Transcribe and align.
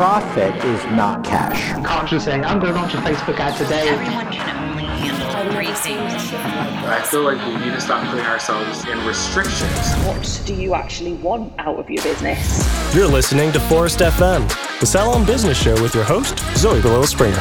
profit 0.00 0.56
is 0.64 0.82
not 0.96 1.22
cash. 1.22 1.74
Can't 1.86 2.08
just 2.08 2.24
say, 2.24 2.32
I'm 2.32 2.58
going 2.58 2.72
to 2.72 2.80
launch 2.80 2.94
a 2.94 2.96
Facebook 2.96 3.38
ad 3.38 3.54
today. 3.58 3.86
Everyone 3.86 4.32
can 4.32 4.70
only 4.70 4.84
handle 4.84 5.52
three 5.52 5.74
things. 5.74 6.32
I 6.32 7.02
feel 7.02 7.22
like 7.22 7.36
we 7.46 7.62
need 7.62 7.74
to 7.74 7.80
stop 7.82 8.08
putting 8.08 8.24
ourselves 8.24 8.88
in 8.88 8.98
restrictions. 9.06 9.92
What 10.06 10.42
do 10.46 10.54
you 10.54 10.72
actually 10.72 11.12
want 11.12 11.52
out 11.58 11.78
of 11.78 11.90
your 11.90 12.02
business? 12.02 12.94
You're 12.94 13.08
listening 13.08 13.52
to 13.52 13.58
Phorest 13.58 13.98
FM, 13.98 14.48
the 14.80 14.86
Salon 14.86 15.26
Business 15.26 15.60
Show 15.62 15.74
with 15.82 15.94
your 15.94 16.04
host, 16.04 16.38
Zoe 16.56 16.80
Galil 16.80 17.06
Springer. 17.06 17.36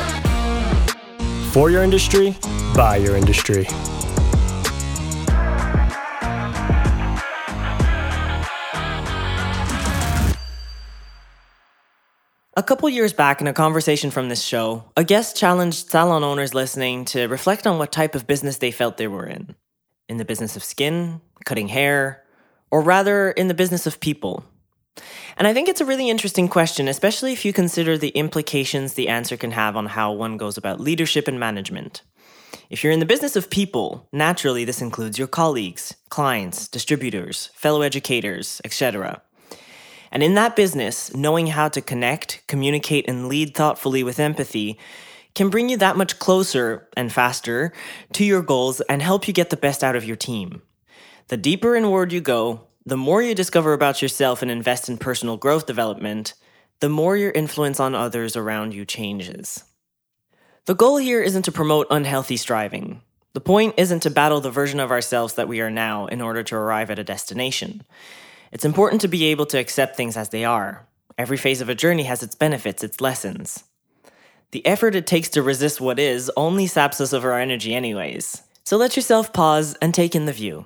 For 1.51 1.71
your 1.71 1.83
industry, 1.83 2.35
by 2.75 2.97
your 2.97 3.15
industry. 3.15 3.67
A 12.59 12.61
couple 12.61 12.89
years 12.89 13.13
back, 13.13 13.39
in 13.39 13.47
a 13.47 13.53
conversation 13.53 14.11
from 14.11 14.27
this 14.27 14.43
show, 14.43 14.83
a 14.97 15.05
guest 15.05 15.37
challenged 15.37 15.89
salon 15.89 16.25
owners 16.25 16.53
listening 16.53 17.05
to 17.05 17.27
reflect 17.27 17.65
on 17.65 17.77
what 17.77 17.93
type 17.93 18.15
of 18.15 18.27
business 18.27 18.57
they 18.57 18.69
felt 18.69 18.97
they 18.97 19.07
were 19.07 19.25
in. 19.25 19.55
In 20.09 20.17
the 20.17 20.25
business 20.25 20.57
of 20.57 20.63
skin, 20.65 21.21
cutting 21.45 21.69
hair, 21.69 22.25
or 22.69 22.81
rather, 22.81 23.31
in 23.31 23.47
the 23.47 23.53
business 23.53 23.87
of 23.87 24.01
people. 24.01 24.43
And 25.37 25.47
I 25.47 25.53
think 25.53 25.69
it's 25.69 25.79
a 25.79 25.85
really 25.85 26.09
interesting 26.09 26.49
question, 26.49 26.89
especially 26.89 27.31
if 27.31 27.45
you 27.45 27.53
consider 27.53 27.97
the 27.97 28.09
implications 28.09 28.95
the 28.95 29.07
answer 29.07 29.37
can 29.37 29.51
have 29.51 29.77
on 29.77 29.85
how 29.85 30.11
one 30.11 30.35
goes 30.35 30.57
about 30.57 30.81
leadership 30.81 31.29
and 31.29 31.39
management. 31.39 32.01
If 32.69 32.83
you're 32.83 32.91
in 32.91 32.99
the 32.99 33.05
business 33.05 33.37
of 33.37 33.49
people, 33.49 34.09
naturally 34.11 34.65
this 34.65 34.81
includes 34.81 35.17
your 35.17 35.29
colleagues, 35.29 35.95
clients, 36.09 36.67
distributors, 36.67 37.51
fellow 37.53 37.83
educators, 37.83 38.59
etc. 38.65 39.21
And 40.11 40.23
in 40.23 40.33
that 40.35 40.55
business, 40.55 41.13
knowing 41.13 41.47
how 41.47 41.69
to 41.69 41.81
connect, 41.81 42.41
communicate, 42.47 43.07
and 43.07 43.27
lead 43.27 43.55
thoughtfully 43.55 44.03
with 44.03 44.19
empathy 44.19 44.79
can 45.35 45.49
bring 45.49 45.69
you 45.69 45.77
that 45.77 45.97
much 45.97 46.19
closer 46.19 46.87
and 46.97 47.11
faster 47.11 47.71
to 48.13 48.25
your 48.25 48.41
goals 48.41 48.81
and 48.81 49.01
help 49.01 49.27
you 49.27 49.33
get 49.33 49.49
the 49.49 49.57
best 49.57 49.83
out 49.83 49.95
of 49.95 50.05
your 50.05 50.15
team. 50.15 50.61
The 51.27 51.37
deeper 51.37 51.75
inward 51.75 52.11
you 52.11 52.21
go, 52.21 52.67
the 52.85 52.97
more 52.97 53.21
you 53.21 53.35
discover 53.35 53.73
about 53.73 54.01
yourself 54.01 54.41
and 54.41 54.49
invest 54.49 54.89
in 54.89 54.97
personal 54.97 55.37
growth 55.37 55.67
development, 55.67 56.33
the 56.79 56.89
more 56.89 57.15
your 57.15 57.31
influence 57.31 57.79
on 57.79 57.93
others 57.93 58.35
around 58.35 58.73
you 58.73 58.85
changes. 58.85 59.63
The 60.65 60.75
goal 60.75 60.97
here 60.97 61.21
isn't 61.21 61.43
to 61.43 61.51
promote 61.51 61.87
unhealthy 61.89 62.37
striving. 62.37 63.01
The 63.33 63.41
point 63.41 63.75
isn't 63.77 64.01
to 64.01 64.09
battle 64.09 64.41
the 64.41 64.49
version 64.49 64.79
of 64.79 64.91
ourselves 64.91 65.35
that 65.35 65.47
we 65.47 65.61
are 65.61 65.69
now 65.69 66.07
in 66.07 66.21
order 66.21 66.41
to 66.43 66.55
arrive 66.55 66.89
at 66.89 66.99
a 66.99 67.03
destination. 67.03 67.83
It's 68.51 68.65
important 68.65 69.01
to 69.01 69.07
be 69.07 69.25
able 69.25 69.45
to 69.47 69.59
accept 69.59 69.95
things 69.95 70.17
as 70.17 70.29
they 70.29 70.43
are. 70.43 70.87
Every 71.17 71.37
phase 71.37 71.61
of 71.61 71.69
a 71.69 71.75
journey 71.75 72.03
has 72.03 72.23
its 72.23 72.35
benefits, 72.35 72.83
its 72.83 73.01
lessons. 73.01 73.63
The 74.51 74.65
effort 74.65 74.95
it 74.95 75.05
takes 75.05 75.29
to 75.29 75.43
resist 75.43 75.79
what 75.79 75.99
is 75.99 76.31
only 76.35 76.65
saps 76.65 76.99
us 76.99 77.13
of 77.13 77.23
our 77.23 77.39
energy, 77.39 77.75
anyways. 77.75 78.41
So 78.63 78.77
let 78.77 78.95
yourself 78.95 79.33
pause 79.33 79.75
and 79.81 79.93
take 79.93 80.15
in 80.15 80.25
the 80.25 80.33
view. 80.33 80.65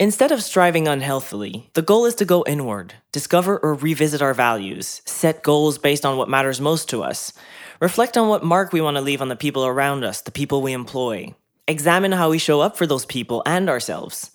Instead 0.00 0.32
of 0.32 0.42
striving 0.42 0.88
unhealthily, 0.88 1.70
the 1.74 1.82
goal 1.82 2.04
is 2.04 2.16
to 2.16 2.24
go 2.24 2.44
inward, 2.46 2.94
discover 3.12 3.58
or 3.58 3.74
revisit 3.74 4.20
our 4.20 4.34
values, 4.34 5.02
set 5.04 5.42
goals 5.44 5.78
based 5.78 6.04
on 6.04 6.16
what 6.16 6.28
matters 6.28 6.60
most 6.60 6.88
to 6.88 7.02
us, 7.02 7.32
reflect 7.80 8.16
on 8.16 8.28
what 8.28 8.42
mark 8.42 8.72
we 8.72 8.80
want 8.80 8.96
to 8.96 9.00
leave 9.00 9.22
on 9.22 9.28
the 9.28 9.36
people 9.36 9.64
around 9.64 10.02
us, 10.02 10.20
the 10.20 10.32
people 10.32 10.62
we 10.62 10.72
employ, 10.72 11.32
examine 11.68 12.10
how 12.10 12.30
we 12.30 12.38
show 12.38 12.60
up 12.60 12.76
for 12.76 12.86
those 12.86 13.06
people 13.06 13.42
and 13.46 13.70
ourselves, 13.70 14.32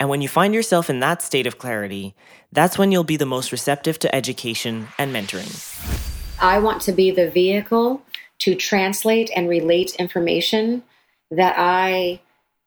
and 0.00 0.08
when 0.08 0.20
you 0.22 0.28
find 0.28 0.54
yourself 0.54 0.88
in 0.88 1.00
that 1.00 1.22
state 1.22 1.46
of 1.46 1.58
clarity, 1.58 2.14
that's 2.52 2.78
when 2.78 2.92
you'll 2.92 3.04
be 3.04 3.16
the 3.16 3.26
most 3.26 3.50
receptive 3.50 3.98
to 4.00 4.14
education 4.14 4.88
and 4.98 5.14
mentoring. 5.14 5.50
I 6.40 6.60
want 6.60 6.82
to 6.82 6.92
be 6.92 7.10
the 7.10 7.30
vehicle 7.30 8.02
to 8.40 8.54
translate 8.54 9.30
and 9.34 9.48
relate 9.48 9.96
information 9.96 10.84
that 11.32 11.56
I 11.58 12.20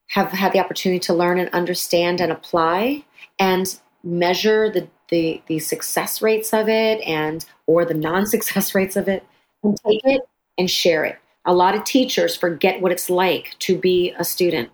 have 0.09 0.31
had 0.31 0.51
the 0.51 0.59
opportunity 0.59 0.99
to 0.99 1.13
learn 1.13 1.39
and 1.39 1.49
understand 1.51 2.19
and 2.19 2.33
apply 2.33 3.05
and 3.39 3.79
measure 4.03 4.69
the, 4.69 4.89
the, 5.09 5.41
the 5.47 5.59
success 5.59 6.21
rates 6.21 6.53
of 6.53 6.67
it 6.67 6.99
and 7.01 7.45
or 7.65 7.85
the 7.85 7.93
non-success 7.93 8.75
rates 8.75 8.97
of 8.97 9.07
it 9.07 9.23
and 9.63 9.77
take 9.85 10.01
it 10.03 10.21
and 10.57 10.69
share 10.69 11.05
it. 11.05 11.17
A 11.45 11.53
lot 11.53 11.75
of 11.75 11.85
teachers 11.85 12.35
forget 12.35 12.81
what 12.81 12.91
it's 12.91 13.09
like 13.09 13.55
to 13.59 13.77
be 13.77 14.13
a 14.19 14.25
student 14.25 14.69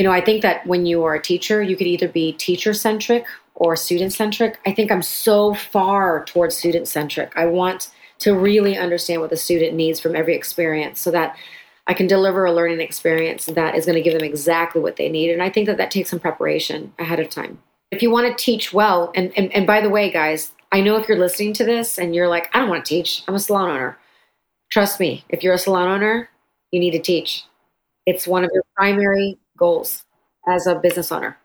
you 0.00 0.04
know, 0.04 0.12
I 0.12 0.22
think 0.22 0.40
that 0.40 0.66
when 0.66 0.86
you 0.86 1.04
are 1.04 1.14
a 1.14 1.20
teacher, 1.20 1.62
you 1.62 1.76
could 1.76 1.86
either 1.86 2.08
be 2.08 2.32
teacher 2.32 2.72
centric 2.72 3.26
or 3.54 3.76
student 3.76 4.14
centric. 4.14 4.58
I 4.64 4.72
think 4.72 4.90
I'm 4.90 5.02
so 5.02 5.52
far 5.52 6.24
towards 6.24 6.56
student 6.56 6.88
centric. 6.88 7.34
I 7.36 7.44
want 7.44 7.90
to 8.20 8.32
really 8.32 8.78
understand 8.78 9.20
what 9.20 9.28
the 9.28 9.36
student 9.36 9.74
needs 9.74 10.00
from 10.00 10.16
every 10.16 10.34
experience 10.34 11.00
so 11.00 11.10
that 11.10 11.36
I 11.86 11.92
can 11.92 12.06
deliver 12.06 12.46
a 12.46 12.52
learning 12.52 12.80
experience 12.80 13.44
that 13.44 13.74
is 13.74 13.84
going 13.84 13.96
to 13.96 14.00
give 14.00 14.18
them 14.18 14.26
exactly 14.26 14.80
what 14.80 14.96
they 14.96 15.10
need. 15.10 15.32
And 15.32 15.42
I 15.42 15.50
think 15.50 15.66
that 15.66 15.76
that 15.76 15.90
takes 15.90 16.08
some 16.08 16.18
preparation 16.18 16.94
ahead 16.98 17.20
of 17.20 17.28
time. 17.28 17.58
If 17.90 18.00
you 18.00 18.10
want 18.10 18.26
to 18.26 18.42
teach 18.42 18.72
well, 18.72 19.12
and, 19.14 19.30
and, 19.36 19.52
and 19.52 19.66
by 19.66 19.82
the 19.82 19.90
way, 19.90 20.10
guys, 20.10 20.52
I 20.72 20.80
know 20.80 20.96
if 20.96 21.08
you're 21.08 21.18
listening 21.18 21.52
to 21.54 21.64
this 21.66 21.98
and 21.98 22.14
you're 22.14 22.28
like, 22.28 22.48
I 22.54 22.60
don't 22.60 22.70
want 22.70 22.86
to 22.86 22.88
teach, 22.88 23.22
I'm 23.28 23.34
a 23.34 23.38
salon 23.38 23.68
owner. 23.68 23.98
Trust 24.70 24.98
me, 24.98 25.26
if 25.28 25.42
you're 25.42 25.52
a 25.52 25.58
salon 25.58 25.88
owner, 25.88 26.30
you 26.70 26.80
need 26.80 26.92
to 26.92 27.02
teach. 27.02 27.44
It's 28.06 28.26
one 28.26 28.44
of 28.44 28.50
your 28.54 28.62
primary 28.74 29.36
goals 29.60 30.04
as 30.48 30.66
a 30.66 30.74
business 30.74 31.12
owner. 31.12 31.36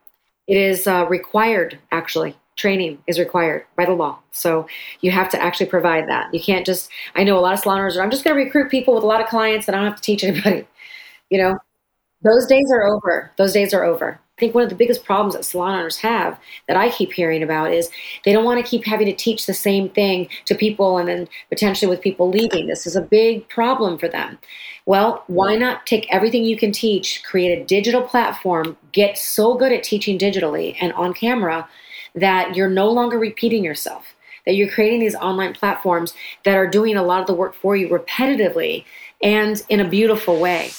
It 0.47 0.57
is 0.57 0.87
uh, 0.87 1.05
required, 1.07 1.77
actually. 1.91 2.35
Training 2.55 2.99
is 3.05 3.19
required 3.19 3.65
by 3.75 3.85
the 3.85 3.91
law. 3.91 4.19
So 4.31 4.67
you 5.01 5.11
have 5.11 5.29
to 5.31 5.41
actually 5.41 5.65
provide 5.65 6.07
that. 6.07 6.33
You 6.33 6.39
can't 6.39 6.65
just, 6.65 6.89
I 7.13 7.23
know 7.25 7.37
a 7.37 7.41
lot 7.41 7.53
of 7.53 7.59
salon 7.59 7.79
owners 7.79 7.97
are, 7.97 8.01
I'm 8.01 8.09
just 8.09 8.23
going 8.23 8.35
to 8.35 8.43
recruit 8.43 8.71
people 8.71 8.95
with 8.95 9.03
a 9.03 9.07
lot 9.07 9.21
of 9.21 9.27
clients 9.27 9.65
that 9.65 9.75
I 9.75 9.79
don't 9.79 9.87
have 9.87 9.97
to 9.97 10.01
teach 10.01 10.23
anybody. 10.23 10.65
You 11.29 11.39
know, 11.39 11.57
those 12.23 12.45
days 12.45 12.65
are 12.71 12.87
over. 12.87 13.31
Those 13.37 13.51
days 13.51 13.73
are 13.73 13.83
over. 13.83 14.19
I 14.37 14.41
think 14.41 14.53
one 14.53 14.65
of 14.65 14.69
the 14.69 14.75
biggest 14.75 15.05
problems 15.05 15.33
that 15.33 15.45
salon 15.45 15.79
owners 15.79 15.95
have 15.97 16.37
that 16.67 16.75
I 16.75 16.89
keep 16.89 17.13
hearing 17.13 17.41
about 17.41 17.71
is 17.71 17.89
they 18.25 18.33
don't 18.33 18.43
want 18.43 18.63
to 18.63 18.69
keep 18.69 18.83
having 18.83 19.07
to 19.07 19.15
teach 19.15 19.45
the 19.45 19.53
same 19.53 19.87
thing 19.87 20.27
to 20.43 20.55
people 20.55 20.97
and 20.97 21.07
then 21.07 21.29
potentially 21.47 21.89
with 21.89 22.01
people 22.01 22.29
leaving. 22.29 22.67
This 22.67 22.85
is 22.85 22.97
a 22.97 23.01
big 23.01 23.47
problem 23.47 23.97
for 23.97 24.09
them. 24.09 24.37
Well, 24.85 25.23
why 25.27 25.55
not 25.55 25.85
take 25.85 26.13
everything 26.13 26.43
you 26.43 26.57
can 26.57 26.73
teach, 26.73 27.23
create 27.23 27.57
a 27.57 27.63
digital 27.63 28.01
platform, 28.01 28.75
get 28.91 29.17
so 29.17 29.55
good 29.55 29.71
at 29.71 29.83
teaching 29.83 30.19
digitally 30.19 30.75
and 30.81 30.91
on 30.93 31.13
camera 31.13 31.69
that 32.13 32.57
you're 32.57 32.69
no 32.69 32.89
longer 32.89 33.17
repeating 33.17 33.63
yourself, 33.63 34.15
that 34.45 34.55
you're 34.55 34.69
creating 34.69 34.99
these 34.99 35.15
online 35.15 35.53
platforms 35.53 36.13
that 36.43 36.55
are 36.55 36.67
doing 36.67 36.97
a 36.97 37.03
lot 37.03 37.21
of 37.21 37.27
the 37.27 37.33
work 37.33 37.55
for 37.55 37.77
you 37.77 37.87
repetitively 37.87 38.83
and 39.23 39.63
in 39.69 39.79
a 39.79 39.87
beautiful 39.87 40.41
way. 40.41 40.71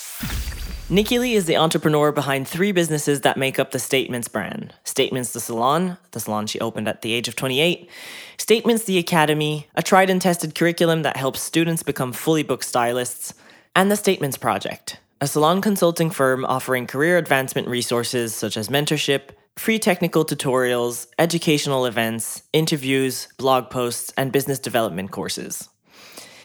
Nikki 0.88 1.18
Lee 1.18 1.34
is 1.34 1.46
the 1.46 1.56
entrepreneur 1.56 2.12
behind 2.12 2.46
three 2.46 2.70
businesses 2.70 3.22
that 3.22 3.36
make 3.36 3.58
up 3.58 3.72
the 3.72 3.78
Statements 3.80 4.28
brand. 4.28 4.72
Statements 4.84 5.32
the 5.32 5.40
Salon, 5.40 5.98
the 6.12 6.20
salon 6.20 6.46
she 6.46 6.60
opened 6.60 6.86
at 6.86 7.02
the 7.02 7.12
age 7.12 7.26
of 7.26 7.34
28, 7.34 7.90
Statements 8.38 8.84
the 8.84 8.96
Academy, 8.96 9.66
a 9.74 9.82
tried 9.82 10.10
and 10.10 10.22
tested 10.22 10.54
curriculum 10.54 11.02
that 11.02 11.16
helps 11.16 11.42
students 11.42 11.82
become 11.82 12.12
fully 12.12 12.44
booked 12.44 12.64
stylists, 12.64 13.34
and 13.74 13.90
the 13.90 13.96
Statements 13.96 14.38
Project, 14.38 15.00
a 15.20 15.26
salon 15.26 15.60
consulting 15.60 16.08
firm 16.08 16.44
offering 16.44 16.86
career 16.86 17.18
advancement 17.18 17.66
resources 17.66 18.32
such 18.32 18.56
as 18.56 18.68
mentorship, 18.68 19.30
free 19.56 19.80
technical 19.80 20.24
tutorials, 20.24 21.08
educational 21.18 21.84
events, 21.86 22.44
interviews, 22.52 23.26
blog 23.38 23.70
posts, 23.70 24.12
and 24.16 24.30
business 24.30 24.60
development 24.60 25.10
courses. 25.10 25.68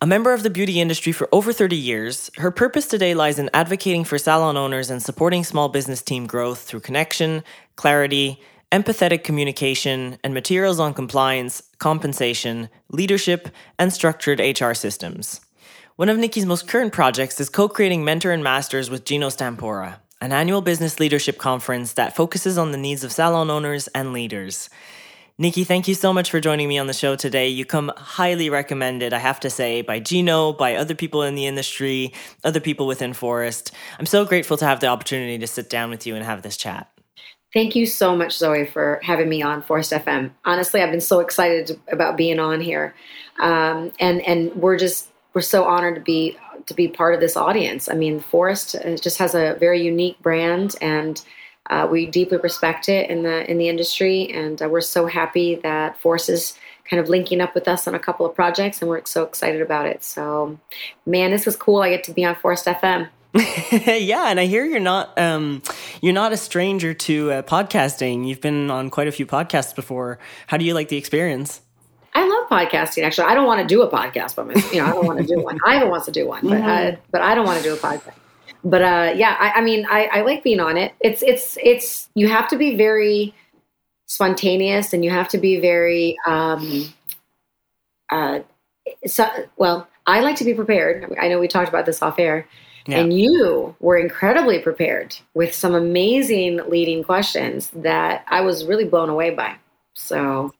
A 0.03 0.07
member 0.07 0.33
of 0.33 0.41
the 0.41 0.49
beauty 0.49 0.81
industry 0.81 1.11
for 1.11 1.29
over 1.31 1.53
30 1.53 1.75
years, 1.75 2.31
her 2.37 2.49
purpose 2.49 2.87
today 2.87 3.13
lies 3.13 3.37
in 3.37 3.51
advocating 3.53 4.03
for 4.03 4.17
salon 4.17 4.57
owners 4.57 4.89
and 4.89 4.99
supporting 4.99 5.43
small 5.43 5.69
business 5.69 6.01
team 6.01 6.25
growth 6.25 6.63
through 6.63 6.79
connection, 6.79 7.43
clarity, 7.75 8.41
empathetic 8.71 9.23
communication, 9.23 10.17
and 10.23 10.33
materials 10.33 10.79
on 10.79 10.95
compliance, 10.95 11.61
compensation, 11.77 12.67
leadership, 12.89 13.49
and 13.77 13.93
structured 13.93 14.39
HR 14.39 14.73
systems. 14.73 15.39
One 15.97 16.09
of 16.09 16.17
Nikki's 16.17 16.47
most 16.47 16.67
current 16.67 16.93
projects 16.93 17.39
is 17.39 17.49
co 17.49 17.69
creating 17.69 18.03
Mentor 18.03 18.31
and 18.31 18.43
Masters 18.43 18.89
with 18.89 19.05
Gino 19.05 19.27
Stampora, 19.27 19.97
an 20.19 20.31
annual 20.31 20.61
business 20.61 20.99
leadership 20.99 21.37
conference 21.37 21.93
that 21.93 22.15
focuses 22.15 22.57
on 22.57 22.71
the 22.71 22.77
needs 22.79 23.03
of 23.03 23.11
salon 23.11 23.51
owners 23.51 23.87
and 23.89 24.13
leaders. 24.13 24.67
Nikki, 25.41 25.63
thank 25.63 25.87
you 25.87 25.95
so 25.95 26.13
much 26.13 26.29
for 26.29 26.39
joining 26.39 26.69
me 26.69 26.77
on 26.77 26.85
the 26.85 26.93
show 26.93 27.15
today. 27.15 27.47
You 27.47 27.65
come 27.65 27.91
highly 27.97 28.51
recommended, 28.51 29.11
I 29.11 29.17
have 29.17 29.39
to 29.39 29.49
say, 29.49 29.81
by 29.81 29.99
Gino, 29.99 30.53
by 30.53 30.75
other 30.75 30.93
people 30.93 31.23
in 31.23 31.33
the 31.33 31.47
industry, 31.47 32.13
other 32.43 32.59
people 32.59 32.85
within 32.85 33.11
Phorest. 33.13 33.71
I'm 33.97 34.05
so 34.05 34.23
grateful 34.23 34.55
to 34.57 34.65
have 34.65 34.81
the 34.81 34.85
opportunity 34.85 35.39
to 35.39 35.47
sit 35.47 35.67
down 35.67 35.89
with 35.89 36.05
you 36.05 36.15
and 36.15 36.23
have 36.23 36.43
this 36.43 36.57
chat. 36.57 36.91
Thank 37.55 37.75
you 37.75 37.87
so 37.87 38.15
much, 38.15 38.37
Zoe, 38.37 38.67
for 38.67 38.99
having 39.01 39.29
me 39.29 39.41
on 39.41 39.63
Phorest 39.63 39.99
FM. 39.99 40.29
Honestly, 40.45 40.79
I've 40.79 40.91
been 40.91 41.01
so 41.01 41.21
excited 41.21 41.71
about 41.91 42.17
being 42.17 42.37
on 42.37 42.61
here, 42.61 42.93
um, 43.39 43.91
and 43.99 44.21
and 44.21 44.53
we're 44.53 44.77
just 44.77 45.09
we're 45.33 45.41
so 45.41 45.63
honored 45.63 45.95
to 45.95 46.01
be 46.01 46.37
to 46.67 46.75
be 46.75 46.87
part 46.87 47.15
of 47.15 47.19
this 47.19 47.35
audience. 47.35 47.89
I 47.89 47.95
mean, 47.95 48.19
Phorest 48.19 48.75
uh, 48.75 48.95
just 48.95 49.17
has 49.17 49.33
a 49.33 49.57
very 49.59 49.81
unique 49.81 50.19
brand 50.21 50.75
and 50.81 51.19
uh, 51.69 51.87
we 51.89 52.05
deeply 52.05 52.37
respect 52.37 52.89
it 52.89 53.09
in 53.09 53.23
the 53.23 53.49
in 53.49 53.57
the 53.57 53.69
industry, 53.69 54.31
and 54.31 54.61
uh, 54.61 54.67
we're 54.67 54.81
so 54.81 55.05
happy 55.05 55.55
that 55.55 55.99
Force 55.99 56.29
is 56.29 56.57
kind 56.89 56.99
of 56.99 57.07
linking 57.07 57.39
up 57.39 57.55
with 57.55 57.67
us 57.67 57.87
on 57.87 57.95
a 57.95 57.99
couple 57.99 58.25
of 58.25 58.35
projects, 58.35 58.81
and 58.81 58.89
we're 58.89 59.05
so 59.05 59.23
excited 59.23 59.61
about 59.61 59.85
it. 59.85 60.03
So, 60.03 60.59
man, 61.05 61.31
this 61.31 61.47
is 61.47 61.55
cool. 61.55 61.81
I 61.81 61.89
get 61.89 62.03
to 62.05 62.11
be 62.11 62.25
on 62.25 62.35
Phorest 62.35 62.65
FM. 62.65 63.09
yeah, 64.01 64.25
and 64.29 64.39
I 64.39 64.45
hear 64.45 64.65
you're 64.65 64.79
not 64.79 65.17
um, 65.17 65.61
you're 66.01 66.13
not 66.13 66.33
a 66.33 66.37
stranger 66.37 66.93
to 66.93 67.31
uh, 67.31 67.41
podcasting. 67.43 68.27
You've 68.27 68.41
been 68.41 68.69
on 68.69 68.89
quite 68.89 69.07
a 69.07 69.11
few 69.11 69.25
podcasts 69.25 69.73
before. 69.73 70.19
How 70.47 70.57
do 70.57 70.65
you 70.65 70.73
like 70.73 70.89
the 70.89 70.97
experience? 70.97 71.61
I 72.13 72.27
love 72.27 72.49
podcasting. 72.49 73.03
Actually, 73.03 73.27
I 73.27 73.35
don't 73.35 73.47
want 73.47 73.61
to 73.61 73.67
do 73.67 73.83
a 73.83 73.89
podcast, 73.89 74.35
but 74.35 74.47
you 74.73 74.81
know, 74.81 74.85
I 74.87 74.91
don't 74.91 75.05
want 75.05 75.19
to 75.19 75.25
do 75.25 75.41
one. 75.41 75.57
Ivan 75.65 75.89
wants 75.89 76.07
to 76.07 76.11
do 76.11 76.27
one, 76.27 76.41
but 76.45 76.61
uh, 76.61 76.95
but 77.11 77.21
I 77.21 77.35
don't 77.35 77.45
want 77.45 77.59
to 77.59 77.63
do 77.63 77.73
a 77.73 77.77
podcast. 77.77 78.15
But 78.63 78.81
uh, 78.81 79.13
yeah, 79.15 79.35
I, 79.39 79.59
I 79.59 79.61
mean, 79.61 79.85
I, 79.89 80.05
I 80.05 80.21
like 80.21 80.43
being 80.43 80.59
on 80.59 80.77
it. 80.77 80.93
It's 80.99 81.23
it's 81.23 81.57
it's 81.63 82.09
you 82.15 82.27
have 82.27 82.47
to 82.49 82.57
be 82.57 82.75
very 82.75 83.33
spontaneous, 84.05 84.93
and 84.93 85.03
you 85.03 85.09
have 85.11 85.29
to 85.29 85.37
be 85.37 85.59
very 85.59 86.17
um, 86.27 86.93
uh, 88.11 88.39
so, 89.05 89.27
well. 89.57 89.87
I 90.07 90.21
like 90.21 90.35
to 90.37 90.43
be 90.43 90.55
prepared. 90.55 91.15
I 91.21 91.27
know 91.27 91.39
we 91.39 91.47
talked 91.47 91.69
about 91.69 91.85
this 91.85 92.01
off 92.01 92.17
air. 92.17 92.47
Yeah. 92.87 92.97
And 92.97 93.13
you 93.13 93.75
were 93.79 93.97
incredibly 93.97 94.57
prepared 94.57 95.15
with 95.35 95.53
some 95.53 95.75
amazing 95.75 96.59
leading 96.67 97.03
questions 97.03 97.69
that 97.75 98.25
I 98.27 98.41
was 98.41 98.65
really 98.65 98.85
blown 98.85 99.09
away 99.09 99.29
by. 99.29 99.55
So 99.93 100.51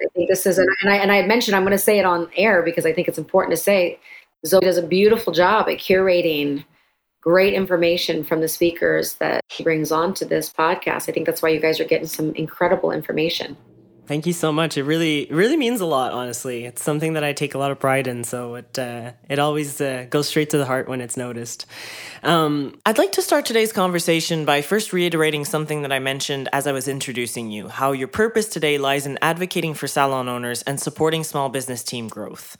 I 0.00 0.06
think 0.14 0.28
this 0.28 0.46
is, 0.46 0.58
and 0.58 0.68
I, 0.86 0.96
and 0.96 1.10
I 1.10 1.16
had 1.16 1.26
mentioned, 1.26 1.56
I'm 1.56 1.62
going 1.62 1.72
to 1.72 1.78
say 1.78 1.98
it 1.98 2.04
on 2.04 2.30
air 2.36 2.62
because 2.62 2.86
I 2.86 2.92
think 2.92 3.08
it's 3.08 3.18
important 3.18 3.56
to 3.56 3.62
say 3.62 3.98
Zoe 4.46 4.60
does 4.60 4.78
a 4.78 4.86
beautiful 4.86 5.32
job 5.32 5.68
at 5.68 5.78
curating 5.78 6.64
great 7.24 7.54
information 7.54 8.22
from 8.22 8.42
the 8.42 8.48
speakers 8.48 9.14
that 9.14 9.40
she 9.48 9.64
brings 9.64 9.90
on 9.90 10.12
to 10.12 10.26
this 10.26 10.52
podcast. 10.52 11.08
I 11.08 11.12
think 11.12 11.24
that's 11.24 11.40
why 11.40 11.48
you 11.48 11.58
guys 11.58 11.80
are 11.80 11.84
getting 11.84 12.06
some 12.06 12.34
incredible 12.34 12.90
information. 12.92 13.56
Thank 14.06 14.26
you 14.26 14.34
so 14.34 14.52
much. 14.52 14.76
It 14.76 14.82
really, 14.82 15.26
really 15.30 15.56
means 15.56 15.80
a 15.80 15.86
lot. 15.86 16.12
Honestly, 16.12 16.66
it's 16.66 16.82
something 16.82 17.14
that 17.14 17.24
I 17.24 17.32
take 17.32 17.54
a 17.54 17.58
lot 17.58 17.70
of 17.70 17.80
pride 17.80 18.06
in. 18.06 18.24
So 18.24 18.56
it, 18.56 18.78
uh, 18.78 19.12
it 19.30 19.38
always 19.38 19.80
uh, 19.80 20.06
goes 20.10 20.28
straight 20.28 20.50
to 20.50 20.58
the 20.58 20.66
heart 20.66 20.86
when 20.86 21.00
it's 21.00 21.16
noticed. 21.16 21.64
Um, 22.22 22.78
I'd 22.84 22.98
like 22.98 23.12
to 23.12 23.22
start 23.22 23.46
today's 23.46 23.72
conversation 23.72 24.44
by 24.44 24.60
first 24.60 24.92
reiterating 24.92 25.46
something 25.46 25.80
that 25.80 25.92
I 25.92 26.00
mentioned 26.00 26.50
as 26.52 26.66
I 26.66 26.72
was 26.72 26.86
introducing 26.86 27.50
you: 27.50 27.68
how 27.68 27.92
your 27.92 28.08
purpose 28.08 28.48
today 28.50 28.76
lies 28.76 29.06
in 29.06 29.18
advocating 29.22 29.72
for 29.72 29.86
salon 29.86 30.28
owners 30.28 30.60
and 30.62 30.78
supporting 30.78 31.24
small 31.24 31.48
business 31.48 31.82
team 31.82 32.08
growth. 32.08 32.58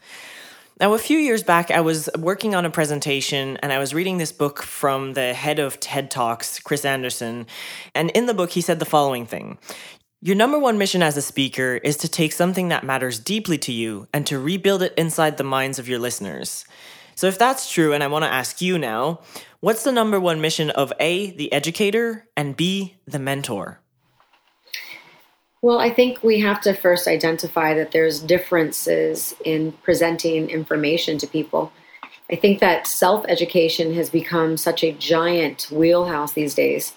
Now, 0.81 0.93
a 0.95 0.99
few 0.99 1.19
years 1.19 1.45
back, 1.45 1.71
I 1.71 1.81
was 1.81 2.11
working 2.19 2.57
on 2.57 2.65
a 2.65 2.71
presentation 2.71 3.57
and 3.59 3.73
I 3.73 3.79
was 3.79 3.95
reading 3.95 4.19
this 4.19 4.33
book 4.33 4.61
from 4.61 5.13
the 5.13 5.33
head 5.33 5.61
of 5.61 5.79
TED 5.79 6.11
Talks, 6.11 6.59
Chris 6.59 6.85
Anderson. 6.85 7.47
And 7.95 8.11
in 8.11 8.27
the 8.27 8.35
book, 8.35 8.51
he 8.51 8.61
said 8.61 8.81
the 8.81 8.85
following 8.85 9.25
thing 9.25 9.59
your 10.21 10.35
number 10.35 10.59
one 10.59 10.79
mission 10.79 11.03
as 11.03 11.17
a 11.17 11.23
speaker 11.23 11.79
is 11.85 11.99
to 11.99 12.09
take 12.09 12.33
something 12.33 12.69
that 12.69 12.83
matters 12.83 13.21
deeply 13.21 13.59
to 13.59 13.73
you 13.73 14.09
and 14.13 14.27
to 14.27 14.39
rebuild 14.39 14.83
it 14.83 14.95
inside 14.97 15.37
the 15.37 15.45
minds 15.45 15.79
of 15.79 15.87
your 15.87 15.99
listeners. 15.99 16.65
So, 17.15 17.29
if 17.29 17.39
that's 17.39 17.71
true, 17.71 17.93
and 17.93 18.03
I 18.03 18.09
want 18.09 18.25
to 18.25 18.33
ask 18.33 18.61
you 18.61 18.79
now, 18.79 19.21
what's 19.61 19.85
the 19.85 19.93
number 19.93 20.19
one 20.19 20.41
mission 20.41 20.71
of 20.71 20.93
A, 20.99 21.31
the 21.33 21.53
educator, 21.53 22.27
and 22.37 22.57
B, 22.57 22.97
the 23.07 23.19
mentor? 23.19 23.81
Well, 25.65 25.79
I 25.79 25.89
think 25.89 26.23
we 26.23 26.41
have 26.41 26.61
to 26.63 26.75
first 26.75 27.09
identify 27.09 27.73
that 27.73 27.93
there's 27.93 28.21
differences 28.21 29.35
in 29.47 29.73
presenting 29.83 30.51
information 30.51 31.17
to 31.17 31.27
people. 31.27 31.73
I 32.31 32.37
think 32.37 32.61
that 32.61 32.87
self 32.87 33.25
education 33.29 33.95
has 33.95 34.11
become 34.11 34.59
such 34.59 34.85
a 34.85 34.93
giant 34.93 35.69
wheelhouse 35.71 36.35
these 36.35 36.55
days 36.55 36.93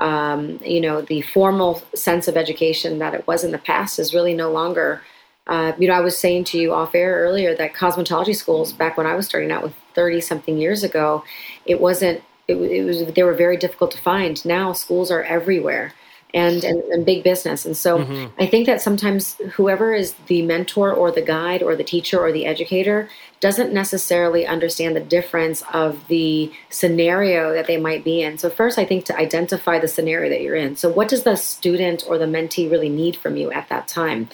um, 0.00 0.58
you 0.64 0.80
know, 0.80 1.02
the 1.02 1.20
formal 1.20 1.82
sense 1.94 2.26
of 2.26 2.36
education 2.36 2.98
that 2.98 3.14
it 3.14 3.26
was 3.26 3.44
in 3.44 3.52
the 3.52 3.58
past 3.58 3.98
is 3.98 4.14
really 4.14 4.34
no 4.34 4.50
longer. 4.50 5.02
Uh, 5.46 5.72
you 5.78 5.88
know, 5.88 5.94
I 5.94 6.00
was 6.00 6.16
saying 6.16 6.44
to 6.44 6.58
you 6.58 6.72
off 6.72 6.94
air 6.94 7.16
earlier 7.20 7.54
that 7.56 7.74
cosmetology 7.74 8.34
schools, 8.34 8.72
back 8.72 8.96
when 8.96 9.06
I 9.06 9.14
was 9.14 9.26
starting 9.26 9.50
out 9.50 9.62
with 9.62 9.74
30 9.94 10.20
something 10.20 10.58
years 10.58 10.82
ago, 10.82 11.22
it 11.66 11.80
wasn't, 11.80 12.22
it, 12.48 12.54
it 12.56 12.84
was, 12.84 13.04
they 13.12 13.22
were 13.22 13.34
very 13.34 13.56
difficult 13.56 13.90
to 13.92 13.98
find. 13.98 14.42
Now 14.44 14.72
schools 14.72 15.10
are 15.10 15.22
everywhere 15.22 15.92
and, 16.32 16.64
and, 16.64 16.82
and 16.84 17.04
big 17.04 17.22
business. 17.24 17.64
And 17.64 17.76
so 17.76 17.98
mm-hmm. 17.98 18.26
I 18.40 18.46
think 18.46 18.66
that 18.66 18.80
sometimes 18.80 19.36
whoever 19.54 19.92
is 19.92 20.14
the 20.26 20.42
mentor 20.42 20.92
or 20.92 21.10
the 21.10 21.22
guide 21.22 21.62
or 21.62 21.74
the 21.74 21.84
teacher 21.84 22.18
or 22.18 22.32
the 22.32 22.46
educator 22.46 23.08
doesn't 23.40 23.72
necessarily 23.72 24.46
understand 24.46 24.94
the 24.94 25.00
difference 25.00 25.62
of 25.72 26.06
the 26.08 26.52
scenario 26.68 27.52
that 27.54 27.66
they 27.66 27.78
might 27.78 28.04
be 28.04 28.22
in. 28.22 28.38
So, 28.38 28.50
first, 28.50 28.78
I 28.78 28.84
think 28.84 29.06
to 29.06 29.16
identify 29.16 29.78
the 29.78 29.88
scenario 29.88 30.28
that 30.30 30.42
you're 30.42 30.56
in. 30.56 30.76
So, 30.76 30.90
what 30.90 31.08
does 31.08 31.22
the 31.22 31.36
student 31.36 32.04
or 32.06 32.18
the 32.18 32.26
mentee 32.26 32.70
really 32.70 32.90
need 32.90 33.16
from 33.16 33.36
you 33.36 33.50
at 33.50 33.68
that 33.70 33.88
time? 33.88 34.28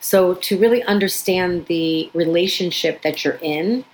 So, 0.00 0.34
to 0.34 0.58
really 0.58 0.82
understand 0.84 1.66
the 1.66 2.10
relationship 2.14 3.02
that 3.02 3.24
you're 3.24 3.38
in 3.42 3.84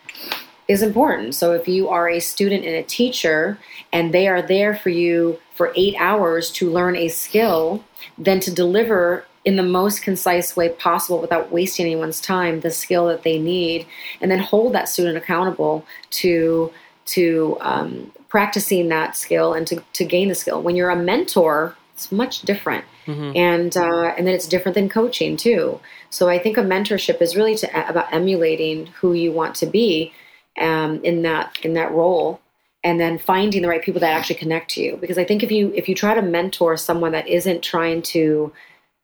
is 0.69 0.83
important. 0.83 1.35
So, 1.35 1.53
if 1.53 1.67
you 1.67 1.89
are 1.89 2.09
a 2.09 2.21
student 2.21 2.65
and 2.67 2.75
a 2.75 2.83
teacher 2.83 3.59
and 3.91 4.13
they 4.13 4.29
are 4.29 4.43
there 4.43 4.77
for 4.77 4.91
you 4.91 5.39
for 5.59 5.73
eight 5.75 5.97
hours 5.99 6.53
to 6.53 6.71
learn 6.71 6.95
a 6.95 7.09
skill, 7.09 7.85
then 8.17 8.39
to 8.39 8.55
deliver 8.55 9.25
in 9.45 9.57
the 9.57 9.63
most 9.63 10.03
concise 10.03 10.57
way 10.57 10.69
possible 10.69 11.21
without 11.21 11.51
wasting 11.51 11.85
anyone's 11.85 12.21
time 12.21 12.61
the 12.61 12.71
skill 12.71 13.09
that 13.09 13.25
they 13.25 13.39
need 13.39 13.87
and 14.21 14.31
then 14.31 14.39
hold 14.39 14.73
that 14.73 14.89
student 14.89 15.17
accountable 15.17 15.85
to 16.11 16.73
to 17.07 17.57
um, 17.61 18.13
practicing 18.29 18.89
that 18.89 19.17
skill 19.17 19.55
and 19.55 19.67
to, 19.67 19.83
to 19.95 20.05
gain 20.05 20.29
the 20.29 20.35
skill. 20.35 20.63
When 20.63 20.77
you're 20.77 20.91
a 20.91 20.97
mentor 20.97 21.75
it's 21.95 22.13
much 22.13 22.43
different. 22.43 22.85
Mm-hmm. 23.07 23.33
and 23.37 23.77
uh, 23.77 24.15
and 24.17 24.27
then 24.27 24.35
it's 24.35 24.47
different 24.47 24.75
than 24.75 24.89
coaching 24.89 25.37
too. 25.37 25.81
So 26.11 26.29
i 26.29 26.39
think 26.39 26.57
a 26.57 26.63
mentorship 26.63 27.21
is 27.21 27.35
really 27.35 27.57
to, 27.57 27.91
about 27.91 28.13
emulating 28.13 28.87
who 28.99 29.13
you 29.13 29.33
want 29.33 29.57
to 29.57 29.67
be 29.67 30.13
um, 30.61 31.03
in 31.03 31.23
that 31.23 31.59
in 31.63 31.73
that 31.75 31.91
role 31.91 32.41
and 32.89 32.99
then 32.99 33.19
finding 33.19 33.63
the 33.63 33.69
right 33.69 33.83
people 33.83 34.01
that 34.01 34.13
actually 34.13 34.35
connect 34.37 34.71
to 34.71 34.83
you 34.83 34.97
because 34.97 35.19
i 35.19 35.25
think 35.25 35.43
if 35.43 35.51
you 35.53 35.73
if 35.75 35.89
you 35.89 35.95
try 35.95 36.15
to 36.15 36.23
mentor 36.23 36.77
someone 36.77 37.13
that 37.13 37.29
isn't 37.29 37.63
trying 37.63 38.01
to 38.03 38.53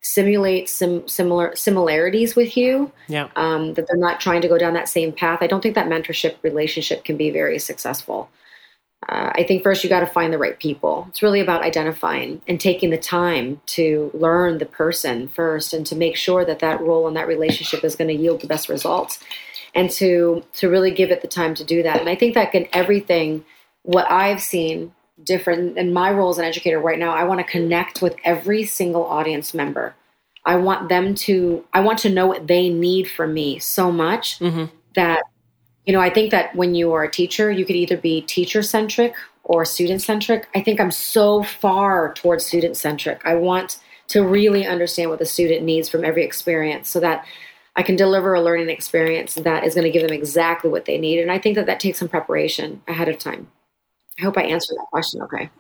simulate 0.04 0.68
some 0.68 1.08
similar 1.08 1.56
similarities 1.56 2.36
with 2.36 2.58
you. 2.58 2.92
Yeah. 3.08 3.28
Um, 3.36 3.72
that 3.74 3.86
they're 3.88 3.96
not 3.96 4.20
trying 4.20 4.42
to 4.42 4.48
go 4.48 4.58
down 4.58 4.74
that 4.74 4.88
same 4.88 5.12
path. 5.12 5.38
I 5.40 5.46
don't 5.46 5.62
think 5.62 5.74
that 5.76 5.88
mentorship 5.88 6.36
relationship 6.42 7.04
can 7.04 7.16
be 7.16 7.30
very 7.30 7.58
successful. 7.58 8.28
Uh, 9.08 9.32
I 9.34 9.44
think 9.44 9.62
first 9.62 9.82
you 9.82 9.90
got 9.90 10.00
to 10.00 10.06
find 10.06 10.32
the 10.32 10.38
right 10.38 10.58
people. 10.58 11.06
It's 11.08 11.22
really 11.22 11.40
about 11.40 11.62
identifying 11.62 12.42
and 12.46 12.60
taking 12.60 12.90
the 12.90 12.98
time 12.98 13.60
to 13.66 14.10
learn 14.14 14.58
the 14.58 14.66
person 14.66 15.28
first, 15.28 15.72
and 15.72 15.86
to 15.86 15.96
make 15.96 16.16
sure 16.16 16.44
that 16.44 16.60
that 16.60 16.80
role 16.80 17.06
and 17.06 17.16
that 17.16 17.26
relationship 17.26 17.82
is 17.82 17.96
going 17.96 18.08
to 18.08 18.22
yield 18.22 18.40
the 18.40 18.46
best 18.46 18.68
results, 18.68 19.18
and 19.74 19.90
to 19.92 20.44
to 20.54 20.68
really 20.68 20.90
give 20.90 21.10
it 21.10 21.22
the 21.22 21.28
time 21.28 21.54
to 21.54 21.64
do 21.64 21.82
that. 21.82 22.00
And 22.00 22.08
I 22.08 22.14
think 22.14 22.34
that 22.34 22.54
in 22.54 22.66
everything, 22.72 23.44
what 23.84 24.10
I've 24.10 24.40
seen 24.40 24.92
different 25.22 25.78
in 25.78 25.92
my 25.92 26.10
role 26.10 26.30
as 26.30 26.38
an 26.38 26.44
educator 26.44 26.80
right 26.80 26.98
now 26.98 27.12
i 27.12 27.22
want 27.22 27.38
to 27.38 27.44
connect 27.44 28.02
with 28.02 28.16
every 28.24 28.64
single 28.64 29.04
audience 29.04 29.54
member. 29.54 29.94
I 30.46 30.56
want 30.56 30.88
them 30.88 31.14
to 31.14 31.64
i 31.72 31.80
want 31.80 32.00
to 32.00 32.10
know 32.10 32.26
what 32.26 32.48
they 32.48 32.68
need 32.68 33.08
from 33.08 33.32
me 33.32 33.58
so 33.58 33.92
much 33.92 34.38
mm-hmm. 34.40 34.64
that 34.94 35.22
you 35.86 35.92
know 35.92 36.00
i 36.00 36.10
think 36.10 36.32
that 36.32 36.54
when 36.54 36.74
you 36.74 36.92
are 36.92 37.04
a 37.04 37.10
teacher 37.10 37.50
you 37.50 37.64
could 37.64 37.76
either 37.76 37.96
be 37.96 38.22
teacher 38.22 38.62
centric 38.62 39.14
or 39.44 39.64
student 39.64 40.02
centric 40.02 40.48
i 40.54 40.60
think 40.60 40.80
i'm 40.80 40.90
so 40.90 41.42
far 41.42 42.12
towards 42.14 42.44
student 42.44 42.76
centric 42.76 43.22
i 43.24 43.34
want 43.34 43.78
to 44.08 44.22
really 44.22 44.66
understand 44.66 45.08
what 45.08 45.18
the 45.18 45.24
student 45.24 45.62
needs 45.62 45.88
from 45.88 46.04
every 46.04 46.24
experience 46.24 46.90
so 46.90 47.00
that 47.00 47.24
i 47.76 47.82
can 47.82 47.96
deliver 47.96 48.34
a 48.34 48.42
learning 48.42 48.68
experience 48.68 49.34
that 49.34 49.64
is 49.64 49.74
going 49.74 49.84
to 49.84 49.90
give 49.90 50.02
them 50.06 50.12
exactly 50.12 50.68
what 50.68 50.84
they 50.84 50.98
need. 50.98 51.20
And 51.20 51.32
i 51.32 51.38
think 51.38 51.54
that 51.54 51.66
that 51.66 51.80
takes 51.80 52.00
some 52.00 52.08
preparation 52.08 52.82
ahead 52.86 53.08
of 53.08 53.16
time 53.16 53.48
I 54.18 54.22
hope 54.22 54.36
I 54.38 54.42
answered 54.42 54.76
that 54.76 54.86
question 54.90 55.22
okay. 55.22 55.50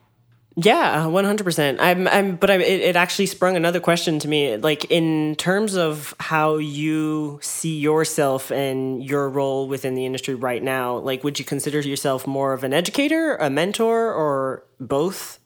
Yeah, 0.56 1.06
one 1.06 1.24
hundred 1.24 1.42
percent. 1.42 1.80
I'm, 1.80 2.06
I'm, 2.06 2.36
but 2.36 2.48
I, 2.48 2.54
it, 2.54 2.80
it 2.80 2.96
actually 2.96 3.26
sprung 3.26 3.56
another 3.56 3.80
question 3.80 4.20
to 4.20 4.28
me. 4.28 4.56
Like 4.56 4.88
in 4.88 5.34
terms 5.34 5.76
of 5.76 6.14
how 6.20 6.58
you 6.58 7.40
see 7.42 7.76
yourself 7.76 8.52
and 8.52 9.02
your 9.02 9.28
role 9.28 9.66
within 9.66 9.96
the 9.96 10.06
industry 10.06 10.36
right 10.36 10.62
now, 10.62 10.98
like 10.98 11.24
would 11.24 11.40
you 11.40 11.44
consider 11.44 11.80
yourself 11.80 12.24
more 12.26 12.52
of 12.52 12.62
an 12.62 12.72
educator, 12.72 13.34
a 13.36 13.50
mentor, 13.50 14.12
or 14.12 14.62
both? 14.78 15.40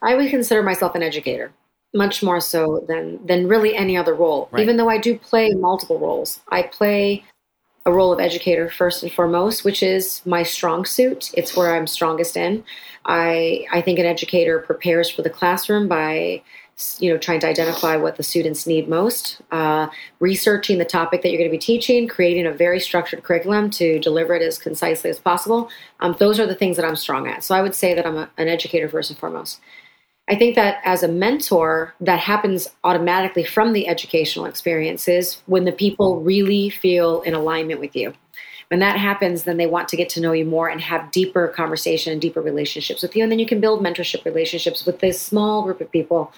I 0.00 0.14
would 0.14 0.30
consider 0.30 0.62
myself 0.62 0.94
an 0.94 1.02
educator, 1.02 1.52
much 1.92 2.22
more 2.22 2.40
so 2.40 2.86
than 2.88 3.24
than 3.26 3.48
really 3.48 3.76
any 3.76 3.98
other 3.98 4.14
role. 4.14 4.48
Right. 4.50 4.62
Even 4.62 4.78
though 4.78 4.88
I 4.88 4.96
do 4.96 5.18
play 5.18 5.52
multiple 5.52 5.98
roles, 5.98 6.40
I 6.48 6.62
play 6.62 7.24
a 7.86 7.92
role 7.92 8.12
of 8.12 8.20
educator 8.20 8.70
first 8.70 9.02
and 9.02 9.12
foremost, 9.12 9.64
which 9.64 9.82
is 9.82 10.22
my 10.24 10.42
strong 10.42 10.84
suit. 10.84 11.30
It's 11.34 11.56
where 11.56 11.74
I'm 11.74 11.86
strongest 11.86 12.36
in. 12.36 12.64
I 13.04 13.66
I 13.72 13.82
think 13.82 13.98
an 13.98 14.06
educator 14.06 14.60
prepares 14.60 15.10
for 15.10 15.22
the 15.22 15.30
classroom 15.30 15.88
by 15.88 16.42
you 16.98 17.12
know 17.12 17.18
trying 17.18 17.38
to 17.38 17.46
identify 17.46 17.96
what 17.96 18.16
the 18.16 18.22
students 18.22 18.66
need 18.66 18.88
most 18.88 19.40
uh, 19.52 19.86
researching 20.18 20.78
the 20.78 20.84
topic 20.84 21.22
that 21.22 21.28
you're 21.28 21.38
going 21.38 21.48
to 21.48 21.54
be 21.54 21.58
teaching 21.58 22.08
creating 22.08 22.46
a 22.46 22.52
very 22.52 22.80
structured 22.80 23.22
curriculum 23.22 23.70
to 23.70 24.00
deliver 24.00 24.34
it 24.34 24.42
as 24.42 24.58
concisely 24.58 25.08
as 25.08 25.20
possible 25.20 25.70
um, 26.00 26.16
those 26.18 26.40
are 26.40 26.46
the 26.46 26.54
things 26.54 26.74
that 26.74 26.84
i'm 26.84 26.96
strong 26.96 27.28
at 27.28 27.44
so 27.44 27.54
i 27.54 27.62
would 27.62 27.76
say 27.76 27.94
that 27.94 28.04
i'm 28.04 28.16
a, 28.16 28.30
an 28.38 28.48
educator 28.48 28.88
first 28.88 29.08
and 29.08 29.18
foremost 29.20 29.60
I 30.28 30.36
think 30.36 30.54
that 30.54 30.80
as 30.84 31.02
a 31.02 31.08
mentor, 31.08 31.94
that 32.00 32.18
happens 32.18 32.68
automatically 32.82 33.44
from 33.44 33.72
the 33.74 33.86
educational 33.86 34.46
experiences 34.46 35.42
when 35.46 35.64
the 35.64 35.72
people 35.72 36.20
really 36.20 36.70
feel 36.70 37.20
in 37.22 37.34
alignment 37.34 37.80
with 37.80 37.94
you. 37.94 38.14
When 38.68 38.80
that 38.80 38.98
happens, 38.98 39.44
then 39.44 39.58
they 39.58 39.66
want 39.66 39.88
to 39.88 39.96
get 39.96 40.08
to 40.10 40.20
know 40.20 40.32
you 40.32 40.46
more 40.46 40.68
and 40.68 40.80
have 40.80 41.10
deeper 41.10 41.48
conversation 41.48 42.12
and 42.12 42.22
deeper 42.22 42.40
relationships 42.40 43.02
with 43.02 43.14
you. 43.14 43.22
And 43.22 43.30
then 43.30 43.38
you 43.38 43.46
can 43.46 43.60
build 43.60 43.82
mentorship 43.82 44.24
relationships 44.24 44.86
with 44.86 45.00
this 45.00 45.20
small 45.20 45.62
group 45.62 45.82
of 45.82 45.92
people 45.92 46.32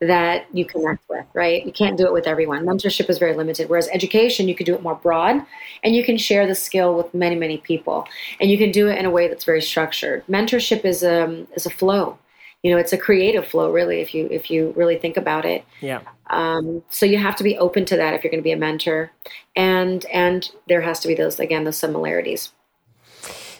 that 0.00 0.46
you 0.52 0.64
connect 0.64 1.08
with, 1.08 1.26
right? 1.34 1.66
You 1.66 1.72
can't 1.72 1.96
do 1.96 2.06
it 2.06 2.12
with 2.12 2.26
everyone. 2.26 2.64
Mentorship 2.64 3.10
is 3.10 3.18
very 3.18 3.34
limited. 3.34 3.68
Whereas 3.68 3.88
education, 3.92 4.48
you 4.48 4.54
can 4.54 4.64
do 4.64 4.74
it 4.74 4.82
more 4.82 4.94
broad 4.94 5.44
and 5.82 5.94
you 5.94 6.04
can 6.04 6.16
share 6.16 6.46
the 6.46 6.54
skill 6.54 6.94
with 6.94 7.12
many, 7.12 7.36
many 7.36 7.58
people. 7.58 8.06
And 8.40 8.50
you 8.50 8.58
can 8.58 8.70
do 8.70 8.88
it 8.88 8.98
in 8.98 9.04
a 9.04 9.10
way 9.10 9.26
that's 9.28 9.44
very 9.44 9.62
structured. 9.62 10.24
Mentorship 10.28 10.84
is 10.84 11.02
a, 11.02 11.24
um, 11.24 11.48
is 11.54 11.66
a 11.66 11.70
flow 11.70 12.18
you 12.62 12.70
know 12.70 12.78
it's 12.78 12.92
a 12.92 12.98
creative 12.98 13.46
flow 13.46 13.70
really 13.70 14.00
if 14.00 14.14
you 14.14 14.28
if 14.30 14.50
you 14.50 14.72
really 14.76 14.96
think 14.96 15.16
about 15.16 15.44
it. 15.44 15.64
Yeah. 15.80 16.00
Um, 16.28 16.82
so 16.88 17.04
you 17.04 17.18
have 17.18 17.36
to 17.36 17.44
be 17.44 17.58
open 17.58 17.84
to 17.86 17.96
that 17.96 18.14
if 18.14 18.24
you're 18.24 18.30
going 18.30 18.42
to 18.42 18.44
be 18.44 18.52
a 18.52 18.56
mentor. 18.56 19.12
And 19.54 20.04
and 20.06 20.50
there 20.68 20.80
has 20.80 21.00
to 21.00 21.08
be 21.08 21.14
those 21.14 21.38
again 21.38 21.64
those 21.64 21.76
similarities. 21.76 22.52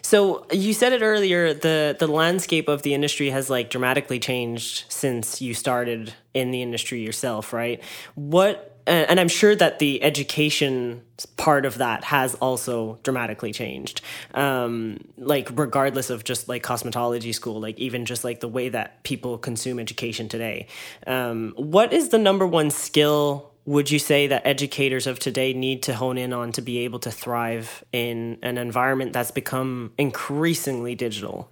So 0.03 0.47
you 0.53 0.73
said 0.73 0.93
it 0.93 1.03
earlier 1.03 1.55
the 1.55 1.97
the 1.99 2.07
landscape 2.07 2.69
of 2.69 2.83
the 2.83 2.95
industry 2.95 3.31
has 3.31 3.51
like 3.51 3.71
dramatically 3.71 4.19
changed 4.19 4.85
since 4.89 5.41
you 5.41 5.55
started 5.55 6.15
in 6.35 6.51
the 6.51 6.63
industry 6.63 7.03
yourself 7.03 7.53
right? 7.53 7.83
What 8.15 8.72
and 8.87 9.21
I'm 9.21 9.29
sure 9.29 9.55
that 9.57 9.79
the 9.79 10.03
education 10.03 11.03
part 11.37 11.65
of 11.65 11.79
that 11.79 12.05
has 12.05 12.35
also 12.37 12.99
dramatically 13.03 13.53
changed. 13.53 14.01
Um, 14.35 14.99
like 15.17 15.51
regardless 15.55 16.11
of 16.11 16.25
just 16.25 16.49
like 16.49 16.63
cosmetology 16.63 17.35
school, 17.35 17.61
like 17.61 17.79
even 17.79 18.05
just 18.05 18.25
like 18.25 18.41
the 18.41 18.49
way 18.49 18.69
that 18.69 19.03
people 19.05 19.39
consume 19.39 19.79
education 19.79 20.29
today. 20.29 20.67
Um, 21.07 21.55
what 21.57 21.93
is 21.93 22.09
the 22.09 22.19
number 22.19 22.47
one 22.47 22.71
skill 22.71 23.53
would 23.65 23.91
you 23.91 23.99
say 23.99 24.27
that 24.27 24.45
educators 24.45 25.07
of 25.07 25.19
today 25.19 25.53
need 25.53 25.85
to 25.85 25.95
hone 25.95 26.19
in 26.19 26.33
on 26.33 26.51
to 26.53 26.63
be 26.63 26.79
able 26.79 26.99
to 26.99 27.11
thrive 27.11 27.85
in 27.93 28.39
an 28.43 28.59
environment 28.59 29.13
that's 29.13 29.31
become 29.31 29.93
increasingly 29.97 30.97
digital? 30.97 31.49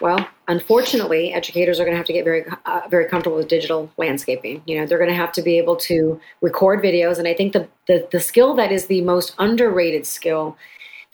Well, 0.00 0.28
unfortunately, 0.46 1.32
educators 1.32 1.80
are 1.80 1.84
going 1.84 1.94
to 1.94 1.96
have 1.96 2.06
to 2.06 2.12
get 2.12 2.24
very, 2.24 2.44
uh, 2.66 2.82
very 2.90 3.06
comfortable 3.06 3.38
with 3.38 3.48
digital 3.48 3.90
landscaping. 3.96 4.62
You 4.66 4.78
know, 4.78 4.86
they're 4.86 4.98
going 4.98 5.10
to 5.10 5.16
have 5.16 5.32
to 5.32 5.42
be 5.42 5.58
able 5.58 5.76
to 5.76 6.20
record 6.42 6.82
videos, 6.82 7.18
and 7.18 7.26
I 7.26 7.34
think 7.34 7.52
the, 7.52 7.68
the 7.86 8.06
the 8.12 8.20
skill 8.20 8.54
that 8.54 8.72
is 8.72 8.86
the 8.86 9.00
most 9.00 9.34
underrated 9.38 10.06
skill 10.06 10.56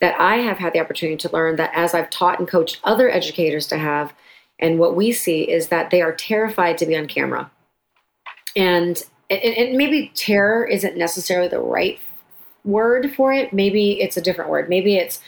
that 0.01 0.19
I 0.19 0.37
have 0.37 0.57
had 0.57 0.73
the 0.73 0.81
opportunity 0.81 1.17
to 1.17 1.31
learn, 1.31 1.55
that 1.55 1.71
as 1.73 1.93
I've 1.93 2.09
taught 2.09 2.39
and 2.39 2.47
coached 2.47 2.81
other 2.83 3.09
educators 3.09 3.67
to 3.67 3.77
have, 3.77 4.13
and 4.59 4.79
what 4.79 4.95
we 4.95 5.13
see 5.13 5.43
is 5.43 5.69
that 5.69 5.89
they 5.89 6.01
are 6.01 6.13
terrified 6.13 6.77
to 6.79 6.85
be 6.85 6.97
on 6.97 7.07
camera, 7.07 7.49
and 8.55 9.01
and, 9.29 9.41
and 9.41 9.77
maybe 9.77 10.11
terror 10.13 10.65
isn't 10.65 10.97
necessarily 10.97 11.47
the 11.47 11.61
right 11.61 11.99
word 12.65 13.13
for 13.15 13.31
it. 13.31 13.53
Maybe 13.53 14.01
it's 14.01 14.17
a 14.17 14.21
different 14.21 14.51
word. 14.51 14.67
Maybe 14.67 14.97
it's 14.97 15.21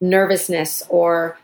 nervousness 0.00 0.82
or 0.88 1.36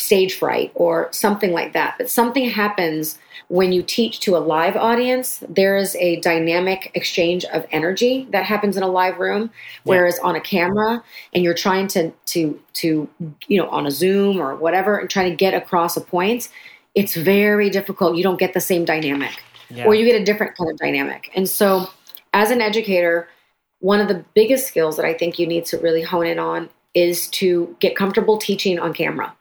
stage 0.00 0.34
fright 0.34 0.72
or 0.74 1.08
something 1.12 1.52
like 1.52 1.72
that. 1.74 1.96
But 1.98 2.10
something 2.10 2.48
happens 2.48 3.18
when 3.48 3.72
you 3.72 3.82
teach 3.82 4.20
to 4.20 4.36
a 4.36 4.38
live 4.38 4.76
audience. 4.76 5.42
There 5.48 5.76
is 5.76 5.96
a 5.96 6.20
dynamic 6.20 6.90
exchange 6.94 7.44
of 7.46 7.66
energy 7.70 8.26
that 8.30 8.44
happens 8.44 8.76
in 8.76 8.82
a 8.82 8.88
live 8.88 9.18
room, 9.18 9.50
whereas 9.84 10.18
yeah. 10.18 10.28
on 10.28 10.36
a 10.36 10.40
camera 10.40 11.02
and 11.34 11.44
you're 11.44 11.54
trying 11.54 11.88
to 11.88 12.12
to 12.26 12.60
to 12.74 13.08
you 13.48 13.60
know 13.60 13.68
on 13.68 13.86
a 13.86 13.90
Zoom 13.90 14.40
or 14.40 14.54
whatever 14.56 14.96
and 14.96 15.10
trying 15.10 15.30
to 15.30 15.36
get 15.36 15.52
across 15.52 15.96
a 15.96 16.00
point, 16.00 16.48
it's 16.94 17.14
very 17.14 17.70
difficult. 17.70 18.16
You 18.16 18.22
don't 18.22 18.38
get 18.38 18.54
the 18.54 18.60
same 18.60 18.84
dynamic, 18.84 19.42
yeah. 19.68 19.84
or 19.84 19.94
you 19.94 20.04
get 20.06 20.20
a 20.20 20.24
different 20.24 20.56
kind 20.56 20.70
of 20.70 20.78
dynamic. 20.78 21.30
And 21.34 21.48
so, 21.48 21.88
as 22.32 22.50
an 22.50 22.60
educator, 22.60 23.28
one 23.80 24.00
of 24.00 24.08
the 24.08 24.24
biggest 24.34 24.68
skills 24.68 24.96
that 24.96 25.04
I 25.04 25.12
think 25.12 25.38
you 25.38 25.46
need 25.46 25.66
to 25.66 25.78
really 25.78 26.02
hone 26.02 26.26
in 26.26 26.38
on 26.38 26.68
is 26.94 27.28
to 27.28 27.76
get 27.80 27.96
comfortable 27.96 28.38
teaching 28.38 28.78
on 28.78 28.92
camera 28.94 29.34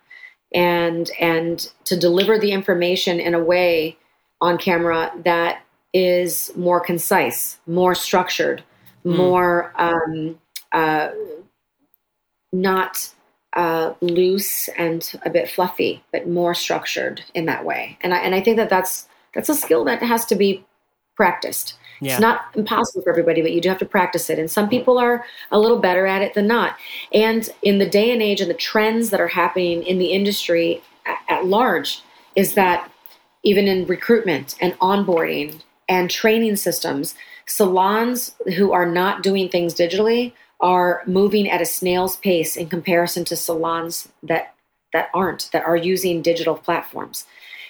and 0.53 1.09
and 1.19 1.71
to 1.85 1.97
deliver 1.97 2.39
the 2.39 2.51
information 2.51 3.19
in 3.19 3.33
a 3.33 3.43
way 3.43 3.97
on 4.41 4.57
camera 4.57 5.11
that 5.23 5.61
is 5.93 6.51
more 6.55 6.79
concise, 6.79 7.57
more 7.67 7.95
structured, 7.95 8.63
mm. 9.05 9.15
more 9.15 9.73
um, 9.75 10.39
uh, 10.71 11.09
not 12.51 13.09
uh, 13.53 13.93
loose 14.01 14.67
and 14.69 15.19
a 15.23 15.29
bit 15.29 15.49
fluffy, 15.49 16.03
but 16.11 16.27
more 16.27 16.53
structured 16.53 17.23
in 17.33 17.45
that 17.45 17.65
way. 17.65 17.97
And 18.01 18.13
I 18.13 18.17
and 18.19 18.35
I 18.35 18.41
think 18.41 18.57
that 18.57 18.69
that's 18.69 19.07
that's 19.33 19.49
a 19.49 19.55
skill 19.55 19.83
that 19.85 20.01
has 20.01 20.25
to 20.27 20.35
be 20.35 20.65
practiced. 21.15 21.77
Yeah. 22.01 22.13
It's 22.13 22.21
not 22.21 22.45
impossible 22.55 23.01
for 23.01 23.09
everybody, 23.09 23.41
but 23.41 23.51
you 23.51 23.61
do 23.61 23.69
have 23.69 23.79
to 23.79 23.85
practice 23.85 24.29
it. 24.29 24.39
And 24.39 24.49
some 24.49 24.69
people 24.69 24.97
are 24.97 25.25
a 25.51 25.59
little 25.59 25.79
better 25.79 26.05
at 26.05 26.21
it 26.21 26.33
than 26.33 26.47
not. 26.47 26.77
And 27.13 27.49
in 27.61 27.79
the 27.79 27.89
day 27.89 28.11
and 28.11 28.21
age 28.21 28.41
and 28.41 28.49
the 28.49 28.55
trends 28.55 29.09
that 29.09 29.19
are 29.19 29.27
happening 29.27 29.83
in 29.83 29.97
the 29.99 30.07
industry 30.07 30.81
at, 31.27 31.45
large, 31.45 32.01
is 32.35 32.53
that 32.53 32.89
even 33.43 33.67
in 33.67 33.85
recruitment 33.85 34.55
and 34.61 34.73
onboarding 34.79 35.61
and 35.87 36.09
training 36.09 36.55
systems, 36.55 37.15
salons 37.45 38.35
who 38.55 38.71
are 38.71 38.85
not 38.85 39.23
doing 39.23 39.49
things 39.49 39.73
digitally 39.73 40.33
are 40.61 41.01
moving 41.05 41.49
at 41.49 41.61
a 41.61 41.65
snail's 41.65 42.17
pace 42.17 42.55
in 42.55 42.67
comparison 42.69 43.23
to 43.25 43.35
salons 43.35 44.09
that 44.23 44.53
that 44.91 45.09
aren't 45.13 45.49
that 45.53 45.63
are 45.63 45.77
using 45.77 46.21
digital 46.21 46.55
platforms 46.55 47.25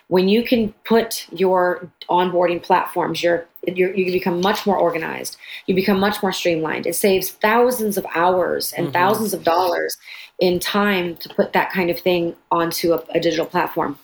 when 0.10 0.28
you 0.28 0.44
can 0.44 0.74
put 0.86 1.28
your 1.32 1.88
onboarding 2.10 2.62
platforms, 2.62 3.24
your, 3.24 3.46
your, 3.78 3.94
you 3.96 4.12
become 4.12 4.42
much 4.42 4.66
more 4.66 4.78
organized. 4.78 5.38
You 5.66 5.76
become 5.76 6.00
much 6.00 6.22
more 6.22 6.32
streamlined. 6.32 6.86
It 6.86 6.96
saves 6.96 7.32
thousands 7.32 7.98
of 7.98 8.06
hours 8.14 8.74
and 8.74 8.88
mm-hmm. 8.88 8.94
thousands 8.94 9.34
of 9.34 9.44
dollars 9.44 9.98
in 10.39 10.58
time 10.58 11.17
to 11.17 11.27
put 11.29 11.51
that 11.51 11.69
kind 11.72 11.89
of 11.89 12.00
thing 12.00 12.34
onto 12.50 12.93
a, 12.93 13.03
a, 13.13 13.19
digital 13.19 13.46
platform. 13.46 14.00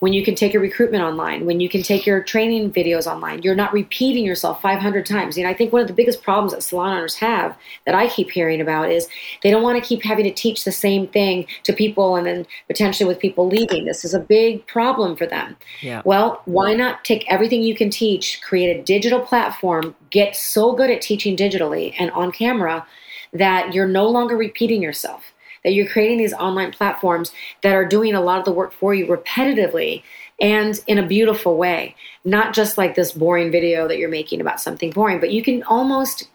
When 0.00 0.12
you 0.12 0.22
can 0.22 0.34
take 0.34 0.52
your 0.52 0.60
recruitment 0.60 1.02
online, 1.02 1.46
when 1.46 1.60
you 1.60 1.68
can 1.68 1.82
take 1.82 2.04
your 2.04 2.22
training 2.22 2.72
videos 2.72 3.06
online, 3.06 3.42
you're 3.42 3.54
not 3.54 3.72
repeating 3.72 4.24
yourself 4.24 4.60
500 4.60 5.06
times. 5.06 5.38
You 5.38 5.44
know, 5.44 5.50
I 5.50 5.54
think 5.54 5.72
one 5.72 5.80
of 5.80 5.88
the 5.88 5.94
biggest 5.94 6.22
problems 6.22 6.52
that 6.52 6.62
salon 6.62 6.94
owners 6.94 7.14
have 7.16 7.56
that 7.86 7.94
I 7.94 8.06
keep 8.08 8.30
hearing 8.30 8.60
about 8.60 8.90
is 8.90 9.08
they 9.42 9.50
don't 9.50 9.62
want 9.62 9.82
to 9.82 9.88
keep 9.88 10.04
having 10.04 10.24
to 10.24 10.30
teach 10.30 10.64
the 10.64 10.72
same 10.72 11.06
thing 11.08 11.46
to 11.62 11.72
people 11.72 12.16
and 12.16 12.26
then 12.26 12.46
potentially 12.66 13.08
with 13.08 13.18
people 13.18 13.48
leaving. 13.48 13.86
This 13.86 14.04
is 14.04 14.12
a 14.12 14.20
big 14.20 14.66
problem 14.66 15.16
for 15.16 15.26
them. 15.26 15.56
Yeah. 15.80 16.02
Well, 16.04 16.42
why 16.44 16.74
not 16.74 17.02
take 17.04 17.24
everything 17.32 17.62
you 17.62 17.74
can 17.74 17.88
teach, 17.88 18.42
create 18.42 18.78
a 18.78 18.82
digital 18.82 19.20
platform, 19.20 19.96
get 20.10 20.36
so 20.36 20.74
good 20.74 20.90
at 20.90 21.00
teaching 21.00 21.34
digitally 21.34 21.94
and 21.98 22.10
on 22.10 22.30
camera 22.30 22.86
that 23.32 23.72
you're 23.72 23.88
no 23.88 24.06
longer 24.06 24.36
repeating 24.36 24.82
yourself 24.82 25.32
that 25.64 25.72
you're 25.72 25.88
creating 25.88 26.18
these 26.18 26.34
online 26.34 26.72
platforms 26.72 27.32
that 27.62 27.74
are 27.74 27.84
doing 27.84 28.14
a 28.14 28.20
lot 28.20 28.38
of 28.38 28.44
the 28.44 28.52
work 28.52 28.72
for 28.72 28.94
you 28.94 29.06
repetitively 29.06 30.02
and 30.40 30.80
in 30.86 30.98
a 30.98 31.06
beautiful 31.06 31.56
way. 31.56 31.94
Not 32.24 32.54
just 32.54 32.78
like 32.78 32.94
this 32.94 33.12
boring 33.12 33.50
video 33.50 33.88
that 33.88 33.98
you're 33.98 34.08
making 34.08 34.40
about 34.40 34.60
something 34.60 34.90
boring, 34.90 35.20
but 35.20 35.30
you 35.30 35.42
can 35.42 35.62
almost 35.64 36.28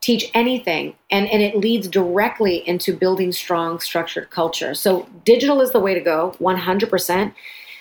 teach 0.00 0.30
anything 0.34 0.94
and, 1.10 1.28
and 1.28 1.42
it 1.42 1.56
leads 1.56 1.88
directly 1.88 2.66
into 2.68 2.96
building 2.96 3.32
strong 3.32 3.80
structured 3.80 4.30
culture. 4.30 4.74
So 4.74 5.08
digital 5.24 5.60
is 5.60 5.72
the 5.72 5.80
way 5.80 5.94
to 5.94 6.00
go, 6.00 6.36
100%. 6.40 7.34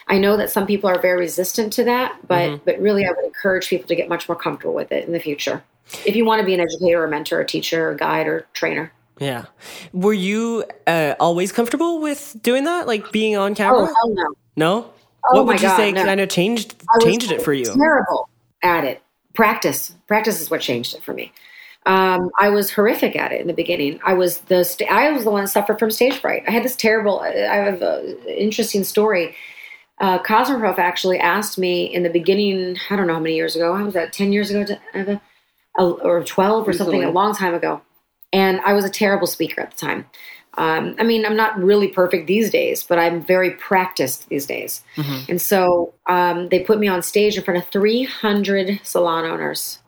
I 0.09 0.17
know 0.17 0.37
that 0.37 0.49
some 0.49 0.65
people 0.65 0.89
are 0.89 0.99
very 0.99 1.19
resistant 1.19 1.73
to 1.73 1.83
that, 1.83 2.15
but 2.27 2.49
mm-hmm. 2.49 2.63
but 2.65 2.79
really 2.79 3.05
I 3.05 3.09
would 3.09 3.25
encourage 3.25 3.67
people 3.67 3.87
to 3.89 3.95
get 3.95 4.07
much 4.07 4.29
more 4.29 4.37
comfortable 4.37 4.73
with 4.73 4.91
it 4.91 5.05
in 5.05 5.11
the 5.11 5.19
future. 5.19 5.63
If 6.05 6.15
you 6.15 6.25
want 6.25 6.39
to 6.39 6.45
be 6.45 6.53
an 6.53 6.61
educator, 6.61 7.03
a 7.03 7.09
mentor, 7.09 7.41
a 7.41 7.45
teacher, 7.45 7.91
a 7.91 7.97
guide, 7.97 8.27
or 8.27 8.47
trainer. 8.53 8.91
Yeah. 9.19 9.45
Were 9.93 10.13
you 10.13 10.65
uh, 10.85 11.15
always 11.19 11.51
comfortable 11.51 11.99
with 11.99 12.35
doing 12.41 12.65
that, 12.65 12.87
like 12.87 13.11
being 13.11 13.35
on 13.37 13.55
camera? 13.55 13.81
Oh 13.81 13.85
hell 13.85 14.13
no. 14.13 14.27
No. 14.55 14.93
Oh 15.29 15.37
what 15.37 15.45
would 15.47 15.61
you 15.61 15.67
God, 15.67 15.77
say 15.77 15.91
no. 15.91 16.05
kind 16.05 16.19
of 16.19 16.29
changed 16.29 16.75
changed 17.01 17.31
it 17.31 17.41
for 17.41 17.53
you? 17.53 17.65
Terrible 17.65 18.29
at 18.61 18.83
it. 18.83 19.01
Practice. 19.33 19.93
Practice 20.07 20.41
is 20.41 20.49
what 20.49 20.61
changed 20.61 20.95
it 20.95 21.03
for 21.03 21.13
me. 21.13 21.31
Um, 21.85 22.29
I 22.39 22.49
was 22.49 22.71
horrific 22.71 23.15
at 23.15 23.31
it 23.31 23.39
in 23.39 23.47
the 23.47 23.53
beginning. 23.53 23.99
I 24.05 24.13
was 24.13 24.39
the 24.39 24.63
st- 24.63 24.91
I 24.91 25.11
was 25.11 25.23
the 25.23 25.31
one 25.31 25.43
that 25.43 25.49
suffered 25.49 25.79
from 25.79 25.89
stage 25.89 26.17
fright. 26.17 26.43
I 26.47 26.51
had 26.51 26.63
this 26.63 26.75
terrible. 26.75 27.21
I 27.21 27.55
have 27.55 27.81
an 27.81 28.17
interesting 28.27 28.83
story. 28.83 29.35
Uh, 29.99 30.19
Cosmoprof 30.19 30.77
actually 30.77 31.17
asked 31.17 31.57
me 31.57 31.85
in 31.85 32.03
the 32.03 32.09
beginning. 32.09 32.77
I 32.89 32.95
don't 32.95 33.07
know 33.07 33.13
how 33.13 33.19
many 33.19 33.35
years 33.35 33.55
ago. 33.55 33.75
How 33.75 33.85
was 33.85 33.93
that? 33.93 34.13
Ten 34.13 34.33
years 34.33 34.51
ago, 34.51 34.65
to, 34.65 35.21
uh, 35.79 35.89
or 35.89 36.23
twelve 36.23 36.67
or 36.67 36.73
something. 36.73 37.03
A 37.03 37.09
long 37.09 37.33
time 37.33 37.53
ago 37.53 37.81
and 38.37 38.61
I 38.61 38.73
was 38.73 38.85
a 38.85 38.89
terrible 38.89 39.27
speaker 39.27 39.61
at 39.61 39.71
the 39.71 39.77
time. 39.77 40.05
Um, 40.57 40.95
I 40.99 41.03
mean, 41.03 41.25
I'm 41.25 41.35
not 41.35 41.57
really 41.61 41.87
perfect 41.87 42.27
these 42.27 42.49
days, 42.49 42.83
but 42.83 42.97
I'm 42.97 43.21
very 43.21 43.51
practiced 43.51 44.27
these 44.29 44.45
days. 44.45 44.81
Mm-hmm. 44.95 45.31
And 45.31 45.41
so 45.41 45.93
um, 46.07 46.49
they 46.49 46.61
put 46.61 46.79
me 46.79 46.87
on 46.87 47.03
stage 47.03 47.37
in 47.37 47.43
front 47.43 47.59
of 47.61 47.67
300 47.69 48.79
salon 48.83 49.25
owners. 49.25 49.79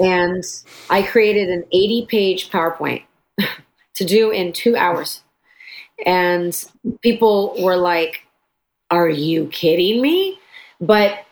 And 0.00 0.42
I 0.88 1.02
created 1.02 1.50
an 1.50 1.64
80 1.70 2.06
page 2.08 2.50
PowerPoint 2.50 3.02
to 3.94 4.04
do 4.04 4.30
in 4.30 4.52
two 4.52 4.74
hours. 4.74 5.22
And 6.06 6.64
people 7.02 7.54
were 7.60 7.76
like, 7.76 8.26
Are 8.90 9.08
you 9.08 9.48
kidding 9.48 10.00
me? 10.00 10.38
but 10.80 11.24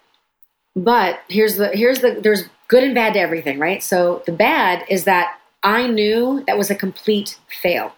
but 0.74 1.20
here's 1.28 1.56
the 1.56 1.68
here's 1.68 2.00
the 2.00 2.18
there's 2.22 2.44
good 2.68 2.84
and 2.84 2.94
bad 2.94 3.14
to 3.14 3.20
everything, 3.20 3.58
right? 3.58 3.82
So 3.82 4.22
the 4.26 4.32
bad 4.32 4.84
is 4.88 5.04
that 5.04 5.38
I 5.62 5.86
knew 5.86 6.42
that 6.46 6.58
was 6.58 6.70
a 6.70 6.74
complete 6.74 7.38
fail. 7.62 7.94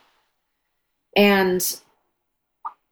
And 1.16 1.80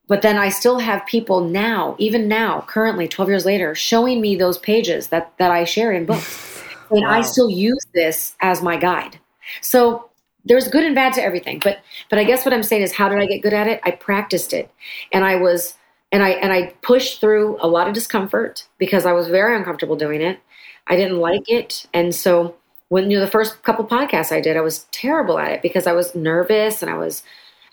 but 0.09 0.23
then 0.23 0.37
I 0.37 0.51
still 0.51 0.79
have 0.79 1.07
people 1.07 1.45
now, 1.45 1.97
even 1.99 2.29
now, 2.29 2.65
currently 2.69 3.09
12 3.09 3.29
years 3.31 3.47
later, 3.47 3.75
showing 3.75 4.21
me 4.21 4.37
those 4.37 4.59
pages 4.59 5.09
that 5.09 5.33
that 5.39 5.51
I 5.51 5.65
share 5.65 5.93
in 5.93 6.07
books. 6.07 6.49
And 6.91 7.07
wow. 7.07 7.21
I 7.21 7.23
still 7.23 7.49
use 7.49 7.87
this 7.95 8.37
as 8.43 8.61
my 8.61 8.77
guide. 8.77 9.19
So 9.63 10.11
there's 10.45 10.69
good 10.69 10.85
and 10.85 10.95
bad 10.95 11.15
to 11.15 11.23
everything. 11.23 11.59
But 11.59 11.79
but 12.11 12.19
I 12.19 12.25
guess 12.25 12.45
what 12.45 12.53
I'm 12.53 12.63
saying 12.63 12.83
is 12.83 12.93
how 12.93 13.09
did 13.09 13.19
I 13.19 13.25
get 13.25 13.41
good 13.41 13.55
at 13.55 13.67
it? 13.67 13.81
I 13.83 13.93
practiced 13.93 14.53
it. 14.53 14.71
And 15.11 15.25
I 15.25 15.37
was 15.37 15.75
and 16.13 16.23
I 16.23 16.31
and 16.31 16.53
I 16.53 16.75
pushed 16.83 17.21
through 17.21 17.57
a 17.61 17.67
lot 17.67 17.89
of 17.89 17.95
discomfort 17.95 18.69
because 18.77 19.07
I 19.07 19.13
was 19.13 19.29
very 19.29 19.57
uncomfortable 19.57 19.97
doing 19.97 20.21
it. 20.21 20.39
I 20.87 20.97
didn't 20.97 21.19
like 21.19 21.49
it, 21.49 21.87
and 21.95 22.15
so 22.15 22.57
when 22.93 23.11
you 23.11 23.17
know 23.17 23.25
the 23.25 23.31
first 23.31 23.63
couple 23.63 23.87
podcasts 23.87 24.33
I 24.33 24.43
did, 24.43 24.59
I 24.59 24.61
was 24.61 24.87
terrible 24.93 25.39
at 25.39 25.51
it 25.51 25.63
because 25.63 25.87
I 25.87 25.93
was 25.93 26.15
nervous 26.15 26.83
and 26.83 26.91
I 26.91 26.99
was 26.99 27.23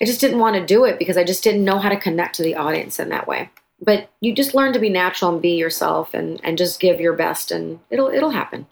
I 0.01 0.05
just 0.05 0.21
didn't 0.21 0.39
want 0.39 0.55
to 0.55 0.65
do 0.65 0.85
it 0.85 0.97
because 0.97 1.17
I 1.17 1.25
just 1.25 1.43
didn't 1.43 1.65
know 1.65 1.77
how 1.77 1.89
to 1.89 1.99
connect 1.99 2.35
to 2.35 2.43
the 2.43 2.55
audience 2.55 3.01
in 3.01 3.09
that 3.09 3.27
way. 3.27 3.49
But 3.81 4.09
you 4.21 4.33
just 4.33 4.55
learn 4.55 4.71
to 4.71 4.79
be 4.79 4.88
natural 4.88 5.33
and 5.33 5.41
be 5.41 5.55
yourself 5.57 6.13
and 6.13 6.39
and 6.41 6.57
just 6.57 6.79
give 6.79 7.01
your 7.01 7.11
best, 7.11 7.51
and 7.51 7.81
it'll 7.89 8.07
it'll 8.07 8.29
happen. 8.29 8.65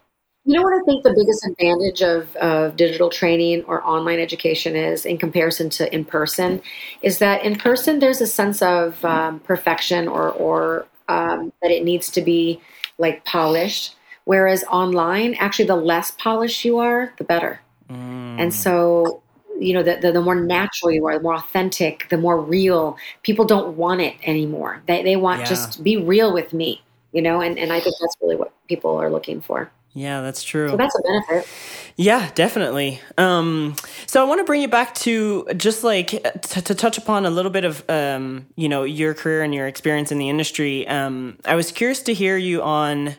You 0.46 0.54
know 0.54 0.62
what 0.62 0.72
I 0.72 0.82
think 0.86 1.04
the 1.04 1.10
biggest 1.10 1.46
advantage 1.46 2.00
of, 2.00 2.34
of 2.36 2.76
digital 2.76 3.10
training 3.10 3.64
or 3.64 3.84
online 3.84 4.18
education 4.18 4.74
is 4.74 5.04
in 5.04 5.18
comparison 5.18 5.68
to 5.70 5.94
in 5.94 6.06
person 6.06 6.62
is 7.02 7.18
that 7.18 7.44
in 7.44 7.56
person 7.56 7.98
there's 7.98 8.22
a 8.22 8.26
sense 8.26 8.62
of 8.62 9.04
um, 9.04 9.40
perfection 9.40 10.08
or, 10.08 10.30
or 10.30 10.86
um, 11.08 11.52
that 11.60 11.70
it 11.70 11.84
needs 11.84 12.08
to 12.12 12.22
be 12.22 12.62
like 12.96 13.26
polished. 13.26 13.96
Whereas 14.28 14.62
online, 14.64 15.36
actually, 15.36 15.64
the 15.64 15.74
less 15.74 16.10
polished 16.10 16.62
you 16.62 16.76
are, 16.76 17.14
the 17.16 17.24
better. 17.24 17.62
Mm. 17.88 18.38
And 18.38 18.52
so, 18.54 19.22
you 19.58 19.72
know, 19.72 19.82
the, 19.82 19.96
the, 20.02 20.12
the, 20.12 20.20
more 20.20 20.34
natural 20.34 20.90
you 20.90 21.06
are, 21.06 21.16
the 21.16 21.22
more 21.22 21.36
authentic, 21.36 22.06
the 22.10 22.18
more 22.18 22.38
real. 22.38 22.98
People 23.22 23.46
don't 23.46 23.78
want 23.78 24.02
it 24.02 24.16
anymore. 24.24 24.82
They, 24.86 25.02
they 25.02 25.16
want 25.16 25.40
yeah. 25.40 25.46
just 25.46 25.82
be 25.82 25.96
real 25.96 26.30
with 26.30 26.52
me, 26.52 26.82
you 27.12 27.22
know, 27.22 27.40
and, 27.40 27.58
and 27.58 27.72
I 27.72 27.80
think 27.80 27.96
that's 28.02 28.16
really 28.20 28.36
what 28.36 28.52
people 28.68 28.98
are 28.98 29.08
looking 29.08 29.40
for. 29.40 29.70
Yeah, 29.94 30.20
that's 30.20 30.42
true. 30.42 30.68
So 30.68 30.76
that's 30.76 30.94
a 30.94 31.02
benefit. 31.02 31.48
Yeah, 31.96 32.30
definitely. 32.34 33.00
Um, 33.16 33.76
so 34.04 34.22
I 34.22 34.28
want 34.28 34.40
to 34.40 34.44
bring 34.44 34.60
you 34.60 34.68
back 34.68 34.94
to 34.96 35.48
just 35.56 35.82
like 35.82 36.08
t- 36.08 36.60
to 36.60 36.74
touch 36.74 36.98
upon 36.98 37.24
a 37.24 37.30
little 37.30 37.50
bit 37.50 37.64
of 37.64 37.82
um, 37.88 38.46
you 38.56 38.68
know 38.68 38.84
your 38.84 39.14
career 39.14 39.42
and 39.42 39.54
your 39.54 39.66
experience 39.66 40.12
in 40.12 40.18
the 40.18 40.28
industry. 40.28 40.86
Um, 40.86 41.38
I 41.46 41.54
was 41.54 41.72
curious 41.72 42.02
to 42.02 42.12
hear 42.12 42.36
you 42.36 42.62
on 42.62 43.16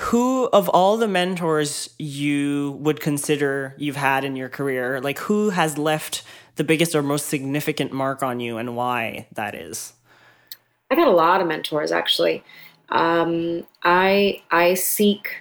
who 0.00 0.46
of 0.46 0.68
all 0.70 0.96
the 0.96 1.06
mentors 1.06 1.90
you 1.98 2.78
would 2.80 3.00
consider 3.00 3.74
you've 3.76 3.96
had 3.96 4.24
in 4.24 4.34
your 4.34 4.48
career, 4.48 4.98
like 5.00 5.18
who 5.18 5.50
has 5.50 5.76
left 5.76 6.22
the 6.56 6.64
biggest 6.64 6.94
or 6.94 7.02
most 7.02 7.26
significant 7.26 7.92
mark 7.92 8.22
on 8.22 8.40
you, 8.40 8.56
and 8.56 8.74
why 8.74 9.26
that 9.32 9.54
is. 9.54 9.92
I 10.90 10.96
got 10.96 11.06
a 11.06 11.12
lot 11.12 11.42
of 11.42 11.46
mentors 11.46 11.92
actually. 11.92 12.42
Um, 12.88 13.66
I 13.84 14.42
I 14.50 14.74
seek 14.74 15.36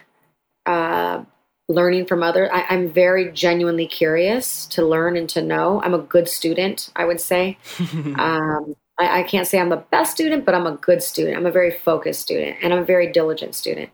uh, 0.66 1.24
learning 1.70 2.06
from 2.08 2.22
others. 2.22 2.50
I, 2.52 2.74
am 2.74 2.90
very 2.90 3.32
genuinely 3.32 3.88
curious 3.88 4.66
to 4.68 4.86
learn 4.86 5.16
and 5.16 5.30
to 5.30 5.42
know. 5.42 5.82
I'm 5.82 5.94
a 5.94 6.00
good 6.00 6.28
student, 6.28 6.92
I 6.96 7.06
would 7.06 7.22
say. 7.22 7.58
um, 7.80 8.76
I, 9.00 9.22
I, 9.22 9.24
can't 9.24 9.48
say 9.48 9.60
I'm 9.60 9.70
the 9.70 9.78
best 9.78 10.12
student, 10.12 10.46
but 10.46 10.54
I'm 10.54 10.68
a 10.68 10.74
good 10.74 11.02
student. 11.02 11.38
I'm 11.38 11.46
a 11.46 11.52
very 11.52 11.72
focused 11.72 12.22
student, 12.22 12.58
and 12.62 12.74
I'm 12.74 12.80
a 12.80 12.86
very 12.86 13.12
diligent 13.12 13.56
student. 13.56 13.90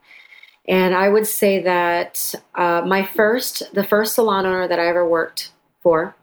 And 0.67 0.95
I 0.95 1.09
would 1.09 1.27
say 1.27 1.61
that 1.61 2.33
uh, 2.55 2.81
my 2.85 3.03
first, 3.05 3.73
the 3.73 3.83
first 3.83 4.15
salon 4.15 4.45
owner 4.45 4.67
that 4.67 4.79
I 4.79 4.87
ever 4.87 5.07
worked 5.07 5.51
for, 5.81 6.15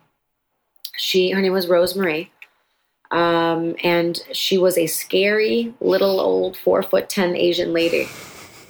she, 0.97 1.31
her 1.31 1.41
name 1.41 1.53
was 1.53 1.69
Rosemary. 1.69 2.33
Um, 3.11 3.77
and 3.85 4.19
she 4.33 4.59
was 4.59 4.79
a 4.79 4.87
scary 4.87 5.75
little 5.81 6.19
old 6.19 6.57
four 6.57 6.83
foot 6.83 7.09
ten 7.09 7.37
Asian 7.37 7.73
lady 7.73 8.09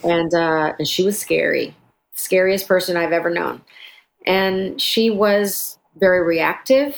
and 0.05 0.35
uh, 0.35 0.73
and 0.79 0.87
she 0.87 1.03
was 1.03 1.19
scary, 1.19 1.75
scariest 2.15 2.69
person 2.69 2.97
I've 2.97 3.13
ever 3.13 3.31
known. 3.31 3.63
And 4.27 4.81
she 4.81 5.11
was 5.11 5.79
very 5.97 6.23
reactive. 6.23 6.97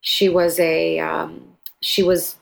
She 0.00 0.28
was 0.28 0.58
a 0.58 0.98
um, 0.98 1.56
she 1.80 2.02
was 2.02 2.36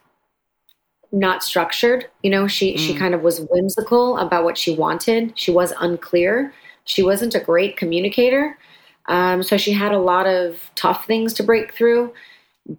not 1.13 1.43
structured. 1.43 2.07
You 2.23 2.31
know, 2.31 2.47
she 2.47 2.75
mm. 2.75 2.79
she 2.79 2.95
kind 2.95 3.15
of 3.15 3.23
was 3.23 3.41
whimsical 3.41 4.19
about 4.19 4.45
what 4.45 4.59
she 4.59 4.75
wanted. 4.75 5.33
She 5.37 5.51
was 5.51 5.73
unclear. 5.81 6.53
She 6.85 7.03
wasn't 7.03 7.35
a 7.35 7.41
great 7.41 7.77
communicator. 7.77 8.59
Um, 9.07 9.43
so 9.43 9.57
she 9.57 9.73
had 9.73 9.93
a 9.93 9.99
lot 9.99 10.27
of 10.27 10.71
tough 10.75 11.07
things 11.07 11.33
to 11.35 11.43
break 11.43 11.75
through, 11.75 12.13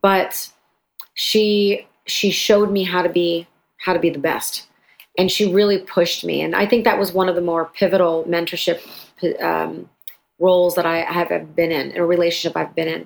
but 0.02 0.50
she 1.14 1.88
she 2.06 2.32
showed 2.32 2.72
me 2.72 2.84
how 2.84 3.02
to 3.02 3.10
be 3.10 3.48
how 3.78 3.94
to 3.94 4.00
be 4.00 4.10
the 4.10 4.20
best 4.20 4.68
and 5.18 5.32
she 5.32 5.54
really 5.54 5.80
pushed 5.80 6.24
me. 6.24 6.42
And 6.42 6.56
I 6.56 6.66
think 6.66 6.84
that 6.86 6.98
was 6.98 7.14
one 7.14 7.30
of 7.30 7.36
the 7.36 7.42
more 7.42 7.66
pivotal 7.74 8.24
mentorship 8.26 8.82
um, 9.42 9.90
roles 10.42 10.76
that 10.76 10.86
I 10.86 11.00
have 11.00 11.56
been 11.56 11.72
in, 11.72 11.92
in 11.92 11.98
a 11.98 12.06
relationship 12.06 12.58
I've 12.58 12.76
been 12.76 12.88
in. 12.88 13.06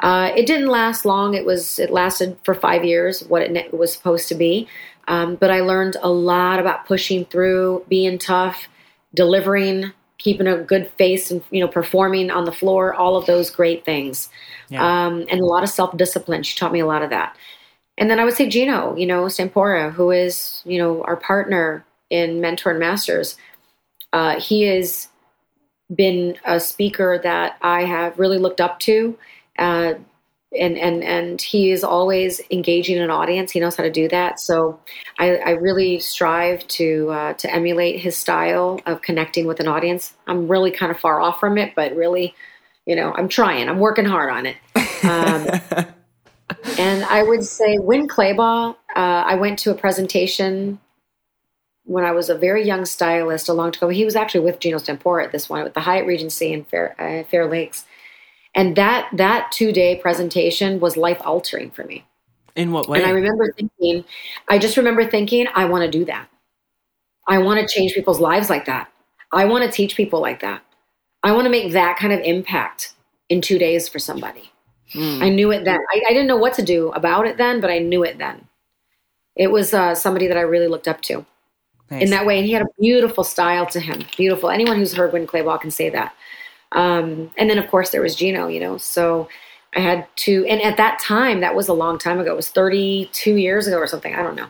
Uh, 0.00 0.32
it 0.36 0.46
didn't 0.46 0.68
last 0.68 1.04
long. 1.04 1.34
It 1.34 1.46
was 1.46 1.78
it 1.78 1.90
lasted 1.90 2.36
for 2.44 2.54
five 2.54 2.84
years, 2.84 3.22
what 3.24 3.42
it 3.42 3.72
was 3.72 3.92
supposed 3.92 4.28
to 4.28 4.34
be. 4.34 4.68
Um, 5.08 5.36
but 5.36 5.50
I 5.50 5.60
learned 5.60 5.96
a 6.02 6.10
lot 6.10 6.58
about 6.58 6.86
pushing 6.86 7.24
through, 7.24 7.84
being 7.88 8.18
tough, 8.18 8.68
delivering, 9.14 9.92
keeping 10.18 10.46
a 10.46 10.58
good 10.58 10.90
face, 10.98 11.30
and 11.30 11.42
you 11.50 11.60
know, 11.60 11.68
performing 11.68 12.30
on 12.30 12.44
the 12.44 12.52
floor. 12.52 12.94
All 12.94 13.16
of 13.16 13.26
those 13.26 13.50
great 13.50 13.84
things, 13.84 14.28
yeah. 14.68 15.06
um, 15.06 15.24
and 15.28 15.40
a 15.40 15.44
lot 15.44 15.62
of 15.62 15.68
self 15.68 15.96
discipline. 15.96 16.42
She 16.42 16.58
taught 16.58 16.72
me 16.72 16.80
a 16.80 16.86
lot 16.86 17.02
of 17.02 17.10
that. 17.10 17.36
And 17.98 18.10
then 18.10 18.18
I 18.18 18.24
would 18.24 18.34
say 18.34 18.48
Gino, 18.48 18.96
you 18.96 19.06
know, 19.06 19.24
Stampora, 19.24 19.92
who 19.92 20.10
is, 20.10 20.62
you 20.64 20.78
know, 20.78 21.02
our 21.04 21.16
partner 21.16 21.84
in 22.10 22.40
Mentor 22.40 22.70
and 22.70 22.80
Masters. 22.80 23.36
Uh, 24.12 24.40
he 24.40 24.62
has 24.62 25.08
been 25.94 26.36
a 26.44 26.60
speaker 26.60 27.20
that 27.22 27.56
I 27.62 27.84
have 27.84 28.18
really 28.18 28.38
looked 28.38 28.60
up 28.60 28.80
to. 28.80 29.18
Uh, 29.58 29.94
and 30.58 30.76
and 30.76 31.02
and 31.02 31.40
he 31.40 31.70
is 31.70 31.82
always 31.82 32.40
engaging 32.50 32.98
an 32.98 33.10
audience. 33.10 33.52
He 33.52 33.60
knows 33.60 33.76
how 33.76 33.82
to 33.84 33.90
do 33.90 34.08
that. 34.08 34.38
So 34.38 34.78
I, 35.18 35.36
I 35.36 35.50
really 35.50 35.98
strive 35.98 36.66
to 36.68 37.10
uh, 37.10 37.32
to 37.34 37.52
emulate 37.52 38.00
his 38.00 38.16
style 38.16 38.80
of 38.86 39.02
connecting 39.02 39.46
with 39.46 39.60
an 39.60 39.68
audience. 39.68 40.14
I'm 40.26 40.48
really 40.48 40.70
kind 40.70 40.92
of 40.92 41.00
far 41.00 41.20
off 41.20 41.40
from 41.40 41.56
it, 41.58 41.74
but 41.74 41.94
really, 41.96 42.34
you 42.86 42.96
know, 42.96 43.14
I'm 43.16 43.28
trying. 43.28 43.68
I'm 43.68 43.78
working 43.78 44.04
hard 44.04 44.30
on 44.30 44.46
it. 44.46 44.56
Um, 45.04 45.86
and 46.78 47.04
I 47.04 47.22
would 47.22 47.44
say 47.44 47.78
Winn 47.78 48.06
Claybaugh. 48.06 48.76
Uh, 48.94 48.98
I 48.98 49.36
went 49.36 49.58
to 49.60 49.70
a 49.70 49.74
presentation 49.74 50.78
when 51.84 52.04
I 52.04 52.12
was 52.12 52.28
a 52.28 52.36
very 52.36 52.64
young 52.64 52.84
stylist 52.84 53.48
a 53.48 53.52
long 53.52 53.72
time 53.72 53.88
ago. 53.88 53.94
He 53.94 54.04
was 54.04 54.16
actually 54.16 54.40
with 54.40 54.60
Gino 54.60 54.78
Stampora 54.78 55.24
at 55.24 55.32
this 55.32 55.48
one 55.48 55.64
with 55.64 55.74
the 55.74 55.80
Hyatt 55.80 56.06
Regency 56.06 56.52
in 56.52 56.64
Fair, 56.64 56.94
uh, 56.98 57.28
Fair 57.28 57.48
Lakes, 57.48 57.84
and 58.54 58.76
that 58.76 59.08
that 59.14 59.50
two 59.52 59.72
day 59.72 59.96
presentation 59.96 60.80
was 60.80 60.96
life 60.96 61.20
altering 61.24 61.70
for 61.70 61.84
me. 61.84 62.04
In 62.54 62.70
what 62.70 62.88
way? 62.88 62.98
And 62.98 63.06
I 63.06 63.10
remember 63.10 63.52
thinking, 63.52 64.04
I 64.48 64.58
just 64.58 64.76
remember 64.76 65.06
thinking, 65.06 65.46
I 65.54 65.64
want 65.64 65.84
to 65.84 65.90
do 65.90 66.04
that. 66.04 66.28
I 67.26 67.38
want 67.38 67.60
to 67.60 67.72
change 67.72 67.94
people's 67.94 68.20
lives 68.20 68.50
like 68.50 68.66
that. 68.66 68.92
I 69.32 69.46
want 69.46 69.64
to 69.64 69.70
teach 69.70 69.96
people 69.96 70.20
like 70.20 70.40
that. 70.40 70.62
I 71.22 71.32
want 71.32 71.44
to 71.44 71.50
make 71.50 71.72
that 71.72 71.96
kind 71.98 72.12
of 72.12 72.20
impact 72.20 72.94
in 73.28 73.40
two 73.40 73.58
days 73.58 73.88
for 73.88 73.98
somebody. 73.98 74.50
Mm. 74.92 75.22
I 75.22 75.28
knew 75.30 75.50
it 75.52 75.64
then. 75.64 75.78
I, 75.90 76.02
I, 76.08 76.12
didn't 76.12 76.26
know 76.26 76.36
what 76.36 76.52
to 76.54 76.62
do 76.62 76.90
about 76.90 77.26
it 77.26 77.38
then, 77.38 77.62
but 77.62 77.70
I 77.70 77.78
knew 77.78 78.02
it 78.02 78.18
then. 78.18 78.46
It 79.36 79.50
was 79.50 79.72
uh, 79.72 79.94
somebody 79.94 80.26
that 80.26 80.36
I 80.36 80.42
really 80.42 80.68
looked 80.68 80.88
up 80.88 81.00
to 81.02 81.24
nice. 81.92 82.02
in 82.02 82.10
that 82.10 82.26
way. 82.26 82.38
And 82.38 82.46
he 82.46 82.52
had 82.52 82.62
a 82.62 82.68
beautiful 82.80 83.24
style 83.24 83.66
to 83.66 83.80
him. 83.80 84.02
Beautiful. 84.16 84.50
Anyone 84.50 84.76
who's 84.76 84.94
heard 84.94 85.12
Winn 85.12 85.26
Claybaugh 85.26 85.60
can 85.60 85.70
say 85.70 85.90
that. 85.90 86.14
Um, 86.72 87.30
and 87.36 87.50
then, 87.50 87.58
of 87.58 87.68
course, 87.68 87.90
there 87.90 88.02
was 88.02 88.16
Gino, 88.16 88.48
you 88.48 88.60
know. 88.60 88.78
So 88.78 89.28
I 89.76 89.80
had 89.80 90.06
to, 90.16 90.44
and 90.46 90.60
at 90.62 90.76
that 90.78 90.98
time, 90.98 91.40
that 91.40 91.54
was 91.54 91.68
a 91.68 91.74
long 91.74 91.98
time 91.98 92.18
ago. 92.18 92.32
It 92.32 92.36
was 92.36 92.48
32 92.48 93.36
years 93.36 93.66
ago 93.66 93.76
or 93.76 93.86
something. 93.86 94.14
I 94.14 94.22
don't 94.22 94.34
know. 94.36 94.48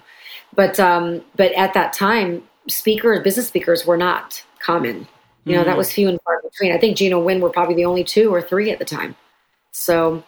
But, 0.55 0.79
um, 0.79 1.23
but 1.37 1.53
at 1.53 1.75
that 1.75 1.93
time, 1.93 2.43
speakers, 2.69 3.23
business 3.23 3.49
speakers 3.49 3.87
were 3.87 3.97
not 3.97 4.45
common. 4.61 5.09
You 5.45 5.57
know, 5.57 5.63
mm 5.63 5.67
that 5.67 5.77
was 5.77 5.93
few 5.93 6.09
and 6.09 6.21
far 6.23 6.41
between. 6.41 6.73
I 6.73 6.79
think 6.79 6.97
Gino 6.97 7.19
Winn 7.19 7.41
were 7.41 7.51
probably 7.51 7.75
the 7.75 7.85
only 7.85 8.05
two 8.05 8.33
or 8.33 8.41
three 8.41 8.71
at 8.71 8.79
the 8.79 8.85
time. 8.85 9.17
So, 9.73 10.23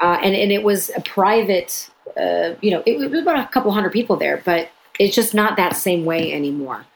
uh, 0.00 0.18
and 0.22 0.34
and 0.34 0.50
it 0.50 0.64
was 0.64 0.90
a 0.96 1.00
private, 1.02 1.88
uh, 2.16 2.54
you 2.60 2.72
know, 2.72 2.82
it, 2.84 3.00
it, 3.00 3.10
was 3.10 3.22
about 3.22 3.38
a 3.38 3.46
couple 3.46 3.70
hundred 3.70 3.92
people 3.92 4.16
there, 4.16 4.42
but 4.44 4.70
it's 4.98 5.14
just 5.14 5.34
not 5.34 5.56
that 5.56 5.76
same 5.76 6.04
way 6.04 6.32
anymore. 6.32 6.86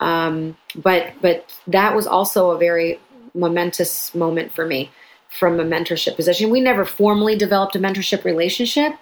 Um, 0.00 0.56
but 0.74 1.14
but 1.22 1.52
that 1.66 1.94
was 1.94 2.06
also 2.06 2.50
a 2.50 2.58
very 2.58 3.00
momentous 3.34 4.14
moment 4.14 4.52
for 4.52 4.66
me 4.66 4.90
from 5.28 5.60
a 5.60 5.64
mentorship 5.64 6.16
position. 6.16 6.50
We 6.50 6.60
never 6.60 6.84
formally 6.84 7.36
developed 7.36 7.76
a 7.76 7.78
mentorship 7.78 8.24
relationship, 8.24 8.92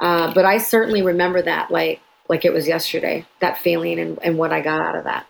uh, 0.00 0.32
but 0.34 0.44
I 0.44 0.58
certainly 0.58 1.02
remember 1.02 1.42
that 1.42 1.70
like 1.70 2.00
like 2.28 2.44
it 2.44 2.52
was 2.52 2.66
yesterday, 2.66 3.26
that 3.40 3.58
feeling 3.58 3.98
and, 3.98 4.18
and 4.22 4.38
what 4.38 4.52
I 4.52 4.60
got 4.60 4.80
out 4.80 4.96
of 4.96 5.04
that. 5.04 5.26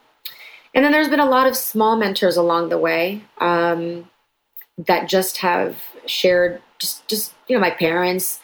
And 0.74 0.84
then 0.84 0.92
there's 0.92 1.08
been 1.08 1.20
a 1.20 1.28
lot 1.28 1.46
of 1.46 1.56
small 1.56 1.96
mentors 1.96 2.36
along 2.36 2.68
the 2.68 2.78
way 2.78 3.22
um, 3.38 4.08
that 4.78 5.08
just 5.08 5.38
have 5.38 5.80
shared, 6.06 6.60
just, 6.78 7.06
just 7.06 7.32
you 7.46 7.56
know, 7.56 7.60
my 7.60 7.70
parents 7.70 8.40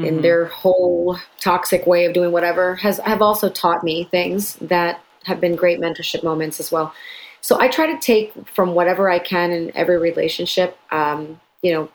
mm-hmm. 0.00 0.16
in 0.16 0.22
their 0.22 0.46
whole 0.46 1.18
toxic 1.40 1.86
way 1.86 2.04
of 2.04 2.12
doing 2.12 2.32
whatever 2.32 2.76
has 2.76 2.98
have 2.98 3.22
also 3.22 3.48
taught 3.48 3.84
me 3.84 4.04
things 4.04 4.54
that 4.56 5.00
have 5.24 5.40
been 5.40 5.56
great 5.56 5.80
mentorship 5.80 6.24
moments 6.24 6.60
as 6.60 6.72
well. 6.72 6.92
So 7.40 7.60
I 7.60 7.68
try 7.68 7.86
to 7.92 7.98
take 7.98 8.32
from 8.48 8.74
whatever 8.74 9.08
I 9.10 9.18
can 9.18 9.50
in 9.50 9.74
every 9.76 9.98
relationship, 9.98 10.76
um, 10.90 11.40
you 11.62 11.72
know, 11.72 11.88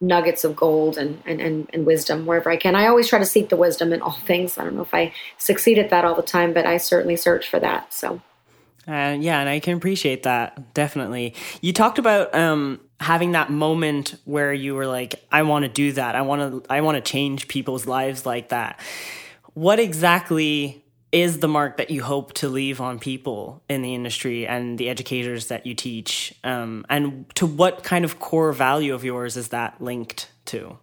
nuggets 0.00 0.44
of 0.44 0.54
gold 0.54 0.96
and, 0.96 1.22
and, 1.26 1.40
and, 1.40 1.68
and, 1.72 1.84
wisdom 1.84 2.24
wherever 2.24 2.48
I 2.48 2.56
can. 2.56 2.76
I 2.76 2.86
always 2.86 3.08
try 3.08 3.18
to 3.18 3.26
seek 3.26 3.48
the 3.48 3.56
wisdom 3.56 3.92
in 3.92 4.00
all 4.00 4.12
things. 4.26 4.56
I 4.56 4.64
don't 4.64 4.76
know 4.76 4.82
if 4.82 4.94
I 4.94 5.12
succeed 5.38 5.78
at 5.78 5.90
that 5.90 6.04
all 6.04 6.14
the 6.14 6.22
time, 6.22 6.52
but 6.52 6.66
I 6.66 6.76
certainly 6.76 7.16
search 7.16 7.48
for 7.48 7.58
that. 7.60 7.92
So. 7.92 8.22
Uh, 8.86 9.16
yeah, 9.20 9.40
and 9.40 9.48
I 9.48 9.60
can 9.60 9.76
appreciate 9.76 10.22
that 10.22 10.72
definitely. 10.72 11.34
You 11.60 11.74
talked 11.74 11.98
about 11.98 12.34
um, 12.34 12.80
having 13.00 13.32
that 13.32 13.50
moment 13.50 14.16
where 14.24 14.52
you 14.52 14.74
were 14.74 14.86
like, 14.86 15.24
"I 15.30 15.42
want 15.42 15.64
to 15.64 15.68
do 15.68 15.92
that. 15.92 16.14
I 16.14 16.22
want 16.22 16.64
to. 16.64 16.72
I 16.72 16.80
want 16.80 16.96
to 16.96 17.12
change 17.12 17.48
people's 17.48 17.86
lives 17.86 18.26
like 18.26 18.48
that." 18.50 18.80
What 19.54 19.78
exactly 19.78 20.84
is 21.10 21.38
the 21.38 21.48
mark 21.48 21.78
that 21.78 21.90
you 21.90 22.02
hope 22.02 22.34
to 22.34 22.48
leave 22.48 22.80
on 22.80 22.98
people 22.98 23.62
in 23.68 23.82
the 23.82 23.94
industry 23.94 24.46
and 24.46 24.78
the 24.78 24.88
educators 24.88 25.46
that 25.46 25.66
you 25.66 25.74
teach? 25.74 26.34
Um, 26.44 26.84
and 26.88 27.24
to 27.36 27.46
what 27.46 27.82
kind 27.82 28.04
of 28.04 28.20
core 28.20 28.52
value 28.52 28.94
of 28.94 29.04
yours 29.04 29.36
is 29.36 29.48
that 29.48 29.80
linked 29.80 30.30
to? 30.46 30.78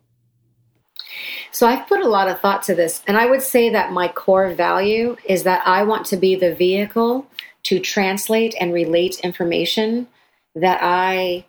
So 1.52 1.68
I've 1.68 1.88
put 1.88 2.02
a 2.02 2.08
lot 2.08 2.28
of 2.28 2.40
thought 2.42 2.64
to 2.64 2.76
this, 2.76 3.02
and 3.08 3.18
I 3.18 3.28
would 3.28 3.42
say 3.42 3.70
that 3.70 3.92
my 3.92 4.08
core 4.08 4.50
value 4.54 5.16
is 5.26 5.44
that 5.44 5.66
I 5.66 5.84
want 5.84 6.06
to 6.08 6.18
be 6.18 6.36
the 6.36 6.54
vehicle 6.54 7.28
to 7.64 7.80
translate 7.80 8.56
and 8.60 8.74
relate 8.74 9.20
information 9.22 10.08
that 10.56 10.80
I 10.82 11.46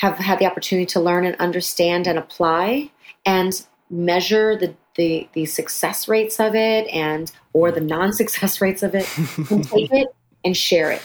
have 0.00 0.16
had 0.16 0.38
the 0.38 0.46
opportunity 0.46 0.86
to 0.86 0.98
learn 0.98 1.26
and 1.26 1.36
understand 1.36 2.06
and 2.06 2.18
apply 2.18 2.90
and 3.26 3.66
measure 3.90 4.56
the 4.56 4.74
the 4.96 5.28
the 5.34 5.44
success 5.44 6.08
rates 6.08 6.40
of 6.40 6.54
it 6.54 6.88
and 6.88 7.30
or 7.52 7.70
the 7.70 7.82
non-success 7.82 8.60
rates 8.62 8.82
of 8.82 8.94
it 8.94 9.06
and 9.50 9.64
take 9.68 9.92
it 9.92 10.08
and 10.44 10.56
share 10.56 10.90
it. 10.90 11.02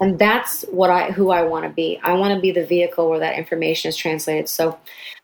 And 0.00 0.18
that's 0.18 0.62
what 0.70 0.88
i 0.88 1.10
who 1.10 1.30
i 1.30 1.42
want 1.42 1.66
to 1.66 1.70
be. 1.70 2.00
I 2.02 2.14
want 2.14 2.34
to 2.34 2.40
be 2.40 2.50
the 2.50 2.64
vehicle 2.64 3.10
where 3.10 3.18
that 3.18 3.36
information 3.36 3.90
is 3.90 3.96
translated. 3.96 4.48
So 4.48 4.78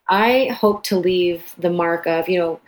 i 0.08 0.48
hope 0.60 0.82
to 0.84 0.98
leave 0.98 1.54
the 1.56 1.70
mark 1.70 2.06
of 2.06 2.28
you 2.28 2.38
know 2.38 2.60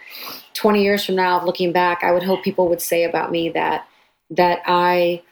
20 0.55 0.83
years 0.83 1.05
from 1.05 1.17
now 1.17 1.45
looking 1.45 1.71
back 1.71 2.03
i 2.03 2.11
would 2.11 2.23
hope 2.23 2.43
people 2.43 2.67
would 2.67 2.81
say 2.81 3.05
about 3.05 3.31
me 3.31 3.51
that 3.51 3.87
that 4.31 4.61
i 4.65 5.23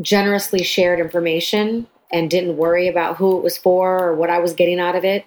generously 0.00 0.64
shared 0.64 0.98
information 0.98 1.86
and 2.12 2.30
didn't 2.30 2.56
worry 2.56 2.88
about 2.88 3.16
who 3.16 3.36
it 3.38 3.42
was 3.42 3.58
for 3.58 4.02
or 4.02 4.14
what 4.14 4.30
i 4.30 4.38
was 4.38 4.52
getting 4.52 4.80
out 4.80 4.94
of 4.96 5.04
it 5.04 5.24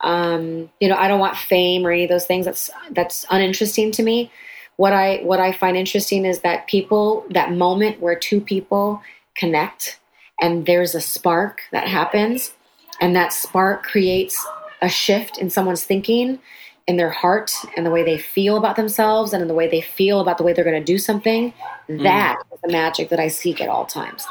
um, 0.00 0.70
you 0.80 0.88
know, 0.88 0.96
I 0.96 1.08
don't 1.08 1.18
want 1.18 1.36
fame 1.36 1.86
or 1.86 1.90
any 1.90 2.04
of 2.04 2.10
those 2.10 2.26
things. 2.26 2.44
That's 2.44 2.70
that's 2.90 3.26
uninteresting 3.30 3.90
to 3.92 4.02
me. 4.02 4.30
What 4.76 4.92
I 4.92 5.18
what 5.18 5.40
I 5.40 5.52
find 5.52 5.76
interesting 5.76 6.24
is 6.24 6.40
that 6.40 6.68
people 6.68 7.26
that 7.30 7.52
moment 7.52 8.00
where 8.00 8.16
two 8.16 8.40
people 8.40 9.02
connect 9.34 9.98
and 10.40 10.66
there's 10.66 10.94
a 10.94 11.00
spark 11.00 11.62
that 11.72 11.88
happens, 11.88 12.54
and 13.00 13.16
that 13.16 13.32
spark 13.32 13.82
creates 13.82 14.44
a 14.80 14.88
shift 14.88 15.38
in 15.38 15.50
someone's 15.50 15.82
thinking, 15.82 16.38
in 16.86 16.96
their 16.96 17.10
heart, 17.10 17.50
and 17.76 17.84
the 17.84 17.90
way 17.90 18.04
they 18.04 18.18
feel 18.18 18.56
about 18.56 18.76
themselves, 18.76 19.32
and 19.32 19.42
in 19.42 19.48
the 19.48 19.54
way 19.54 19.66
they 19.66 19.80
feel 19.80 20.20
about 20.20 20.38
the 20.38 20.44
way 20.44 20.52
they're 20.52 20.64
going 20.64 20.80
to 20.80 20.92
do 20.92 20.98
something. 20.98 21.52
Mm. 21.88 22.04
That 22.04 22.36
is 22.52 22.60
the 22.62 22.70
magic 22.70 23.08
that 23.08 23.18
I 23.18 23.26
seek 23.26 23.60
at 23.60 23.68
all 23.68 23.84
times. 23.84 24.24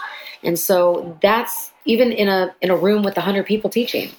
And 0.44 0.58
so 0.58 1.18
that's 1.22 1.74
even 1.88 2.12
in 2.12 2.28
a 2.28 2.56
in 2.62 2.70
a 2.70 2.78
room 2.78 3.02
with 3.02 3.18
a 3.18 3.22
hundred 3.22 3.46
people 3.46 3.70
teaching 3.70 4.12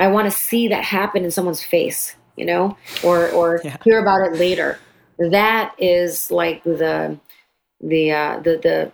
I 0.00 0.08
want 0.08 0.30
to 0.30 0.36
see 0.36 0.66
that 0.68 0.82
happen 0.82 1.24
in 1.24 1.30
someone's 1.30 1.62
face, 1.62 2.16
you 2.36 2.46
know, 2.46 2.76
or 3.04 3.28
or 3.30 3.60
yeah. 3.64 3.76
hear 3.84 4.00
about 4.00 4.26
it 4.26 4.38
later. 4.38 4.78
That 5.18 5.74
is 5.78 6.30
like 6.30 6.64
the 6.64 7.18
the 7.80 8.12
uh, 8.12 8.40
the 8.40 8.56
the 8.56 8.92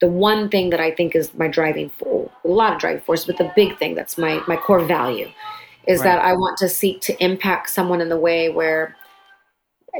the 0.00 0.08
one 0.08 0.48
thing 0.48 0.70
that 0.70 0.80
I 0.80 0.90
think 0.90 1.14
is 1.14 1.32
my 1.34 1.48
driving 1.48 1.90
force. 1.90 2.30
A 2.44 2.48
lot 2.48 2.74
of 2.74 2.80
driving 2.80 3.02
force, 3.02 3.24
but 3.24 3.38
the 3.38 3.52
big 3.54 3.78
thing 3.78 3.94
that's 3.94 4.18
my 4.18 4.42
my 4.48 4.56
core 4.56 4.84
value 4.84 5.30
is 5.86 6.00
right. 6.00 6.04
that 6.04 6.24
I 6.24 6.32
want 6.32 6.58
to 6.58 6.68
seek 6.68 7.00
to 7.02 7.24
impact 7.24 7.70
someone 7.70 8.00
in 8.00 8.08
the 8.08 8.18
way 8.18 8.48
where, 8.48 8.96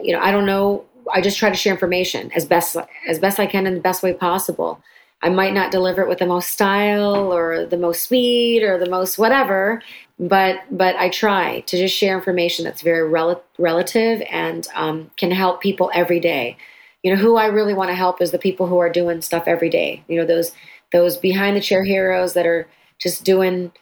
you 0.02 0.12
know, 0.12 0.20
I 0.20 0.32
don't 0.32 0.46
know. 0.46 0.84
I 1.14 1.22
just 1.22 1.38
try 1.38 1.48
to 1.48 1.56
share 1.56 1.72
information 1.72 2.30
as 2.32 2.44
best 2.44 2.76
as 3.08 3.20
best 3.20 3.38
I 3.38 3.46
can 3.46 3.66
in 3.66 3.74
the 3.74 3.80
best 3.80 4.02
way 4.02 4.14
possible. 4.14 4.82
I 5.20 5.30
might 5.30 5.52
not 5.52 5.72
deliver 5.72 6.02
it 6.02 6.08
with 6.08 6.18
the 6.18 6.26
most 6.26 6.50
style 6.50 7.32
or 7.32 7.66
the 7.66 7.76
most 7.76 8.04
speed 8.04 8.62
or 8.62 8.78
the 8.78 8.88
most 8.88 9.18
whatever, 9.18 9.82
but 10.18 10.60
but 10.70 10.94
I 10.96 11.08
try 11.08 11.60
to 11.60 11.76
just 11.76 11.96
share 11.96 12.16
information 12.16 12.64
that's 12.64 12.82
very 12.82 13.08
rel- 13.08 13.42
relative 13.58 14.22
and 14.30 14.66
um, 14.74 15.10
can 15.16 15.30
help 15.30 15.60
people 15.60 15.90
every 15.92 16.20
day. 16.20 16.56
You 17.02 17.14
know, 17.14 17.20
who 17.20 17.36
I 17.36 17.46
really 17.46 17.74
want 17.74 17.90
to 17.90 17.94
help 17.96 18.20
is 18.22 18.30
the 18.30 18.38
people 18.38 18.66
who 18.66 18.78
are 18.78 18.90
doing 18.90 19.20
stuff 19.22 19.44
every 19.46 19.70
day. 19.70 20.04
You 20.08 20.20
know, 20.20 20.26
those 20.26 20.52
those 20.92 21.16
behind 21.16 21.56
the 21.56 21.60
chair 21.60 21.82
heroes 21.82 22.34
that 22.34 22.46
are 22.46 22.68
just 22.98 23.24
doing 23.24 23.72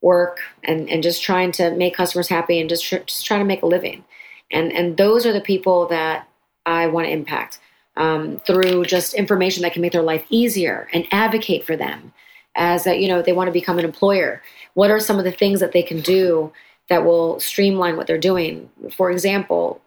work 0.00 0.40
and 0.62 0.88
and 0.88 1.02
just 1.02 1.22
trying 1.22 1.50
to 1.52 1.74
make 1.74 1.94
customers 1.96 2.28
happy 2.28 2.60
and 2.60 2.68
just 2.68 2.84
tr- 2.84 2.98
just 2.98 3.26
trying 3.26 3.40
to 3.40 3.46
make 3.46 3.62
a 3.62 3.66
living. 3.66 4.04
And 4.52 4.72
and 4.72 4.96
those 4.96 5.26
are 5.26 5.32
the 5.32 5.40
people 5.40 5.88
that 5.88 6.28
I 6.64 6.86
want 6.86 7.06
to 7.06 7.12
impact 7.12 7.58
um, 7.96 8.40
through 8.46 8.84
just 8.84 9.14
information 9.14 9.62
that 9.62 9.72
can 9.72 9.82
make 9.82 9.92
their 9.92 10.02
life 10.02 10.24
easier 10.28 10.88
and 10.92 11.06
advocate 11.10 11.64
for 11.64 11.76
them 11.76 12.12
as 12.56 12.86
a, 12.86 12.96
you 12.96 13.08
know 13.08 13.22
they 13.22 13.32
want 13.32 13.48
to 13.48 13.52
become 13.52 13.78
an 13.78 13.84
employer. 13.84 14.42
What 14.74 14.90
are 14.90 15.00
some 15.00 15.18
of 15.18 15.24
the 15.24 15.32
things 15.32 15.60
that 15.60 15.72
they 15.72 15.82
can 15.82 16.00
do 16.00 16.52
that 16.88 17.04
will 17.04 17.40
streamline 17.40 17.96
what 17.96 18.06
they're 18.06 18.18
doing? 18.18 18.70
For 18.92 19.10
example 19.10 19.80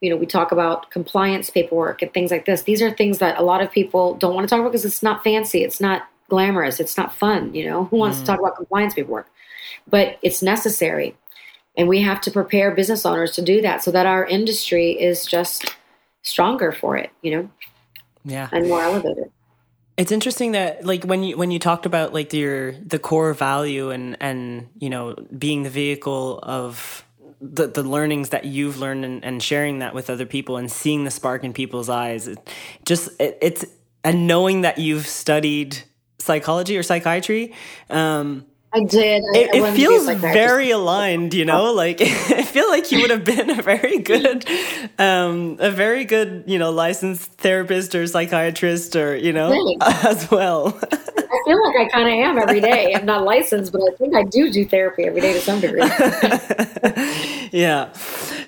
you 0.00 0.10
know 0.10 0.16
we 0.16 0.24
talk 0.24 0.50
about 0.50 0.90
compliance 0.90 1.50
paperwork 1.50 2.00
and 2.00 2.12
things 2.12 2.30
like 2.30 2.46
this. 2.46 2.62
These 2.62 2.82
are 2.82 2.90
things 2.90 3.18
that 3.18 3.38
a 3.38 3.42
lot 3.42 3.60
of 3.60 3.70
people 3.70 4.14
don't 4.14 4.34
want 4.34 4.48
to 4.48 4.50
talk 4.50 4.60
about 4.60 4.70
because 4.70 4.84
it's 4.84 5.02
not 5.02 5.22
fancy 5.22 5.62
it's 5.62 5.80
not 5.80 6.08
glamorous 6.28 6.80
it's 6.80 6.96
not 6.96 7.14
fun 7.14 7.54
you 7.54 7.64
know? 7.64 7.84
Who 7.84 7.96
wants 7.98 8.16
mm. 8.16 8.20
to 8.20 8.26
talk 8.26 8.40
about 8.40 8.56
compliance 8.56 8.94
paperwork? 8.94 9.28
But 9.88 10.18
it's 10.22 10.42
necessary 10.42 11.16
and 11.76 11.88
we 11.88 12.00
have 12.00 12.20
to 12.22 12.30
prepare 12.30 12.70
business 12.70 13.04
owners 13.04 13.32
to 13.32 13.42
do 13.42 13.60
that 13.62 13.82
so 13.82 13.90
that 13.90 14.06
our 14.06 14.24
industry 14.24 14.92
is 14.92 15.26
just 15.26 15.76
stronger 16.26 16.72
for 16.72 16.96
it, 16.96 17.10
you 17.22 17.30
know? 17.30 17.50
Yeah. 18.24 18.48
And 18.52 18.68
more 18.68 18.82
elevated. 18.82 19.30
It's 19.96 20.12
interesting 20.12 20.52
that 20.52 20.84
like 20.84 21.04
when 21.04 21.22
you 21.22 21.38
when 21.38 21.50
you 21.50 21.58
talked 21.58 21.86
about 21.86 22.12
like 22.12 22.34
your 22.34 22.72
the 22.72 22.98
core 22.98 23.32
value 23.32 23.90
and 23.90 24.16
and 24.20 24.68
you 24.78 24.90
know 24.90 25.14
being 25.38 25.62
the 25.62 25.70
vehicle 25.70 26.38
of 26.42 27.02
the 27.40 27.68
the 27.68 27.82
learnings 27.82 28.28
that 28.30 28.44
you've 28.44 28.78
learned 28.78 29.06
and, 29.06 29.24
and 29.24 29.42
sharing 29.42 29.78
that 29.78 29.94
with 29.94 30.10
other 30.10 30.26
people 30.26 30.58
and 30.58 30.70
seeing 30.70 31.04
the 31.04 31.10
spark 31.10 31.44
in 31.44 31.54
people's 31.54 31.88
eyes 31.88 32.28
it 32.28 32.38
just 32.84 33.08
it, 33.18 33.38
it's 33.40 33.64
and 34.04 34.26
knowing 34.26 34.62
that 34.62 34.76
you've 34.78 35.06
studied 35.06 35.78
psychology 36.18 36.76
or 36.76 36.82
psychiatry 36.82 37.54
um 37.88 38.44
I 38.76 38.80
did. 38.80 39.22
I, 39.34 39.38
it, 39.38 39.54
it 39.54 39.74
feels 39.74 40.06
like 40.06 40.18
very 40.18 40.70
aligned, 40.70 41.32
you 41.32 41.46
know. 41.46 41.72
Like 41.72 42.00
I 42.02 42.42
feel 42.42 42.68
like 42.68 42.92
you 42.92 43.00
would 43.00 43.10
have 43.10 43.24
been 43.24 43.48
a 43.58 43.62
very 43.62 43.98
good, 43.98 44.44
um, 44.98 45.56
a 45.60 45.70
very 45.70 46.04
good, 46.04 46.44
you 46.46 46.58
know, 46.58 46.70
licensed 46.70 47.32
therapist 47.34 47.94
or 47.94 48.06
psychiatrist, 48.06 48.94
or 48.94 49.16
you 49.16 49.32
know, 49.32 49.50
as 49.80 50.30
well. 50.30 50.78
I 50.82 51.42
feel 51.46 51.64
like 51.64 51.76
I 51.76 51.88
kind 51.90 52.06
of 52.08 52.14
am 52.14 52.38
every 52.38 52.60
day. 52.60 52.92
I'm 52.94 53.06
not 53.06 53.24
licensed, 53.24 53.72
but 53.72 53.80
I 53.80 53.96
think 53.96 54.14
I 54.14 54.24
do 54.24 54.50
do 54.50 54.66
therapy 54.66 55.04
every 55.04 55.22
day 55.22 55.32
to 55.32 55.40
some 55.40 55.60
degree. 55.60 55.80
yeah. 57.52 57.92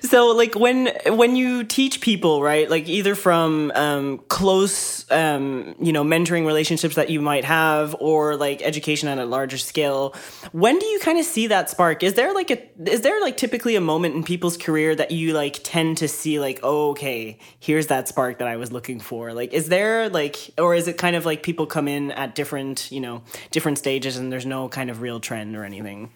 So, 0.01 0.27
like 0.27 0.55
when 0.55 0.89
when 1.05 1.35
you 1.35 1.63
teach 1.63 2.01
people, 2.01 2.41
right? 2.41 2.69
Like 2.69 2.87
either 2.87 3.15
from 3.15 3.71
um, 3.75 4.19
close, 4.27 5.09
um, 5.11 5.75
you 5.79 5.91
know, 5.91 6.03
mentoring 6.03 6.45
relationships 6.45 6.95
that 6.95 7.09
you 7.09 7.21
might 7.21 7.45
have, 7.45 7.95
or 7.99 8.35
like 8.35 8.61
education 8.61 9.09
on 9.09 9.19
a 9.19 9.25
larger 9.25 9.57
scale. 9.57 10.15
When 10.51 10.79
do 10.79 10.85
you 10.85 10.99
kind 10.99 11.19
of 11.19 11.25
see 11.25 11.47
that 11.47 11.69
spark? 11.69 12.03
Is 12.03 12.13
there 12.13 12.33
like 12.33 12.51
a 12.51 12.59
is 12.89 13.01
there 13.01 13.19
like 13.21 13.37
typically 13.37 13.75
a 13.75 13.81
moment 13.81 14.15
in 14.15 14.23
people's 14.23 14.57
career 14.57 14.95
that 14.95 15.11
you 15.11 15.33
like 15.33 15.59
tend 15.63 15.97
to 15.97 16.07
see 16.07 16.39
like, 16.39 16.59
oh, 16.63 16.91
okay, 16.91 17.37
here's 17.59 17.87
that 17.87 18.07
spark 18.07 18.39
that 18.39 18.47
I 18.47 18.57
was 18.57 18.71
looking 18.71 18.99
for? 18.99 19.33
Like, 19.33 19.53
is 19.53 19.69
there 19.69 20.09
like, 20.09 20.37
or 20.57 20.75
is 20.75 20.87
it 20.87 20.97
kind 20.97 21.15
of 21.15 21.25
like 21.25 21.43
people 21.43 21.65
come 21.65 21.87
in 21.87 22.11
at 22.11 22.35
different, 22.35 22.91
you 22.91 22.99
know, 22.99 23.23
different 23.51 23.77
stages 23.77 24.17
and 24.17 24.31
there's 24.31 24.45
no 24.45 24.69
kind 24.69 24.89
of 24.89 25.01
real 25.01 25.19
trend 25.19 25.55
or 25.55 25.63
anything? 25.63 26.11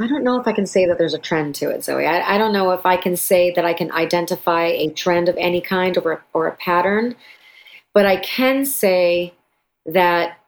I 0.00 0.06
don't 0.06 0.24
know 0.24 0.40
if 0.40 0.46
I 0.46 0.52
can 0.52 0.66
say 0.66 0.86
that 0.86 0.98
there's 0.98 1.14
a 1.14 1.18
trend 1.18 1.54
to 1.56 1.70
it, 1.70 1.84
Zoe. 1.84 2.06
I, 2.06 2.34
I 2.34 2.38
don't 2.38 2.52
know 2.52 2.72
if 2.72 2.84
I 2.84 2.96
can 2.96 3.16
say 3.16 3.52
that 3.52 3.64
I 3.64 3.74
can 3.74 3.92
identify 3.92 4.64
a 4.66 4.90
trend 4.90 5.28
of 5.28 5.36
any 5.38 5.60
kind 5.60 5.96
or, 5.98 6.24
or 6.32 6.46
a 6.48 6.56
pattern, 6.56 7.14
but 7.92 8.04
I 8.04 8.16
can 8.16 8.64
say 8.64 9.34
that 9.86 10.38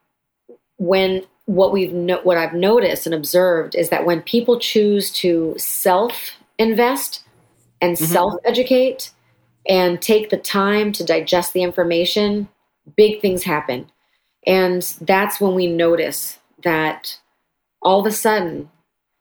when 0.78 1.24
what 1.44 1.72
we've 1.72 1.92
no, 1.92 2.20
what 2.22 2.36
I've 2.36 2.54
noticed 2.54 3.06
and 3.06 3.14
observed 3.14 3.76
is 3.76 3.90
that 3.90 4.04
when 4.04 4.20
people 4.20 4.58
choose 4.58 5.12
to 5.12 5.54
self 5.58 6.32
invest 6.58 7.22
and 7.80 7.96
mm-hmm. 7.96 8.04
self 8.04 8.34
educate, 8.44 9.12
and 9.68 10.00
take 10.00 10.30
the 10.30 10.36
time 10.36 10.92
to 10.92 11.04
digest 11.04 11.52
the 11.52 11.62
information, 11.62 12.48
big 12.96 13.20
things 13.20 13.42
happen. 13.42 13.90
And 14.46 14.82
that's 15.00 15.40
when 15.40 15.54
we 15.54 15.66
notice 15.66 16.38
that 16.62 17.18
all 17.82 18.00
of 18.00 18.06
a 18.06 18.12
sudden, 18.12 18.70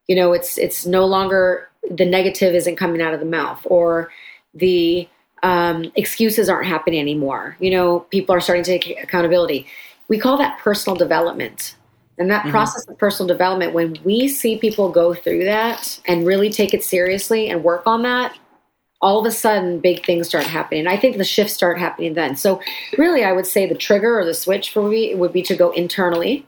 you 0.08 0.16
know, 0.16 0.34
it's 0.34 0.58
it's 0.58 0.86
no 0.86 1.06
longer 1.06 1.70
the 1.90 2.06
negative 2.06 2.56
isn't 2.56 2.76
coming 2.76 3.02
out 3.02 3.14
of 3.14 3.20
the 3.20 3.26
mouth 3.26 3.62
or 3.66 4.12
the 4.54 5.08
um, 5.44 5.92
excuses 5.96 6.50
aren't 6.50 6.68
happening 6.68 7.00
anymore. 7.00 7.56
You 7.60 7.72
know, 7.72 8.00
people 8.00 8.34
are 8.34 8.40
starting 8.40 8.64
to 8.64 8.80
take 8.80 9.04
accountability. 9.04 9.68
We 10.08 10.18
call 10.18 10.38
that 10.38 10.60
personal 10.60 10.96
development. 10.96 11.76
And 12.18 12.32
that 12.32 12.44
mm-hmm. 12.44 12.52
process 12.52 12.88
of 12.88 12.98
personal 12.98 13.28
development, 13.28 13.74
when 13.74 13.98
we 14.06 14.30
see 14.30 14.58
people 14.58 14.90
go 14.90 15.14
through 15.14 15.44
that 15.46 16.00
and 16.06 16.26
really 16.26 16.50
take 16.50 16.74
it 16.74 16.82
seriously 16.84 17.50
and 17.50 17.62
work 17.62 17.86
on 17.86 18.04
that, 18.04 18.38
all 19.02 19.20
of 19.20 19.26
a 19.26 19.32
sudden 19.32 19.80
big 19.80 20.06
things 20.06 20.30
start 20.30 20.46
happening. 20.46 20.88
I 20.88 20.96
think 20.96 21.18
the 21.18 21.26
shifts 21.26 21.54
start 21.54 21.78
happening 21.78 22.14
then. 22.14 22.38
So 22.38 22.62
really 22.98 23.26
I 23.26 23.34
would 23.34 23.46
say 23.46 23.68
the 23.68 23.76
trigger 23.76 24.18
or 24.18 24.24
the 24.24 24.34
switch 24.34 24.72
for 24.72 24.88
me 24.88 25.14
would 25.14 25.34
be 25.34 25.42
to 25.44 25.56
go 25.56 25.72
internally, 25.72 26.48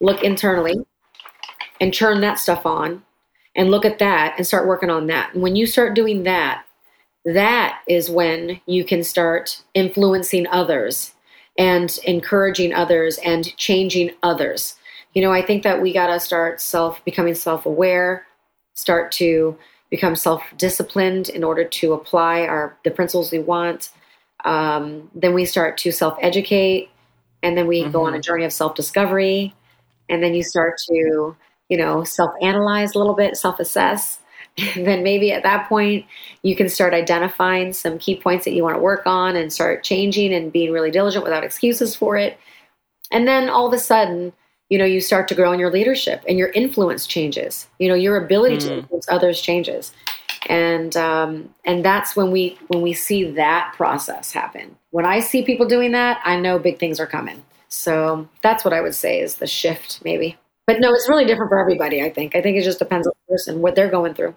look 0.00 0.24
internally 0.24 0.74
and 1.82 1.92
turn 1.92 2.20
that 2.20 2.38
stuff 2.38 2.64
on 2.64 3.02
and 3.56 3.70
look 3.70 3.84
at 3.84 3.98
that 3.98 4.34
and 4.36 4.46
start 4.46 4.68
working 4.68 4.88
on 4.88 5.08
that. 5.08 5.34
And 5.34 5.42
when 5.42 5.56
you 5.56 5.66
start 5.66 5.94
doing 5.96 6.22
that, 6.22 6.64
that 7.24 7.82
is 7.88 8.08
when 8.08 8.60
you 8.66 8.84
can 8.84 9.02
start 9.02 9.62
influencing 9.74 10.46
others 10.46 11.12
and 11.58 11.98
encouraging 12.04 12.72
others 12.72 13.18
and 13.18 13.54
changing 13.56 14.12
others. 14.22 14.76
You 15.12 15.22
know, 15.22 15.32
I 15.32 15.42
think 15.42 15.64
that 15.64 15.82
we 15.82 15.92
got 15.92 16.06
to 16.06 16.20
start 16.20 16.60
self 16.60 17.04
becoming 17.04 17.34
self-aware, 17.34 18.26
start 18.74 19.10
to 19.12 19.58
become 19.90 20.14
self-disciplined 20.14 21.28
in 21.28 21.42
order 21.44 21.64
to 21.64 21.92
apply 21.94 22.46
our 22.46 22.78
the 22.84 22.90
principles 22.92 23.32
we 23.32 23.40
want. 23.40 23.90
Um, 24.44 25.10
then 25.14 25.34
we 25.34 25.44
start 25.44 25.76
to 25.78 25.92
self-educate, 25.92 26.90
and 27.42 27.58
then 27.58 27.66
we 27.66 27.82
mm-hmm. 27.82 27.90
go 27.90 28.06
on 28.06 28.14
a 28.14 28.16
mm-hmm. 28.16 28.22
journey 28.22 28.44
of 28.44 28.52
self-discovery, 28.52 29.54
and 30.08 30.22
then 30.22 30.32
you 30.32 30.42
start 30.42 30.74
to, 30.88 31.36
you 31.72 31.78
know, 31.78 32.04
self-analyze 32.04 32.94
a 32.94 32.98
little 32.98 33.14
bit, 33.14 33.34
self-assess. 33.34 34.18
then 34.76 35.02
maybe 35.02 35.32
at 35.32 35.42
that 35.42 35.66
point 35.66 36.04
you 36.42 36.54
can 36.54 36.68
start 36.68 36.92
identifying 36.92 37.72
some 37.72 37.98
key 37.98 38.14
points 38.14 38.44
that 38.44 38.52
you 38.52 38.62
want 38.62 38.76
to 38.76 38.82
work 38.82 39.06
on 39.06 39.34
and 39.34 39.50
start 39.50 39.82
changing 39.82 40.34
and 40.34 40.52
being 40.52 40.70
really 40.70 40.90
diligent 40.90 41.24
without 41.24 41.42
excuses 41.42 41.96
for 41.96 42.18
it. 42.18 42.38
And 43.10 43.26
then 43.26 43.48
all 43.48 43.66
of 43.66 43.72
a 43.72 43.78
sudden, 43.78 44.34
you 44.68 44.76
know 44.76 44.84
you 44.84 45.00
start 45.00 45.28
to 45.28 45.34
grow 45.34 45.52
in 45.52 45.60
your 45.60 45.70
leadership 45.70 46.22
and 46.26 46.38
your 46.38 46.48
influence 46.48 47.06
changes 47.06 47.68
you 47.78 47.88
know 47.88 47.94
your 47.94 48.16
ability 48.16 48.56
mm. 48.56 48.60
to 48.60 48.78
influence 48.78 49.06
others 49.10 49.42
changes 49.42 49.92
and 50.48 50.96
um, 50.96 51.54
and 51.66 51.84
that's 51.84 52.16
when 52.16 52.30
we 52.30 52.56
when 52.68 52.80
we 52.80 52.94
see 52.94 53.32
that 53.32 53.74
process 53.76 54.32
happen 54.32 54.74
when 54.88 55.04
i 55.04 55.20
see 55.20 55.44
people 55.44 55.66
doing 55.66 55.92
that 55.92 56.22
i 56.24 56.40
know 56.40 56.58
big 56.58 56.78
things 56.78 56.98
are 56.98 57.06
coming 57.06 57.44
so 57.68 58.26
that's 58.40 58.64
what 58.64 58.72
i 58.72 58.80
would 58.80 58.94
say 58.94 59.20
is 59.20 59.36
the 59.36 59.46
shift 59.46 60.00
maybe 60.06 60.38
but 60.66 60.80
no 60.80 60.92
it's 60.92 61.08
really 61.08 61.24
different 61.24 61.48
for 61.48 61.58
everybody 61.58 62.02
i 62.02 62.10
think 62.10 62.34
i 62.34 62.42
think 62.42 62.56
it 62.56 62.64
just 62.64 62.78
depends 62.78 63.06
on 63.06 63.12
the 63.26 63.32
person 63.34 63.60
what 63.60 63.74
they're 63.74 63.90
going 63.90 64.14
through 64.14 64.34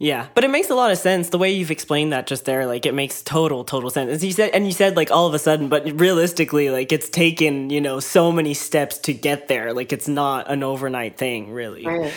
yeah, 0.00 0.28
but 0.34 0.44
it 0.44 0.50
makes 0.50 0.70
a 0.70 0.74
lot 0.74 0.90
of 0.90 0.96
sense 0.96 1.28
the 1.28 1.36
way 1.36 1.50
you've 1.50 1.70
explained 1.70 2.14
that 2.14 2.26
just 2.26 2.46
there. 2.46 2.64
Like, 2.64 2.86
it 2.86 2.94
makes 2.94 3.20
total, 3.20 3.64
total 3.64 3.90
sense. 3.90 4.10
As 4.10 4.24
you 4.24 4.32
said, 4.32 4.48
and 4.54 4.64
you 4.64 4.72
said 4.72 4.96
like 4.96 5.10
all 5.10 5.26
of 5.26 5.34
a 5.34 5.38
sudden, 5.38 5.68
but 5.68 6.00
realistically, 6.00 6.70
like 6.70 6.90
it's 6.90 7.10
taken 7.10 7.68
you 7.68 7.82
know 7.82 8.00
so 8.00 8.32
many 8.32 8.54
steps 8.54 8.96
to 9.00 9.12
get 9.12 9.48
there. 9.48 9.74
Like, 9.74 9.92
it's 9.92 10.08
not 10.08 10.50
an 10.50 10.62
overnight 10.62 11.18
thing, 11.18 11.52
really. 11.52 11.84
Right. 11.86 12.14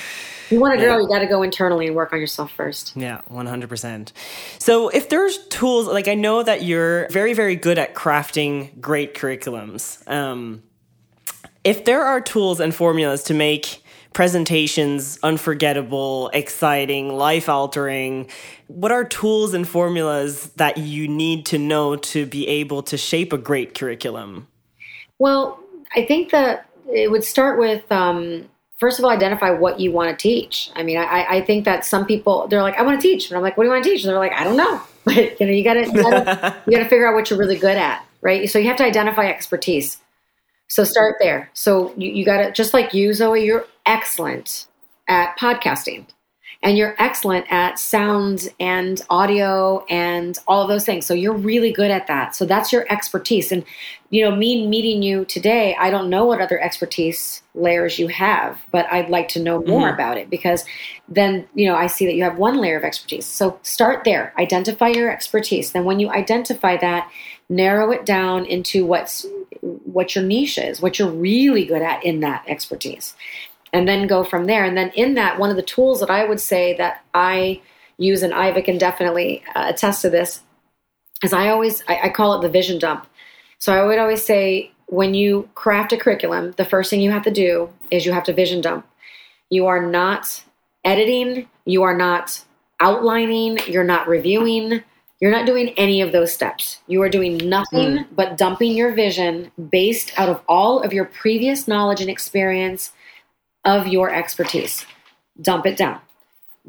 You 0.49 0.61
want 0.61 0.79
to 0.79 0.85
grow, 0.85 0.95
yeah. 0.95 1.01
you 1.01 1.07
got 1.09 1.19
to 1.19 1.27
go 1.27 1.43
internally 1.43 1.87
and 1.87 1.95
work 1.95 2.13
on 2.13 2.19
yourself 2.19 2.51
first. 2.53 2.95
Yeah, 2.95 3.19
100%. 3.29 4.11
So, 4.59 4.87
if 4.87 5.09
there's 5.09 5.45
tools, 5.47 5.87
like 5.87 6.07
I 6.07 6.13
know 6.13 6.41
that 6.41 6.63
you're 6.63 7.09
very, 7.09 7.33
very 7.33 7.57
good 7.57 7.77
at 7.77 7.95
crafting 7.95 8.79
great 8.79 9.13
curriculums. 9.13 10.07
Um, 10.09 10.63
if 11.63 11.85
there 11.85 12.03
are 12.03 12.21
tools 12.21 12.59
and 12.59 12.73
formulas 12.73 13.23
to 13.23 13.33
make 13.33 13.83
presentations 14.13 15.19
unforgettable, 15.23 16.29
exciting, 16.33 17.15
life 17.15 17.49
altering? 17.49 18.29
What 18.67 18.91
are 18.91 19.03
tools 19.03 19.53
and 19.53 19.67
formulas 19.67 20.51
that 20.55 20.77
you 20.77 21.07
need 21.07 21.45
to 21.47 21.57
know 21.57 21.95
to 21.95 22.25
be 22.25 22.47
able 22.47 22.83
to 22.83 22.97
shape 22.97 23.33
a 23.33 23.37
great 23.37 23.75
curriculum? 23.75 24.47
Well, 25.19 25.59
I 25.95 26.05
think 26.05 26.31
that 26.31 26.69
it 26.91 27.11
would 27.11 27.23
start 27.23 27.59
with 27.59 27.89
um, 27.91 28.49
first 28.77 28.99
of 28.99 29.05
all 29.05 29.11
identify 29.11 29.51
what 29.51 29.79
you 29.79 29.91
want 29.91 30.17
to 30.17 30.21
teach. 30.21 30.71
I 30.75 30.83
mean, 30.83 30.97
I, 30.97 31.37
I 31.37 31.41
think 31.41 31.65
that 31.65 31.85
some 31.85 32.05
people 32.05 32.47
they're 32.47 32.61
like, 32.61 32.77
I 32.77 32.83
want 32.83 33.01
to 33.01 33.07
teach, 33.07 33.29
and 33.29 33.37
I'm 33.37 33.43
like, 33.43 33.57
what 33.57 33.63
do 33.63 33.67
you 33.67 33.73
want 33.73 33.83
to 33.83 33.89
teach? 33.89 34.03
And 34.03 34.09
they're 34.09 34.19
like, 34.19 34.33
I 34.33 34.43
don't 34.43 34.57
know. 34.57 34.81
You 35.05 35.45
know, 35.45 35.51
you 35.51 35.65
gotta, 35.65 35.81
you 36.65 36.77
gotta 36.77 36.89
figure 36.89 37.05
out 37.05 37.13
what 37.13 37.29
you're 37.29 37.37
really 37.37 37.57
good 37.57 37.75
at, 37.75 38.05
right? 38.21 38.49
So 38.49 38.57
you 38.57 38.69
have 38.69 38.77
to 38.77 38.85
identify 38.85 39.27
expertise. 39.27 39.97
So 40.73 40.83
start 40.83 41.17
there. 41.19 41.51
So 41.53 41.93
you, 41.95 42.11
you 42.11 42.25
got 42.25 42.37
to, 42.37 42.51
just 42.51 42.73
like 42.73 42.95
you, 42.95 43.13
Zoe, 43.13 43.45
you're 43.45 43.67
excellent 43.85 44.65
at 45.07 45.37
podcasting 45.37 46.07
and 46.63 46.79
you're 46.79 46.95
excellent 46.97 47.45
at 47.51 47.77
sound 47.77 48.49
and 48.59 48.99
audio 49.07 49.85
and 49.87 50.35
all 50.47 50.63
of 50.63 50.69
those 50.69 50.83
things. 50.83 51.05
So 51.05 51.13
you're 51.13 51.35
really 51.35 51.71
good 51.71 51.91
at 51.91 52.07
that. 52.07 52.35
So 52.35 52.47
that's 52.47 52.73
your 52.73 52.91
expertise. 52.91 53.51
And, 53.51 53.63
you 54.09 54.27
know, 54.27 54.35
me 54.35 54.65
meeting 54.65 55.03
you 55.03 55.25
today, 55.25 55.75
I 55.79 55.91
don't 55.91 56.09
know 56.09 56.25
what 56.25 56.41
other 56.41 56.59
expertise 56.59 57.43
layers 57.53 57.99
you 57.99 58.07
have, 58.07 58.59
but 58.71 58.91
I'd 58.91 59.11
like 59.11 59.27
to 59.29 59.39
know 59.39 59.61
more 59.61 59.89
mm-hmm. 59.89 59.93
about 59.93 60.17
it 60.17 60.27
because 60.31 60.65
then, 61.07 61.47
you 61.53 61.67
know, 61.67 61.75
I 61.75 61.85
see 61.85 62.07
that 62.07 62.15
you 62.15 62.23
have 62.23 62.39
one 62.39 62.57
layer 62.57 62.77
of 62.77 62.83
expertise. 62.83 63.27
So 63.27 63.59
start 63.61 64.05
there, 64.05 64.33
identify 64.39 64.87
your 64.87 65.11
expertise. 65.11 65.71
Then 65.71 65.85
when 65.85 65.99
you 65.99 66.09
identify 66.09 66.77
that, 66.77 67.11
narrow 67.55 67.91
it 67.91 68.05
down 68.05 68.45
into 68.45 68.85
what's 68.85 69.25
what 69.61 70.15
your 70.15 70.23
niche 70.23 70.57
is, 70.57 70.81
what 70.81 70.99
you're 70.99 71.09
really 71.09 71.65
good 71.65 71.81
at 71.81 72.03
in 72.03 72.19
that 72.19 72.43
expertise, 72.47 73.15
and 73.71 73.87
then 73.87 74.07
go 74.07 74.23
from 74.23 74.45
there. 74.45 74.65
And 74.65 74.75
then 74.75 74.91
in 74.95 75.13
that, 75.15 75.39
one 75.39 75.49
of 75.49 75.55
the 75.55 75.61
tools 75.61 75.99
that 75.99 76.09
I 76.09 76.25
would 76.25 76.39
say 76.39 76.75
that 76.77 77.03
I 77.13 77.61
use, 77.97 78.23
and 78.23 78.33
Ivy 78.33 78.61
can 78.61 78.77
definitely 78.77 79.43
uh, 79.55 79.65
attest 79.69 80.01
to 80.01 80.09
this, 80.09 80.41
is 81.23 81.33
I 81.33 81.49
always 81.49 81.83
I, 81.87 81.99
I 82.03 82.09
call 82.09 82.37
it 82.37 82.41
the 82.41 82.49
vision 82.49 82.79
dump. 82.79 83.07
So 83.59 83.73
I 83.73 83.85
would 83.85 83.99
always 83.99 84.23
say 84.23 84.71
when 84.87 85.13
you 85.13 85.49
craft 85.55 85.93
a 85.93 85.97
curriculum, 85.97 86.53
the 86.57 86.65
first 86.65 86.89
thing 86.89 87.01
you 87.01 87.11
have 87.11 87.23
to 87.23 87.31
do 87.31 87.69
is 87.89 88.05
you 88.05 88.11
have 88.11 88.25
to 88.25 88.33
vision 88.33 88.61
dump. 88.61 88.85
You 89.49 89.67
are 89.67 89.85
not 89.85 90.43
editing, 90.83 91.47
you 91.65 91.83
are 91.83 91.95
not 91.95 92.43
outlining, 92.79 93.59
you're 93.67 93.83
not 93.83 94.07
reviewing, 94.07 94.83
you're 95.23 95.31
not 95.31 95.45
doing 95.45 95.69
any 95.77 96.01
of 96.01 96.11
those 96.11 96.33
steps. 96.33 96.81
You 96.87 97.01
are 97.01 97.07
doing 97.07 97.37
nothing 97.37 97.99
mm. 97.99 98.07
but 98.11 98.37
dumping 98.37 98.73
your 98.73 98.93
vision 98.93 99.49
based 99.69 100.11
out 100.19 100.27
of 100.27 100.41
all 100.49 100.81
of 100.81 100.91
your 100.91 101.05
previous 101.05 101.65
knowledge 101.65 102.01
and 102.01 102.09
experience 102.09 102.91
of 103.63 103.87
your 103.87 104.13
expertise. 104.13 104.85
Dump 105.41 105.65
it 105.65 105.77
down. 105.77 106.01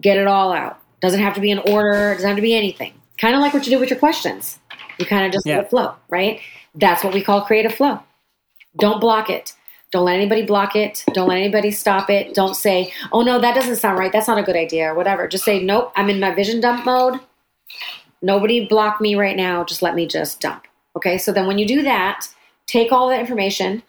Get 0.01 0.19
it 0.19 0.29
all 0.29 0.53
out. 0.53 0.79
Doesn't 1.01 1.19
have 1.19 1.35
to 1.35 1.40
be 1.40 1.51
in 1.51 1.59
order, 1.59 2.14
doesn't 2.14 2.29
have 2.29 2.37
to 2.37 2.43
be 2.43 2.55
anything. 2.55 2.95
Kind 3.19 3.35
of 3.35 3.40
like 3.40 3.53
what 3.55 3.67
you 3.67 3.73
do 3.73 3.81
with 3.81 3.90
your 3.90 3.99
questions. 3.99 4.61
You 5.01 5.07
kind 5.07 5.27
of 5.27 5.33
just 5.33 5.45
yeah. 5.45 5.57
let 5.57 5.64
it 5.64 5.71
flow, 5.71 5.97
right? 6.09 6.40
That's 6.77 7.03
what 7.03 7.12
we 7.12 7.25
call 7.25 7.40
creative 7.40 7.75
flow. 7.75 7.99
Don't 8.77 9.01
block 9.01 9.31
it. 9.31 9.53
Don't 9.90 10.05
let 10.05 10.14
anybody 10.14 10.47
block 10.47 10.77
it. 10.77 11.05
Don't 11.12 11.27
let 11.27 11.38
anybody 11.38 11.73
stop 11.73 12.09
it. 12.09 12.35
Don't 12.35 12.55
say, 12.55 12.93
oh 13.11 13.23
no, 13.23 13.40
that 13.40 13.57
doesn't 13.57 13.77
sound 13.77 13.99
right. 13.99 14.12
That's 14.12 14.29
not 14.29 14.38
a 14.38 14.45
good 14.45 14.55
idea 14.55 14.93
or 14.93 14.95
whatever. 14.95 15.27
Just 15.27 15.45
say, 15.45 15.61
nope, 15.61 15.90
I'm 15.97 16.09
in 16.09 16.21
my 16.21 16.33
vision 16.33 16.61
dump 16.61 16.87
mode. 16.87 17.19
Nobody 18.25 18.65
block 18.67 19.01
me 19.01 19.15
right 19.15 19.37
now. 19.37 19.65
Just 19.65 19.83
let 19.83 19.95
me 19.95 20.07
just 20.07 20.41
dump. 20.41 20.67
Okay. 20.97 21.19
So 21.19 21.31
then 21.31 21.47
when 21.47 21.59
you 21.59 21.67
do 21.67 21.83
that, 21.83 22.27
take 22.67 22.91
all 22.91 23.09
that 23.11 23.21
information 23.21 23.83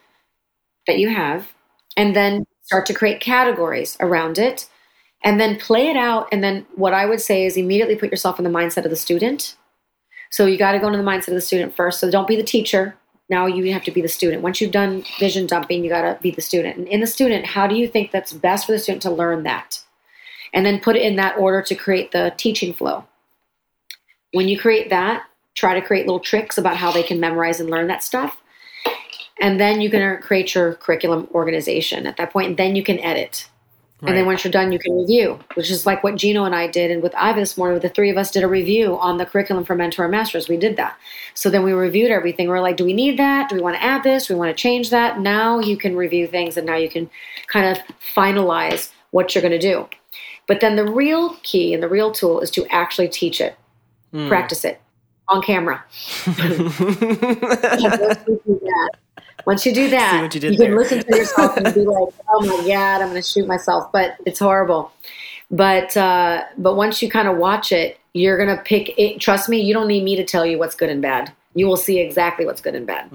that 0.87 0.99
you 0.99 1.09
have 1.09 1.47
and 1.95 2.15
then 2.15 2.45
start 2.63 2.85
to 2.87 2.93
create 2.93 3.21
categories 3.21 3.95
around 3.99 4.37
it 4.37 4.67
and 5.23 5.39
then 5.39 5.57
play 5.57 5.87
it 5.87 5.95
out. 5.95 6.27
And 6.31 6.43
then 6.43 6.65
what 6.75 6.93
I 6.93 7.05
would 7.05 7.21
say 7.21 7.45
is 7.45 7.55
immediately 7.55 7.95
put 7.95 8.11
yourself 8.11 8.37
in 8.37 8.43
the 8.43 8.49
mindset 8.49 8.83
of 8.83 8.89
the 8.89 8.97
student. 8.97 9.55
So 10.31 10.45
you 10.45 10.57
got 10.57 10.73
to 10.73 10.79
go 10.79 10.87
into 10.87 10.97
the 10.97 11.03
mindset 11.03 11.29
of 11.29 11.35
the 11.35 11.41
student 11.41 11.73
first. 11.73 12.01
So 12.01 12.11
don't 12.11 12.27
be 12.27 12.35
the 12.35 12.43
teacher. 12.43 12.97
Now 13.29 13.45
you 13.45 13.71
have 13.71 13.83
to 13.85 13.91
be 13.91 14.01
the 14.01 14.09
student. 14.09 14.43
Once 14.43 14.59
you've 14.59 14.71
done 14.71 15.05
vision 15.17 15.47
dumping, 15.47 15.83
you 15.83 15.89
got 15.89 16.01
to 16.01 16.19
be 16.21 16.31
the 16.31 16.41
student. 16.41 16.77
And 16.77 16.87
in 16.89 16.99
the 16.99 17.07
student, 17.07 17.45
how 17.45 17.67
do 17.67 17.75
you 17.75 17.87
think 17.87 18.11
that's 18.11 18.33
best 18.33 18.65
for 18.65 18.73
the 18.73 18.79
student 18.79 19.01
to 19.03 19.11
learn 19.11 19.43
that? 19.43 19.81
And 20.53 20.65
then 20.65 20.81
put 20.81 20.97
it 20.97 21.03
in 21.03 21.15
that 21.15 21.37
order 21.37 21.61
to 21.61 21.75
create 21.75 22.11
the 22.11 22.33
teaching 22.37 22.73
flow. 22.73 23.05
When 24.35 24.49
you 24.49 24.59
create 24.59 24.89
that, 24.89 25.27
try 25.53 25.79
to 25.79 25.85
create 25.85 26.07
little 26.07 26.19
tricks 26.19 26.57
about 26.57 26.75
how 26.75 26.91
they 26.91 27.03
can 27.03 27.21
memorize 27.21 27.61
and 27.61 27.69
learn 27.69 27.87
that 27.87 28.03
stuff. 28.03 28.37
And 29.39 29.61
then 29.61 29.79
you 29.79 29.89
can 29.89 30.21
create 30.21 30.53
your 30.53 30.75
curriculum 30.75 31.29
organization 31.33 32.05
at 32.05 32.17
that 32.17 32.33
point, 32.33 32.49
and 32.49 32.57
then 32.57 32.75
you 32.75 32.83
can 32.83 32.99
edit. 32.99 33.47
Right. 34.01 34.09
And 34.09 34.17
then 34.17 34.25
once 34.25 34.43
you're 34.43 34.51
done, 34.51 34.73
you 34.73 34.79
can 34.79 34.93
review, 34.93 35.39
which 35.53 35.71
is 35.71 35.85
like 35.85 36.03
what 36.03 36.17
Gino 36.17 36.43
and 36.43 36.53
I 36.53 36.67
did. 36.67 36.91
And 36.91 37.01
with 37.01 37.15
Ivy 37.15 37.39
this 37.39 37.57
morning, 37.57 37.79
the 37.79 37.87
three 37.87 38.09
of 38.09 38.17
us 38.17 38.29
did 38.29 38.43
a 38.43 38.47
review 38.49 38.97
on 38.97 39.17
the 39.17 39.25
curriculum 39.25 39.63
for 39.63 39.73
Mentor 39.73 40.09
Masters. 40.09 40.49
We 40.49 40.57
did 40.57 40.75
that. 40.75 40.97
So 41.33 41.49
then 41.49 41.63
we 41.63 41.71
reviewed 41.71 42.11
everything. 42.11 42.49
We 42.49 42.55
are 42.55 42.61
like, 42.61 42.75
do 42.75 42.83
we 42.83 42.93
need 42.93 43.17
that? 43.17 43.47
Do 43.47 43.55
we 43.55 43.61
want 43.61 43.77
to 43.77 43.83
add 43.83 44.03
this? 44.03 44.27
Do 44.27 44.33
we 44.33 44.39
want 44.41 44.49
to 44.49 44.61
change 44.61 44.89
that? 44.89 45.21
Now 45.21 45.59
you 45.59 45.77
can 45.77 45.95
review 45.95 46.27
things 46.27 46.57
and 46.57 46.67
now 46.67 46.75
you 46.75 46.89
can 46.89 47.09
kind 47.47 47.67
of 47.69 47.81
finalize 48.13 48.91
what 49.11 49.33
you're 49.33 49.41
going 49.41 49.57
to 49.57 49.59
do. 49.59 49.87
But 50.45 50.59
then 50.59 50.75
the 50.75 50.85
real 50.85 51.37
key 51.43 51.73
and 51.73 51.81
the 51.81 51.87
real 51.87 52.11
tool 52.11 52.41
is 52.41 52.51
to 52.51 52.67
actually 52.67 53.07
teach 53.07 53.39
it 53.39 53.57
mm. 54.15 54.27
practice 54.27 54.65
it. 54.65 54.81
on 55.27 55.41
camera. 55.41 55.83
Once 59.45 59.65
you 59.65 59.73
do 59.73 59.89
that, 59.89 60.33
you 60.33 60.51
you, 60.51 60.57
can 60.57 60.57
there. 60.57 60.77
listen 60.77 61.03
to 61.03 61.17
yourself 61.17 61.57
and 61.57 61.73
be 61.73 61.81
like, 61.81 62.13
"Oh 62.29 62.45
my 62.45 62.67
god, 62.67 63.01
I'm 63.01 63.09
going 63.09 63.21
to 63.21 63.27
shoot 63.27 63.45
myself," 63.45 63.91
but 63.91 64.15
it's 64.25 64.39
horrible. 64.39 64.91
But 65.51 65.95
uh, 65.95 66.45
but 66.57 66.75
once 66.75 67.01
you 67.01 67.09
kind 67.09 67.27
of 67.27 67.37
watch 67.37 67.71
it, 67.71 67.99
you're 68.13 68.37
going 68.37 68.55
to 68.55 68.63
pick 68.63 68.97
it. 68.97 69.19
Trust 69.19 69.49
me, 69.49 69.59
you 69.59 69.73
don't 69.73 69.87
need 69.87 70.03
me 70.03 70.15
to 70.15 70.23
tell 70.23 70.45
you 70.45 70.57
what's 70.57 70.73
good 70.73 70.89
and 70.89 71.01
bad. 71.01 71.31
You 71.53 71.67
will 71.67 71.77
see 71.77 71.99
exactly 71.99 72.45
what's 72.45 72.61
good 72.61 72.75
and 72.75 72.87
bad. 72.87 73.11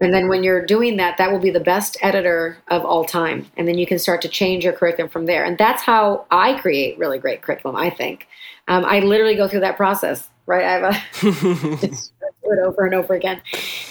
And 0.00 0.14
then 0.14 0.28
when 0.28 0.42
you're 0.42 0.64
doing 0.64 0.96
that, 0.96 1.18
that 1.18 1.30
will 1.30 1.38
be 1.38 1.50
the 1.50 1.60
best 1.60 1.98
editor 2.00 2.56
of 2.68 2.86
all 2.86 3.04
time. 3.04 3.46
And 3.56 3.68
then 3.68 3.76
you 3.76 3.86
can 3.86 3.98
start 3.98 4.22
to 4.22 4.28
change 4.28 4.64
your 4.64 4.72
curriculum 4.72 5.10
from 5.10 5.26
there. 5.26 5.44
And 5.44 5.58
that's 5.58 5.82
how 5.82 6.24
I 6.30 6.54
create 6.54 6.98
really 6.98 7.18
great 7.18 7.42
curriculum, 7.42 7.76
I 7.76 7.90
think. 7.90 8.26
Um, 8.68 8.84
I 8.84 9.00
literally 9.00 9.36
go 9.36 9.48
through 9.48 9.60
that 9.60 9.76
process, 9.76 10.28
right? 10.46 10.64
I 10.64 10.70
have 10.70 10.82
a 10.82 11.78
just 11.86 12.12
do 12.42 12.52
it 12.52 12.58
over 12.58 12.84
and 12.84 12.94
over 12.94 13.14
again. 13.14 13.40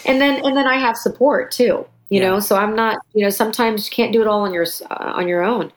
And 0.05 0.21
then 0.21 0.45
and 0.45 0.55
then 0.55 0.67
I 0.67 0.77
have 0.77 0.97
support 0.97 1.51
too, 1.51 1.85
you 2.09 2.19
know. 2.19 2.39
So 2.39 2.55
I'm 2.55 2.75
not, 2.75 2.97
you 3.13 3.23
know, 3.23 3.29
sometimes 3.29 3.87
you 3.87 3.95
can't 3.95 4.13
do 4.13 4.21
it 4.21 4.27
all 4.27 4.41
on 4.41 4.53
your 4.53 4.65
uh, 4.89 5.13
on 5.15 5.27
your 5.27 5.43
own. 5.43 5.71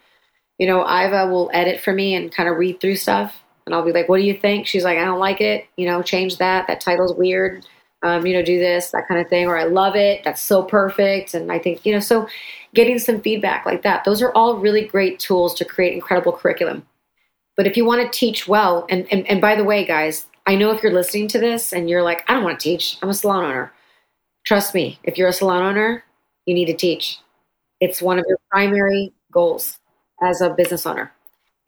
You 0.58 0.66
know, 0.66 0.82
Iva 0.82 1.26
will 1.26 1.50
edit 1.52 1.80
for 1.80 1.92
me 1.92 2.14
and 2.14 2.32
kind 2.32 2.48
of 2.48 2.56
read 2.56 2.80
through 2.80 2.96
stuff, 2.96 3.42
and 3.66 3.74
I'll 3.74 3.84
be 3.84 3.92
like, 3.92 4.08
"What 4.08 4.18
do 4.18 4.24
you 4.24 4.34
think?" 4.34 4.66
She's 4.66 4.84
like, 4.84 4.98
"I 4.98 5.04
don't 5.04 5.18
like 5.18 5.40
it. 5.40 5.66
You 5.76 5.86
know, 5.86 6.02
change 6.02 6.38
that. 6.38 6.66
That 6.66 6.80
title's 6.80 7.14
weird. 7.14 7.66
Um, 8.04 8.26
you 8.26 8.34
know, 8.34 8.42
do 8.42 8.58
this, 8.58 8.90
that 8.90 9.08
kind 9.08 9.20
of 9.20 9.28
thing." 9.28 9.46
Or 9.46 9.56
I 9.56 9.64
love 9.64 9.96
it. 9.96 10.22
That's 10.24 10.42
so 10.42 10.62
perfect. 10.62 11.34
And 11.34 11.50
I 11.50 11.58
think, 11.58 11.84
you 11.84 11.92
know, 11.92 12.00
so 12.00 12.28
getting 12.74 12.98
some 12.98 13.20
feedback 13.20 13.66
like 13.66 13.82
that. 13.82 14.04
Those 14.04 14.22
are 14.22 14.32
all 14.32 14.56
really 14.56 14.84
great 14.84 15.18
tools 15.18 15.54
to 15.54 15.64
create 15.64 15.94
incredible 15.94 16.32
curriculum. 16.32 16.86
But 17.62 17.70
if 17.70 17.76
you 17.76 17.84
want 17.84 18.02
to 18.02 18.18
teach 18.18 18.48
well, 18.48 18.86
and, 18.90 19.06
and, 19.12 19.24
and 19.28 19.40
by 19.40 19.54
the 19.54 19.62
way, 19.62 19.84
guys, 19.84 20.26
I 20.48 20.56
know 20.56 20.72
if 20.72 20.82
you're 20.82 20.92
listening 20.92 21.28
to 21.28 21.38
this 21.38 21.72
and 21.72 21.88
you're 21.88 22.02
like, 22.02 22.28
I 22.28 22.34
don't 22.34 22.42
want 22.42 22.58
to 22.58 22.64
teach, 22.64 22.98
I'm 23.00 23.08
a 23.08 23.14
salon 23.14 23.44
owner. 23.44 23.72
Trust 24.44 24.74
me, 24.74 24.98
if 25.04 25.16
you're 25.16 25.28
a 25.28 25.32
salon 25.32 25.62
owner, 25.62 26.02
you 26.44 26.54
need 26.54 26.64
to 26.64 26.74
teach. 26.74 27.20
It's 27.78 28.02
one 28.02 28.18
of 28.18 28.24
your 28.26 28.38
primary 28.50 29.12
goals 29.30 29.78
as 30.20 30.40
a 30.40 30.50
business 30.50 30.86
owner. 30.86 31.12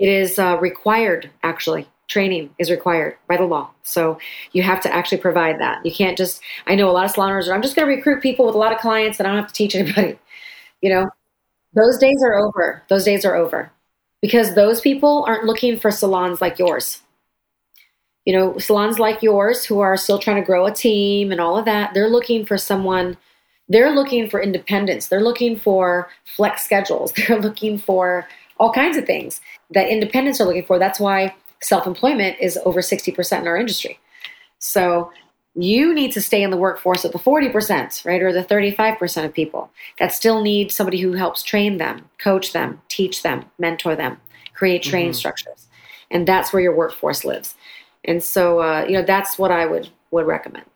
It 0.01 0.09
is 0.09 0.37
uh, 0.37 0.59
required, 0.61 1.31
actually. 1.45 1.87
Training 2.09 2.51
is 2.59 2.73
required 2.73 3.17
by 3.29 3.37
the 3.37 3.45
law. 3.45 3.71
So 3.85 4.19
you 4.51 4.65
have 4.65 4.81
to 4.81 4.93
actually 4.93 5.19
provide 5.19 5.61
that. 5.61 5.87
You 5.87 5.95
can't 5.95 6.19
just, 6.19 6.41
I 6.67 6.75
know 6.75 6.91
a 6.91 6.93
lot 6.93 7.05
of 7.05 7.13
salon 7.13 7.31
owners 7.31 7.49
are, 7.49 7.55
I'm 7.55 7.63
just 7.63 7.77
going 7.77 7.87
to 7.87 7.95
recruit 7.95 8.21
people 8.21 8.47
with 8.47 8.57
a 8.57 8.59
lot 8.59 8.73
of 8.73 8.81
clients 8.81 9.21
and 9.21 9.29
I 9.29 9.31
don't 9.31 9.43
have 9.43 9.53
to 9.53 9.55
teach 9.55 9.77
anybody. 9.77 10.19
You 10.83 10.91
know, 10.91 11.09
those 11.73 11.99
days 11.99 12.21
are 12.25 12.35
over. 12.35 12.83
Those 12.89 13.05
days 13.05 13.25
are 13.25 13.37
over 13.37 13.71
because 14.25 14.55
those 14.55 14.81
people 14.81 15.23
aren't 15.29 15.45
looking 15.45 15.79
for 15.79 15.91
salons 15.91 16.41
like 16.41 16.59
yours. 16.59 17.03
You 18.25 18.35
know, 18.35 18.57
salons 18.57 18.99
like 18.99 19.23
yours 19.23 19.67
who 19.67 19.81
are 19.81 19.99
still 19.99 20.19
trying 20.19 20.41
to 20.41 20.47
grow 20.47 20.65
a 20.65 20.73
team 20.73 21.31
and 21.31 21.43
all 21.43 21.59
of 21.59 21.67
that, 21.67 21.93
they're 21.93 22.09
looking 22.09 22.47
for 22.47 22.57
someone, 22.57 23.19
they're 23.69 23.91
looking 23.91 24.31
for 24.31 24.41
independence. 24.41 25.09
They're 25.09 25.21
looking 25.21 25.59
for 25.59 26.09
flex 26.25 26.65
schedules. 26.65 27.13
They're 27.17 27.39
looking 27.39 27.77
for 27.77 28.27
all 28.57 28.73
kinds 28.73 28.97
of 28.97 29.05
things 29.05 29.43
that 29.73 29.91
independents 29.91 30.41
are 30.41 30.47
looking 30.47 30.65
for. 30.65 30.79
That's 30.79 30.99
why 30.99 31.35
self 31.61 31.87
employment 31.87 32.39
is 32.41 32.59
over 32.65 32.81
60% 32.81 33.41
in 33.43 33.47
our 33.47 33.59
industry. 33.59 33.99
So 34.59 35.13
you 35.55 35.95
need 35.95 36.13
to 36.13 36.21
stay 36.21 36.43
in 36.43 36.51
the 36.51 36.57
workforce 36.57 37.05
with 37.05 37.13
the 37.13 37.19
40%, 37.19 38.05
right? 38.05 38.23
Or 38.23 38.33
the 38.33 38.45
35% 38.45 39.25
of 39.25 39.33
people 39.33 39.71
that 39.99 40.13
still 40.13 40.43
need 40.43 40.73
somebody 40.73 41.01
who 41.01 41.13
helps 41.13 41.43
train 41.43 41.79
them, 41.79 42.09
coach 42.19 42.53
them, 42.53 42.81
teach 42.89 43.23
them, 43.23 43.45
mentor 43.59 43.95
them, 43.95 44.19
create 44.53 44.83
training 44.83 45.13
structures. 45.13 45.69
And 46.11 46.27
that's 46.27 46.53
where 46.53 46.63
your 46.63 46.75
workforce 46.75 47.25
lives. 47.25 47.55
And 48.05 48.23
so, 48.23 48.61
uh, 48.61 48.85
you 48.87 48.95
know, 48.95 49.05
that's 49.05 49.39
what 49.39 49.51
I 49.51 49.67
would, 49.67 49.89
would 50.11 50.27
recommend. 50.27 50.67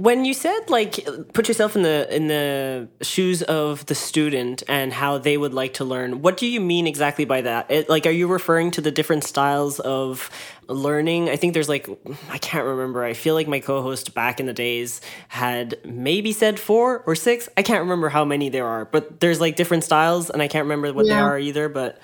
When 0.00 0.24
you 0.24 0.32
said 0.32 0.70
like 0.70 1.06
put 1.34 1.46
yourself 1.46 1.76
in 1.76 1.82
the 1.82 2.08
in 2.10 2.28
the 2.28 2.88
shoes 3.02 3.42
of 3.42 3.84
the 3.84 3.94
student 3.94 4.62
and 4.66 4.94
how 4.94 5.18
they 5.18 5.36
would 5.36 5.52
like 5.52 5.74
to 5.74 5.84
learn, 5.84 6.22
what 6.22 6.38
do 6.38 6.46
you 6.46 6.58
mean 6.58 6.86
exactly 6.86 7.26
by 7.26 7.42
that? 7.42 7.70
It, 7.70 7.90
like, 7.90 8.06
are 8.06 8.10
you 8.10 8.26
referring 8.26 8.70
to 8.70 8.80
the 8.80 8.90
different 8.90 9.24
styles 9.24 9.78
of 9.80 10.30
learning? 10.68 11.28
I 11.28 11.36
think 11.36 11.52
there's 11.52 11.68
like 11.68 11.86
I 12.30 12.38
can't 12.38 12.64
remember. 12.64 13.04
I 13.04 13.12
feel 13.12 13.34
like 13.34 13.46
my 13.46 13.60
co-host 13.60 14.14
back 14.14 14.40
in 14.40 14.46
the 14.46 14.54
days 14.54 15.02
had 15.28 15.76
maybe 15.84 16.32
said 16.32 16.58
four 16.58 17.00
or 17.00 17.14
six. 17.14 17.50
I 17.58 17.62
can't 17.62 17.82
remember 17.82 18.08
how 18.08 18.24
many 18.24 18.48
there 18.48 18.66
are, 18.66 18.86
but 18.86 19.20
there's 19.20 19.38
like 19.38 19.56
different 19.56 19.84
styles, 19.84 20.30
and 20.30 20.40
I 20.40 20.48
can't 20.48 20.64
remember 20.64 20.94
what 20.94 21.08
they 21.08 21.12
are 21.12 21.38
either. 21.38 21.68
But 21.68 22.00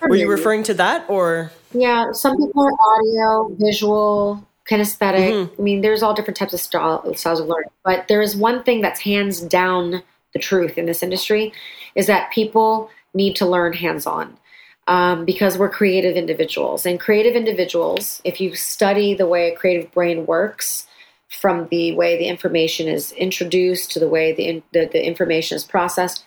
were 0.00 0.14
you 0.14 0.30
referring 0.30 0.62
to 0.64 0.74
that 0.74 1.10
or? 1.10 1.50
Yeah, 1.72 2.12
some 2.12 2.36
people 2.36 2.62
are 2.62 2.70
audio, 2.70 3.56
visual, 3.58 4.46
kinesthetic. 4.68 5.50
I 5.58 5.62
mean, 5.62 5.80
there's 5.80 6.02
all 6.02 6.14
different 6.14 6.36
types 6.36 6.54
of 6.54 6.60
style, 6.60 7.14
styles 7.14 7.40
of 7.40 7.46
learning. 7.46 7.70
But 7.84 8.08
there 8.08 8.22
is 8.22 8.36
one 8.36 8.62
thing 8.62 8.80
that's 8.80 9.00
hands 9.00 9.40
down 9.40 10.02
the 10.32 10.38
truth 10.38 10.78
in 10.78 10.86
this 10.86 11.02
industry 11.02 11.52
is 11.94 12.06
that 12.06 12.32
people 12.32 12.90
need 13.12 13.36
to 13.36 13.46
learn 13.46 13.72
hands 13.72 14.06
on 14.06 14.36
um, 14.86 15.24
because 15.24 15.56
we're 15.56 15.68
creative 15.68 16.16
individuals. 16.16 16.84
And 16.86 16.98
creative 16.98 17.34
individuals, 17.34 18.20
if 18.24 18.40
you 18.40 18.54
study 18.54 19.14
the 19.14 19.26
way 19.26 19.52
a 19.52 19.56
creative 19.56 19.92
brain 19.92 20.26
works, 20.26 20.86
from 21.40 21.68
the 21.68 21.94
way 21.94 22.16
the 22.16 22.26
information 22.26 22.88
is 22.88 23.12
introduced 23.12 23.90
to 23.92 23.98
the 23.98 24.08
way 24.08 24.32
the, 24.32 24.46
in, 24.46 24.62
the, 24.72 24.88
the 24.90 25.04
information 25.04 25.56
is 25.56 25.64
processed, 25.64 26.24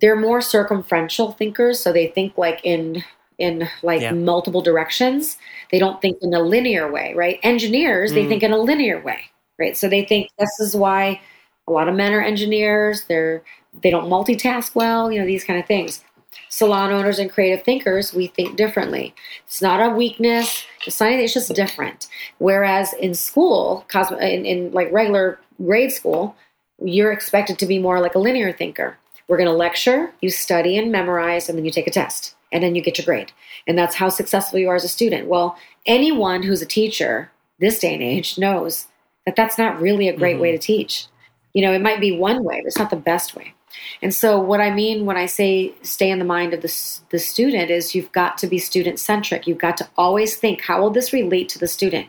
they're 0.00 0.16
more 0.16 0.40
circumferential 0.40 1.32
thinkers. 1.32 1.80
So 1.80 1.92
they 1.92 2.08
think 2.08 2.36
like 2.36 2.60
in 2.64 3.04
in 3.38 3.68
like 3.82 4.00
Yeah. 4.00 4.12
multiple 4.12 4.62
directions. 4.62 5.38
They 5.70 5.78
don't 5.78 6.00
think 6.00 6.18
in 6.22 6.34
a 6.34 6.40
linear 6.40 6.90
way, 6.90 7.14
right? 7.14 7.38
Engineers, 7.42 8.12
they 8.12 8.24
mm. 8.24 8.28
think 8.28 8.42
in 8.42 8.52
a 8.52 8.58
linear 8.58 9.00
way, 9.00 9.20
right? 9.58 9.76
So 9.76 9.88
they 9.88 10.04
think 10.04 10.28
this 10.38 10.60
is 10.60 10.76
why 10.76 11.20
a 11.66 11.72
lot 11.72 11.88
of 11.88 11.94
men 11.94 12.12
are 12.12 12.22
engineers. 12.22 13.04
They're 13.04 13.42
they 13.82 13.90
don't 13.90 14.10
multitask 14.10 14.74
well, 14.74 15.10
you 15.10 15.18
know, 15.18 15.26
these 15.26 15.44
kind 15.44 15.58
of 15.58 15.66
things. 15.66 16.04
Salon 16.48 16.92
owners 16.92 17.18
and 17.18 17.30
creative 17.30 17.64
thinkers, 17.64 18.12
we 18.14 18.26
think 18.26 18.56
differently. 18.56 19.14
It's 19.46 19.62
not 19.62 19.80
a 19.80 19.94
weakness. 19.94 20.64
It's 20.86 21.00
not 21.00 21.06
anything. 21.06 21.24
It's 21.24 21.34
just 21.34 21.54
different. 21.54 22.08
Whereas 22.38 22.92
in 22.94 23.14
school, 23.14 23.84
cosmo, 23.88 24.18
in, 24.18 24.44
in 24.44 24.72
like 24.72 24.92
regular 24.92 25.38
grade 25.64 25.92
school, 25.92 26.36
you're 26.82 27.12
expected 27.12 27.58
to 27.58 27.66
be 27.66 27.78
more 27.78 28.00
like 28.00 28.14
a 28.14 28.18
linear 28.18 28.52
thinker. 28.52 28.98
We're 29.28 29.36
going 29.36 29.48
to 29.48 29.54
lecture, 29.54 30.12
you 30.20 30.30
study 30.30 30.76
and 30.76 30.90
memorize, 30.90 31.48
and 31.48 31.56
then 31.56 31.64
you 31.64 31.70
take 31.70 31.86
a 31.86 31.90
test, 31.90 32.34
and 32.52 32.62
then 32.62 32.74
you 32.74 32.82
get 32.82 32.98
your 32.98 33.04
grade. 33.04 33.32
And 33.66 33.78
that's 33.78 33.94
how 33.94 34.08
successful 34.08 34.58
you 34.58 34.68
are 34.68 34.76
as 34.76 34.84
a 34.84 34.88
student. 34.88 35.28
Well, 35.28 35.56
anyone 35.86 36.42
who's 36.42 36.62
a 36.62 36.66
teacher 36.66 37.30
this 37.58 37.78
day 37.78 37.94
and 37.94 38.02
age 38.02 38.38
knows 38.38 38.86
that 39.26 39.36
that's 39.36 39.58
not 39.58 39.80
really 39.80 40.08
a 40.08 40.16
great 40.16 40.38
way 40.38 40.50
mm-hmm. 40.50 40.60
to 40.60 40.66
teach. 40.66 41.06
You 41.54 41.62
know, 41.62 41.72
it 41.72 41.82
might 41.82 42.00
be 42.00 42.16
one 42.16 42.44
way, 42.44 42.60
but 42.60 42.68
it's 42.68 42.78
not 42.78 42.90
the 42.90 42.96
best 42.96 43.36
way. 43.36 43.54
And 44.02 44.14
so, 44.14 44.38
what 44.38 44.60
I 44.60 44.70
mean 44.70 45.06
when 45.06 45.16
I 45.16 45.26
say 45.26 45.72
stay 45.82 46.10
in 46.10 46.18
the 46.18 46.24
mind 46.24 46.52
of 46.52 46.60
the, 46.60 47.00
the 47.10 47.18
student 47.18 47.70
is 47.70 47.94
you've 47.94 48.12
got 48.12 48.36
to 48.38 48.46
be 48.46 48.58
student 48.58 48.98
centric. 48.98 49.46
You've 49.46 49.58
got 49.58 49.76
to 49.78 49.88
always 49.96 50.36
think 50.36 50.60
how 50.60 50.80
will 50.80 50.90
this 50.90 51.12
relate 51.12 51.48
to 51.50 51.58
the 51.58 51.68
student? 51.68 52.08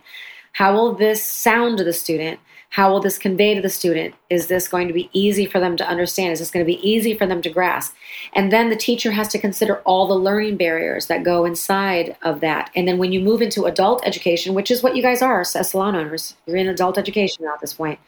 How 0.53 0.73
will 0.73 0.93
this 0.93 1.23
sound 1.23 1.77
to 1.77 1.83
the 1.83 1.93
student? 1.93 2.39
How 2.73 2.91
will 2.91 2.99
this 2.99 3.17
convey 3.17 3.55
to 3.55 3.61
the 3.61 3.69
student? 3.69 4.15
Is 4.29 4.47
this 4.47 4.67
going 4.67 4.87
to 4.87 4.93
be 4.93 5.09
easy 5.13 5.45
for 5.45 5.59
them 5.59 5.77
to 5.77 5.87
understand? 5.87 6.33
Is 6.33 6.39
this 6.39 6.51
going 6.51 6.65
to 6.65 6.71
be 6.71 6.87
easy 6.87 7.15
for 7.15 7.27
them 7.27 7.41
to 7.43 7.49
grasp? 7.49 7.93
And 8.33 8.51
then 8.51 8.69
the 8.69 8.75
teacher 8.75 9.11
has 9.11 9.27
to 9.29 9.39
consider 9.39 9.77
all 9.81 10.07
the 10.07 10.15
learning 10.15 10.57
barriers 10.57 11.07
that 11.07 11.23
go 11.23 11.45
inside 11.45 12.15
of 12.23 12.39
that. 12.39 12.71
And 12.75 12.87
then 12.87 12.97
when 12.97 13.11
you 13.11 13.19
move 13.19 13.41
into 13.41 13.65
adult 13.65 14.05
education, 14.05 14.53
which 14.53 14.71
is 14.71 14.81
what 14.81 14.95
you 14.95 15.03
guys 15.03 15.21
are 15.21 15.41
as 15.41 15.69
salon 15.69 15.95
owners, 15.95 16.35
you're 16.45 16.57
in 16.57 16.67
adult 16.67 16.97
education 16.97 17.45
now 17.45 17.53
at 17.53 17.61
this 17.61 17.73
point 17.73 17.99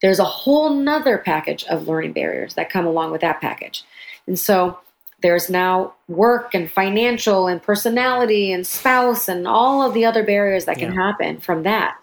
there's 0.00 0.18
a 0.18 0.24
whole 0.24 0.70
nother 0.70 1.18
package 1.18 1.64
of 1.64 1.88
learning 1.88 2.12
barriers 2.12 2.54
that 2.54 2.70
come 2.70 2.86
along 2.86 3.12
with 3.12 3.20
that 3.20 3.40
package. 3.40 3.84
And 4.26 4.38
so 4.38 4.78
there's 5.22 5.50
now 5.50 5.94
work 6.08 6.54
and 6.54 6.70
financial 6.70 7.46
and 7.46 7.62
personality 7.62 8.52
and 8.52 8.66
spouse 8.66 9.28
and 9.28 9.46
all 9.46 9.82
of 9.82 9.92
the 9.92 10.06
other 10.06 10.24
barriers 10.24 10.64
that 10.64 10.78
can 10.78 10.94
Yeah. 10.94 11.02
happen 11.06 11.40
from 11.40 11.62
that. 11.64 11.96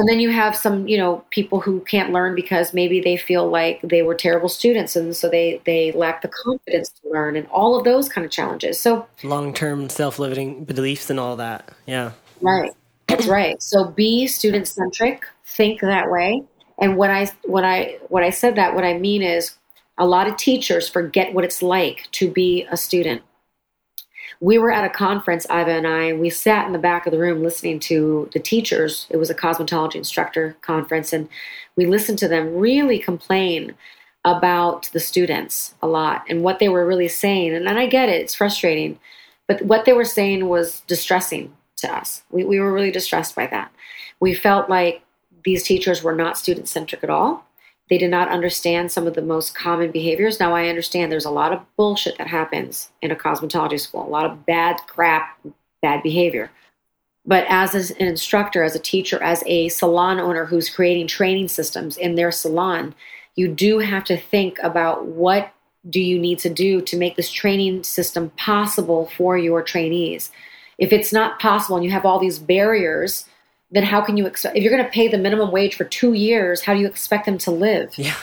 And 0.00 0.08
then 0.08 0.18
you 0.18 0.30
have 0.30 0.56
some, 0.56 0.88
you 0.88 0.96
know, 0.96 1.22
people 1.28 1.60
who 1.60 1.80
can't 1.80 2.10
learn 2.10 2.34
because 2.34 2.72
maybe 2.72 3.02
they 3.02 3.18
feel 3.18 3.50
like 3.50 3.82
they 3.82 4.00
were 4.00 4.14
terrible 4.14 4.48
students 4.48 4.96
and 4.96 5.14
so 5.14 5.28
they 5.28 5.60
they 5.66 5.92
lack 5.92 6.22
the 6.22 6.28
confidence 6.28 6.88
to 6.88 7.10
learn 7.10 7.36
and 7.36 7.46
all 7.48 7.76
of 7.76 7.84
those 7.84 8.08
kind 8.08 8.24
of 8.24 8.30
challenges. 8.30 8.80
So 8.80 9.06
long 9.22 9.52
term 9.52 9.90
self 9.90 10.18
limiting 10.18 10.64
beliefs 10.64 11.10
and 11.10 11.20
all 11.20 11.36
that. 11.36 11.70
Yeah. 11.84 12.12
Right. 12.40 12.72
That's 13.08 13.26
right. 13.26 13.62
So 13.62 13.90
be 13.90 14.26
student 14.26 14.66
centric, 14.66 15.26
think 15.44 15.82
that 15.82 16.10
way. 16.10 16.44
And 16.78 16.96
when 16.96 17.10
I 17.10 17.30
when 17.44 17.66
I 17.66 17.98
when 18.08 18.24
I 18.24 18.30
said 18.30 18.56
that, 18.56 18.74
what 18.74 18.84
I 18.84 18.96
mean 18.96 19.20
is 19.20 19.54
a 19.98 20.06
lot 20.06 20.28
of 20.28 20.38
teachers 20.38 20.88
forget 20.88 21.34
what 21.34 21.44
it's 21.44 21.60
like 21.60 22.08
to 22.12 22.30
be 22.30 22.66
a 22.70 22.78
student. 22.78 23.20
We 24.38 24.58
were 24.58 24.70
at 24.70 24.84
a 24.84 24.90
conference, 24.90 25.44
Iva 25.46 25.70
and 25.70 25.86
I, 25.86 26.04
and 26.04 26.20
we 26.20 26.30
sat 26.30 26.66
in 26.66 26.72
the 26.72 26.78
back 26.78 27.06
of 27.06 27.12
the 27.12 27.18
room 27.18 27.42
listening 27.42 27.80
to 27.80 28.30
the 28.32 28.38
teachers. 28.38 29.06
It 29.10 29.16
was 29.16 29.30
a 29.30 29.34
cosmetology 29.34 29.96
instructor 29.96 30.56
conference, 30.60 31.12
and 31.12 31.28
we 31.76 31.86
listened 31.86 32.18
to 32.20 32.28
them 32.28 32.56
really 32.56 32.98
complain 32.98 33.74
about 34.24 34.90
the 34.92 35.00
students 35.00 35.74
a 35.82 35.86
lot 35.86 36.24
and 36.28 36.42
what 36.42 36.58
they 36.58 36.68
were 36.68 36.86
really 36.86 37.08
saying. 37.08 37.54
And, 37.54 37.66
and 37.66 37.78
I 37.78 37.86
get 37.86 38.08
it, 38.08 38.20
it's 38.20 38.34
frustrating. 38.34 38.98
But 39.46 39.62
what 39.62 39.84
they 39.84 39.92
were 39.92 40.04
saying 40.04 40.48
was 40.48 40.80
distressing 40.82 41.56
to 41.78 41.92
us. 41.92 42.22
We, 42.30 42.44
we 42.44 42.60
were 42.60 42.72
really 42.72 42.90
distressed 42.90 43.34
by 43.34 43.46
that. 43.48 43.72
We 44.20 44.34
felt 44.34 44.68
like 44.68 45.02
these 45.44 45.62
teachers 45.62 46.02
were 46.02 46.14
not 46.14 46.38
student 46.38 46.68
centric 46.68 47.02
at 47.02 47.10
all. 47.10 47.46
They 47.90 47.98
did 47.98 48.10
not 48.10 48.28
understand 48.28 48.92
some 48.92 49.08
of 49.08 49.14
the 49.14 49.22
most 49.22 49.54
common 49.54 49.90
behaviors. 49.90 50.38
Now, 50.38 50.54
I 50.54 50.68
understand 50.68 51.10
there's 51.10 51.24
a 51.24 51.30
lot 51.30 51.52
of 51.52 51.60
bullshit 51.76 52.16
that 52.18 52.28
happens 52.28 52.90
in 53.02 53.10
a 53.10 53.16
cosmetology 53.16 53.80
school, 53.80 54.06
a 54.06 54.08
lot 54.08 54.24
of 54.24 54.46
bad 54.46 54.76
crap, 54.86 55.36
bad 55.82 56.02
behavior. 56.02 56.52
But 57.26 57.44
as 57.48 57.90
an 57.90 58.06
instructor, 58.06 58.62
as 58.62 58.76
a 58.76 58.80
teacher, 58.80 59.20
as 59.22 59.42
a 59.46 59.68
salon 59.68 60.20
owner 60.20 60.46
who's 60.46 60.70
creating 60.70 61.08
training 61.08 61.48
systems 61.48 61.96
in 61.96 62.14
their 62.14 62.30
salon, 62.30 62.94
you 63.34 63.48
do 63.48 63.80
have 63.80 64.04
to 64.04 64.16
think 64.16 64.58
about 64.62 65.06
what 65.06 65.52
do 65.88 66.00
you 66.00 66.18
need 66.18 66.38
to 66.40 66.50
do 66.50 66.80
to 66.82 66.96
make 66.96 67.16
this 67.16 67.30
training 67.30 67.82
system 67.82 68.30
possible 68.30 69.10
for 69.16 69.36
your 69.36 69.62
trainees. 69.62 70.30
If 70.78 70.92
it's 70.92 71.12
not 71.12 71.40
possible 71.40 71.76
and 71.76 71.84
you 71.84 71.90
have 71.90 72.04
all 72.04 72.18
these 72.18 72.38
barriers, 72.38 73.26
then 73.70 73.84
how 73.84 74.00
can 74.00 74.16
you 74.16 74.26
expect 74.26 74.56
if 74.56 74.62
you're 74.62 74.72
going 74.72 74.84
to 74.84 74.90
pay 74.90 75.08
the 75.08 75.18
minimum 75.18 75.50
wage 75.52 75.76
for 75.76 75.84
2 75.84 76.12
years, 76.14 76.60
how 76.60 76.74
do 76.74 76.80
you 76.80 76.86
expect 76.86 77.26
them 77.26 77.38
to 77.38 77.50
live? 77.50 77.96
Yeah. 77.96 78.16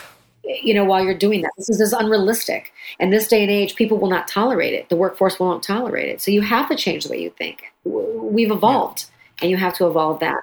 You 0.43 0.73
know, 0.73 0.85
while 0.85 1.03
you're 1.03 1.17
doing 1.17 1.41
that, 1.41 1.51
this 1.57 1.69
is, 1.69 1.77
this 1.79 1.87
is 1.87 1.93
unrealistic. 1.93 2.71
And 2.99 3.11
this 3.11 3.27
day 3.27 3.41
and 3.41 3.51
age, 3.51 3.75
people 3.75 3.97
will 3.97 4.09
not 4.09 4.27
tolerate 4.27 4.73
it. 4.73 4.87
The 4.87 4.95
workforce 4.95 5.39
won't 5.39 5.61
tolerate 5.61 6.07
it. 6.07 6.21
So 6.21 6.31
you 6.31 6.41
have 6.41 6.69
to 6.69 6.75
change 6.75 7.03
the 7.03 7.11
way 7.11 7.21
you 7.21 7.31
think. 7.31 7.63
We've 7.83 8.51
evolved, 8.51 9.05
yeah. 9.07 9.43
and 9.43 9.51
you 9.51 9.57
have 9.57 9.73
to 9.75 9.87
evolve 9.87 10.21
that. 10.21 10.41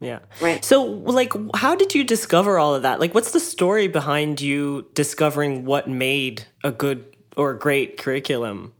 Yeah. 0.00 0.18
Right. 0.40 0.64
So, 0.64 0.82
like, 0.82 1.32
how 1.54 1.76
did 1.76 1.94
you 1.94 2.02
discover 2.02 2.58
all 2.58 2.74
of 2.74 2.82
that? 2.82 2.98
Like, 2.98 3.14
what's 3.14 3.30
the 3.30 3.40
story 3.40 3.86
behind 3.86 4.40
you 4.40 4.86
discovering 4.94 5.64
what 5.64 5.88
made 5.88 6.46
a 6.64 6.72
good 6.72 7.16
or 7.36 7.54
great 7.54 7.96
curriculum 7.96 8.72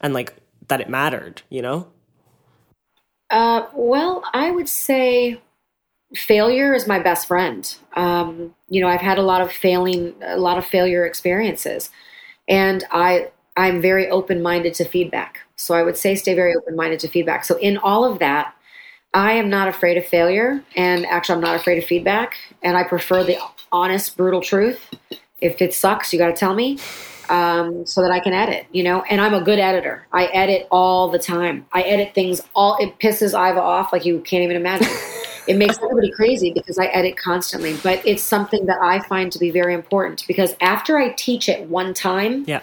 and, 0.00 0.12
like, 0.12 0.34
that 0.68 0.80
it 0.80 0.88
mattered, 0.88 1.42
you 1.50 1.62
know? 1.62 1.86
Uh, 3.30 3.66
well, 3.74 4.24
I 4.34 4.50
would 4.50 4.68
say 4.68 5.40
failure 6.14 6.74
is 6.74 6.86
my 6.86 6.98
best 6.98 7.28
friend. 7.28 7.76
Um, 7.94 8.54
you 8.68 8.80
know, 8.80 8.88
I've 8.88 9.00
had 9.00 9.18
a 9.18 9.22
lot 9.22 9.40
of 9.40 9.52
failing, 9.52 10.14
a 10.22 10.36
lot 10.38 10.58
of 10.58 10.66
failure 10.66 11.06
experiences, 11.06 11.90
and 12.48 12.84
I 12.90 13.30
I'm 13.56 13.80
very 13.80 14.08
open 14.08 14.42
minded 14.42 14.74
to 14.74 14.84
feedback. 14.84 15.40
So 15.56 15.74
I 15.74 15.82
would 15.82 15.96
say 15.96 16.14
stay 16.14 16.34
very 16.34 16.54
open 16.54 16.76
minded 16.76 17.00
to 17.00 17.08
feedback. 17.08 17.44
So 17.44 17.56
in 17.58 17.76
all 17.78 18.04
of 18.04 18.18
that, 18.20 18.54
I 19.12 19.32
am 19.32 19.50
not 19.50 19.68
afraid 19.68 19.96
of 19.96 20.06
failure, 20.06 20.62
and 20.76 21.06
actually, 21.06 21.36
I'm 21.36 21.40
not 21.40 21.56
afraid 21.56 21.78
of 21.78 21.84
feedback. 21.84 22.36
And 22.62 22.76
I 22.76 22.84
prefer 22.84 23.24
the 23.24 23.38
honest, 23.72 24.16
brutal 24.16 24.40
truth. 24.40 24.88
If 25.40 25.60
it 25.62 25.74
sucks, 25.74 26.12
you 26.12 26.18
got 26.18 26.28
to 26.28 26.32
tell 26.34 26.54
me 26.54 26.78
um, 27.28 27.86
so 27.86 28.02
that 28.02 28.10
I 28.10 28.20
can 28.20 28.32
edit, 28.32 28.66
you 28.72 28.82
know. 28.82 29.02
And 29.02 29.20
I'm 29.20 29.34
a 29.34 29.40
good 29.40 29.58
editor. 29.58 30.06
I 30.12 30.26
edit 30.26 30.66
all 30.70 31.08
the 31.08 31.18
time. 31.18 31.66
I 31.72 31.82
edit 31.82 32.14
things 32.14 32.40
all. 32.54 32.76
It 32.80 32.98
pisses 32.98 33.28
Iva 33.28 33.60
off 33.60 33.92
like 33.92 34.04
you 34.04 34.20
can't 34.20 34.42
even 34.42 34.56
imagine. 34.56 34.88
it 35.46 35.56
makes 35.56 35.78
everybody 35.78 36.10
crazy 36.12 36.52
because 36.52 36.78
I 36.78 36.86
edit 36.86 37.16
constantly. 37.16 37.76
But 37.82 38.04
it's 38.06 38.22
something 38.22 38.66
that 38.66 38.78
I 38.82 39.00
find 39.00 39.32
to 39.32 39.38
be 39.38 39.50
very 39.50 39.74
important 39.74 40.24
because 40.26 40.54
after 40.60 40.98
I 40.98 41.10
teach 41.10 41.48
it 41.48 41.68
one 41.68 41.94
time, 41.94 42.44
yeah, 42.46 42.62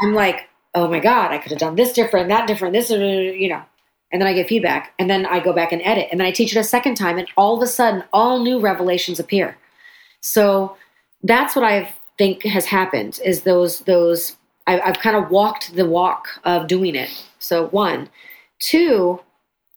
I'm 0.00 0.14
like, 0.14 0.48
oh 0.74 0.88
my 0.88 1.00
god, 1.00 1.30
I 1.30 1.38
could 1.38 1.52
have 1.52 1.60
done 1.60 1.76
this 1.76 1.92
different, 1.92 2.28
that 2.28 2.46
different, 2.46 2.74
this, 2.74 2.90
you 2.90 3.48
know 3.48 3.62
and 4.10 4.20
then 4.22 4.26
I 4.26 4.32
get 4.32 4.48
feedback, 4.48 4.94
and 4.98 5.10
then 5.10 5.26
I 5.26 5.40
go 5.40 5.52
back 5.52 5.72
and 5.72 5.82
edit, 5.82 6.08
and 6.10 6.18
then 6.18 6.26
I 6.26 6.30
teach 6.30 6.56
it 6.56 6.58
a 6.58 6.64
second 6.64 6.94
time, 6.94 7.18
and 7.18 7.28
all 7.36 7.56
of 7.56 7.62
a 7.62 7.66
sudden, 7.66 8.04
all 8.12 8.42
new 8.42 8.58
revelations 8.58 9.20
appear. 9.20 9.58
So 10.20 10.76
that's 11.22 11.56
what 11.56 11.64
I 11.64 11.92
think 12.16 12.42
has 12.44 12.66
happened 12.66 13.20
is 13.24 13.42
those 13.42 13.80
those 13.80 14.36
I, 14.66 14.80
I've 14.80 14.98
kind 14.98 15.16
of 15.16 15.30
walked 15.30 15.74
the 15.74 15.86
walk 15.86 16.28
of 16.44 16.66
doing 16.66 16.94
it. 16.94 17.10
So 17.38 17.68
one, 17.68 18.10
two, 18.60 19.20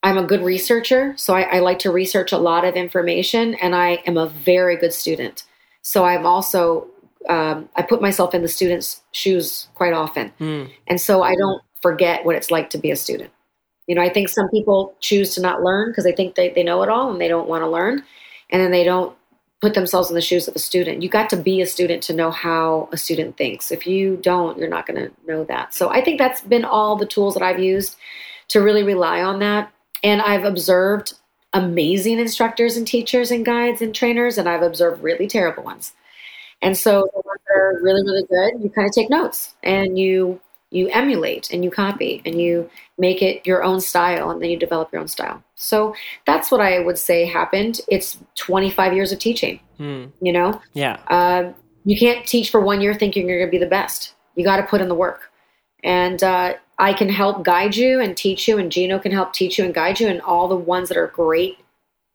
I'm 0.04 0.18
a 0.18 0.24
good 0.24 0.44
researcher, 0.44 1.14
so 1.18 1.36
I, 1.36 1.42
I 1.44 1.60
like 1.60 1.80
to 1.80 1.92
research 1.92 2.32
a 2.32 2.38
lot 2.38 2.66
of 2.66 2.76
information, 2.76 3.54
and 3.56 3.76
I 3.76 4.02
am 4.06 4.18
a 4.18 4.28
very 4.28 4.76
good 4.76 4.94
student. 4.94 5.44
So 5.82 6.04
I'm 6.04 6.26
also 6.26 6.88
um, 7.30 7.70
I 7.76 7.84
put 7.84 8.02
myself 8.02 8.34
in 8.34 8.42
the 8.42 8.48
student's 8.48 9.02
shoes 9.12 9.68
quite 9.76 9.94
often, 9.94 10.34
mm. 10.40 10.70
and 10.88 11.00
so 11.00 11.24
I 11.24 11.36
don't 11.36 11.62
forget 11.82 12.26
what 12.26 12.36
it's 12.36 12.52
like 12.52 12.70
to 12.72 12.78
be 12.78 12.92
a 12.92 12.96
student. 12.96 13.32
You 13.88 13.96
know, 13.96 14.02
I 14.02 14.10
think 14.10 14.30
some 14.30 14.50
people 14.50 14.96
choose 15.00 15.36
to 15.36 15.42
not 15.42 15.64
learn 15.64 15.90
because 15.90 16.04
they 16.04 16.12
think 16.12 16.36
they, 16.36 16.50
they 16.50 16.64
know 16.64 16.82
it 16.84 16.90
all 16.90 17.12
and 17.12 17.20
they 17.20 17.28
don't 17.28 17.50
want 17.50 17.64
to 17.64 17.68
learn. 17.68 18.04
And 18.50 18.62
then 18.62 18.72
they 18.72 18.84
don't 18.84 19.16
put 19.62 19.76
themselves 19.76 20.10
in 20.10 20.16
the 20.16 20.22
shoes 20.22 20.48
of 20.48 20.56
a 20.56 20.60
student. 20.60 21.04
You 21.04 21.10
got 21.10 21.30
to 21.30 21.38
be 21.38 21.62
a 21.62 21.68
student 21.68 22.02
to 22.04 22.14
know 22.14 22.32
how 22.32 22.90
a 22.92 22.98
student 22.98 23.38
thinks. 23.38 23.72
If 23.72 23.86
you 23.86 24.18
don't, 24.18 24.58
you're 24.58 24.68
not 24.68 24.88
going 24.88 25.00
to 25.00 25.12
know 25.28 25.44
that. 25.46 25.74
So 25.74 25.90
I 25.90 26.04
think 26.04 26.18
that's 26.18 26.42
been 26.42 26.66
all 26.66 26.96
the 26.96 27.06
tools 27.06 27.36
that 27.36 27.44
I've 27.44 27.60
used 27.60 27.96
to 28.50 28.62
really 28.62 28.84
rely 28.84 29.22
on 29.22 29.40
that. 29.40 29.72
And 30.04 30.22
I've 30.22 30.46
observed 30.46 31.14
amazing 31.54 32.18
instructors 32.18 32.76
and 32.76 32.88
teachers 32.88 33.30
and 33.30 33.46
guides 33.46 33.82
and 33.82 33.94
trainers, 33.94 34.38
and 34.38 34.50
I've 34.50 34.64
observed 34.64 35.04
really 35.04 35.28
terrible 35.28 35.64
ones. 35.64 35.94
And 36.64 36.78
so 36.78 37.08
the 37.14 37.22
ones 37.26 37.42
that 37.48 37.56
are 37.56 37.80
really, 37.82 38.02
really 38.04 38.24
good, 38.24 38.64
you 38.64 38.70
kind 38.70 38.88
of 38.88 38.94
take 38.94 39.10
notes 39.10 39.54
and 39.62 39.98
you 39.98 40.40
you 40.72 40.88
emulate 40.88 41.52
and 41.52 41.64
you 41.64 41.70
copy 41.70 42.22
and 42.26 42.42
you 42.42 42.70
make 42.98 43.22
it 43.22 43.46
your 43.46 43.64
own 43.64 43.82
style 43.82 44.32
and 44.32 44.42
then 44.42 44.50
you 44.50 44.58
develop 44.58 44.92
your 44.92 45.02
own 45.02 45.08
style. 45.08 45.44
So 45.56 45.94
that's 46.26 46.50
what 46.50 46.62
I 46.62 46.80
would 46.80 46.98
say 46.98 47.26
happened. 47.26 47.82
It's 47.90 48.18
25 48.36 48.94
years 48.94 49.12
of 49.12 49.20
teaching, 49.20 49.60
hmm. 49.78 50.06
you 50.22 50.32
know? 50.32 50.62
Yeah. 50.74 50.98
Uh, 51.08 51.52
you 51.84 51.98
can't 51.98 52.26
teach 52.26 52.50
for 52.50 52.62
one 52.62 52.80
year 52.82 52.94
thinking 52.94 53.28
you're 53.28 53.40
going 53.40 53.50
to 53.50 53.52
be 53.52 53.64
the 53.64 53.70
best. 53.70 54.14
You 54.36 54.46
got 54.46 54.58
to 54.58 54.64
put 54.64 54.82
in 54.82 54.88
the 54.88 54.96
work. 54.96 55.32
And 55.84 56.24
uh, 56.24 56.54
I 56.80 56.94
can 56.94 57.10
help 57.10 57.44
guide 57.44 57.76
you 57.76 58.00
and 58.00 58.16
teach 58.16 58.48
you, 58.48 58.58
and 58.58 58.72
Gino 58.72 59.00
can 59.00 59.12
help 59.12 59.34
teach 59.34 59.58
you 59.58 59.66
and 59.66 59.74
guide 59.74 60.00
you, 60.00 60.08
and 60.08 60.22
all 60.22 60.48
the 60.48 60.56
ones 60.56 60.90
that 60.90 60.98
are 60.98 61.08
great 61.08 61.58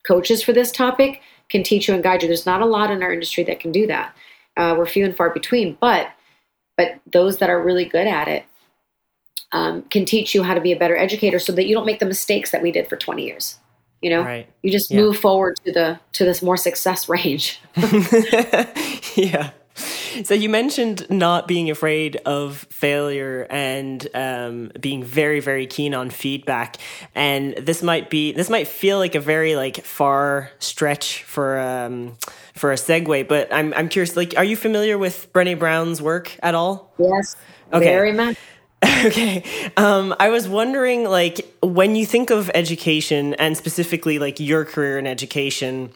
coaches 0.07 0.42
for 0.42 0.52
this 0.52 0.70
topic 0.70 1.20
can 1.48 1.62
teach 1.62 1.88
you 1.88 1.94
and 1.94 2.02
guide 2.02 2.22
you. 2.22 2.28
There's 2.28 2.46
not 2.46 2.62
a 2.62 2.66
lot 2.66 2.90
in 2.90 3.02
our 3.02 3.12
industry 3.12 3.42
that 3.44 3.61
can 3.61 3.72
do 3.72 3.86
that. 3.88 4.14
Uh, 4.57 4.74
we're 4.78 4.86
few 4.86 5.04
and 5.04 5.16
far 5.16 5.30
between, 5.30 5.76
but 5.80 6.09
but 6.76 7.00
those 7.10 7.38
that 7.38 7.50
are 7.50 7.62
really 7.62 7.84
good 7.84 8.06
at 8.06 8.28
it 8.28 8.44
um, 9.52 9.82
can 9.82 10.04
teach 10.04 10.34
you 10.34 10.42
how 10.42 10.54
to 10.54 10.60
be 10.60 10.72
a 10.72 10.78
better 10.78 10.96
educator 10.96 11.38
so 11.38 11.52
that 11.52 11.66
you 11.66 11.74
don't 11.74 11.86
make 11.86 12.00
the 12.00 12.06
mistakes 12.06 12.50
that 12.50 12.62
we 12.62 12.72
did 12.72 12.88
for 12.88 12.96
20 12.96 13.24
years 13.24 13.58
you 14.02 14.10
know 14.10 14.22
right. 14.22 14.48
you 14.62 14.70
just 14.70 14.90
yeah. 14.90 15.00
move 15.00 15.16
forward 15.16 15.56
to 15.64 15.72
the 15.72 15.98
to 16.12 16.24
this 16.24 16.42
more 16.42 16.56
success 16.56 17.08
range 17.08 17.60
yeah 19.14 19.50
so 20.24 20.32
you 20.32 20.48
mentioned 20.48 21.06
not 21.10 21.46
being 21.46 21.70
afraid 21.70 22.16
of 22.24 22.66
failure 22.70 23.46
and 23.50 24.08
um, 24.14 24.70
being 24.80 25.02
very 25.02 25.40
very 25.40 25.66
keen 25.66 25.94
on 25.94 26.10
feedback 26.10 26.76
and 27.14 27.54
this 27.56 27.82
might 27.82 28.08
be 28.08 28.32
this 28.32 28.48
might 28.48 28.68
feel 28.68 28.98
like 28.98 29.14
a 29.14 29.20
very 29.20 29.56
like 29.56 29.84
far 29.84 30.50
stretch 30.58 31.22
for 31.24 31.58
um, 31.58 32.16
for 32.57 32.72
a 32.72 32.76
segue 32.76 33.28
but 33.28 33.52
i'm 33.52 33.72
i'm 33.74 33.88
curious 33.88 34.16
like 34.16 34.34
are 34.36 34.44
you 34.44 34.57
familiar 34.57 34.98
with 34.98 35.32
brene 35.32 35.59
brown's 35.59 36.02
work 36.02 36.36
at 36.42 36.54
all? 36.54 36.92
Yes 36.98 37.36
okay. 37.72 37.84
very 37.84 38.12
much. 38.12 38.36
Okay 39.07 39.42
um, 39.76 40.14
i 40.20 40.28
was 40.28 40.48
wondering 40.48 41.04
like 41.04 41.40
when 41.62 41.96
you 41.96 42.04
think 42.07 42.30
of 42.30 42.50
education 42.54 43.34
and 43.34 43.57
specifically 43.57 44.18
like 44.18 44.38
your 44.38 44.64
career 44.64 44.98
in 44.98 45.07
education 45.07 45.92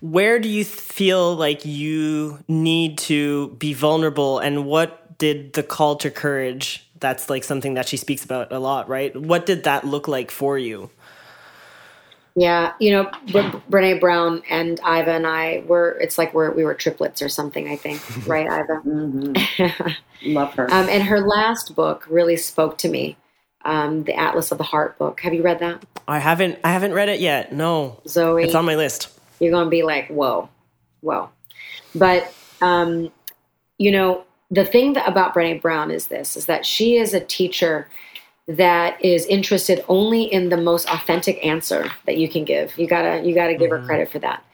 where 0.00 0.38
do 0.38 0.48
you 0.48 0.64
feel 0.64 1.34
like 1.36 1.64
you 1.64 2.38
need 2.48 2.98
to 2.98 3.50
be 3.58 3.72
vulnerable 3.72 4.38
and 4.38 4.66
what 4.66 5.18
did 5.18 5.52
the 5.52 5.62
call 5.62 5.96
to 5.96 6.10
courage 6.10 6.86
that's 6.98 7.30
like 7.30 7.44
something 7.44 7.74
that 7.74 7.88
she 7.88 7.96
speaks 7.96 8.24
about 8.24 8.52
a 8.52 8.58
lot 8.58 8.88
right? 8.88 9.16
What 9.16 9.46
did 9.46 9.64
that 9.64 9.84
look 9.84 10.08
like 10.08 10.30
for 10.30 10.58
you 10.58 10.90
yeah, 12.36 12.72
you 12.78 12.92
know, 12.92 13.04
Brene 13.26 14.00
Brown 14.00 14.42
and 14.48 14.78
Iva 14.80 15.10
and 15.10 15.26
I 15.26 15.64
were. 15.66 15.98
It's 16.00 16.16
like 16.16 16.32
we're 16.32 16.52
we 16.52 16.64
were 16.64 16.74
triplets 16.74 17.22
or 17.22 17.28
something. 17.28 17.68
I 17.68 17.76
think, 17.76 18.00
right, 18.26 18.46
Iva? 18.46 18.82
mm-hmm. 18.84 19.88
Love 20.32 20.54
her. 20.54 20.72
Um, 20.72 20.88
and 20.88 21.02
her 21.04 21.20
last 21.20 21.74
book 21.74 22.06
really 22.08 22.36
spoke 22.36 22.78
to 22.78 22.88
me. 22.88 23.16
Um, 23.64 24.04
the 24.04 24.14
Atlas 24.14 24.52
of 24.52 24.58
the 24.58 24.64
Heart 24.64 24.96
book. 24.98 25.20
Have 25.20 25.34
you 25.34 25.42
read 25.42 25.58
that? 25.58 25.84
I 26.08 26.18
haven't. 26.18 26.58
I 26.64 26.72
haven't 26.72 26.92
read 26.92 27.08
it 27.08 27.20
yet. 27.20 27.52
No, 27.52 28.00
Zoe, 28.06 28.44
it's 28.44 28.54
on 28.54 28.64
my 28.64 28.76
list. 28.76 29.08
You're 29.38 29.52
gonna 29.52 29.70
be 29.70 29.82
like, 29.82 30.08
whoa, 30.08 30.48
whoa. 31.00 31.30
But 31.94 32.32
um, 32.62 33.10
you 33.78 33.90
know, 33.90 34.24
the 34.50 34.64
thing 34.64 34.94
that, 34.94 35.08
about 35.08 35.34
Brene 35.34 35.60
Brown 35.60 35.90
is 35.90 36.06
this: 36.06 36.36
is 36.36 36.46
that 36.46 36.64
she 36.64 36.96
is 36.96 37.12
a 37.12 37.20
teacher 37.20 37.88
that 38.56 39.02
is 39.04 39.26
interested 39.26 39.84
only 39.88 40.24
in 40.24 40.48
the 40.48 40.56
most 40.56 40.88
authentic 40.92 41.44
answer 41.44 41.90
that 42.06 42.16
you 42.16 42.28
can 42.28 42.44
give. 42.44 42.76
You 42.76 42.86
gotta 42.86 43.22
you 43.24 43.34
gotta 43.34 43.54
give 43.54 43.70
mm-hmm. 43.70 43.82
her 43.82 43.86
credit 43.86 44.10
for 44.10 44.18
that. 44.18 44.44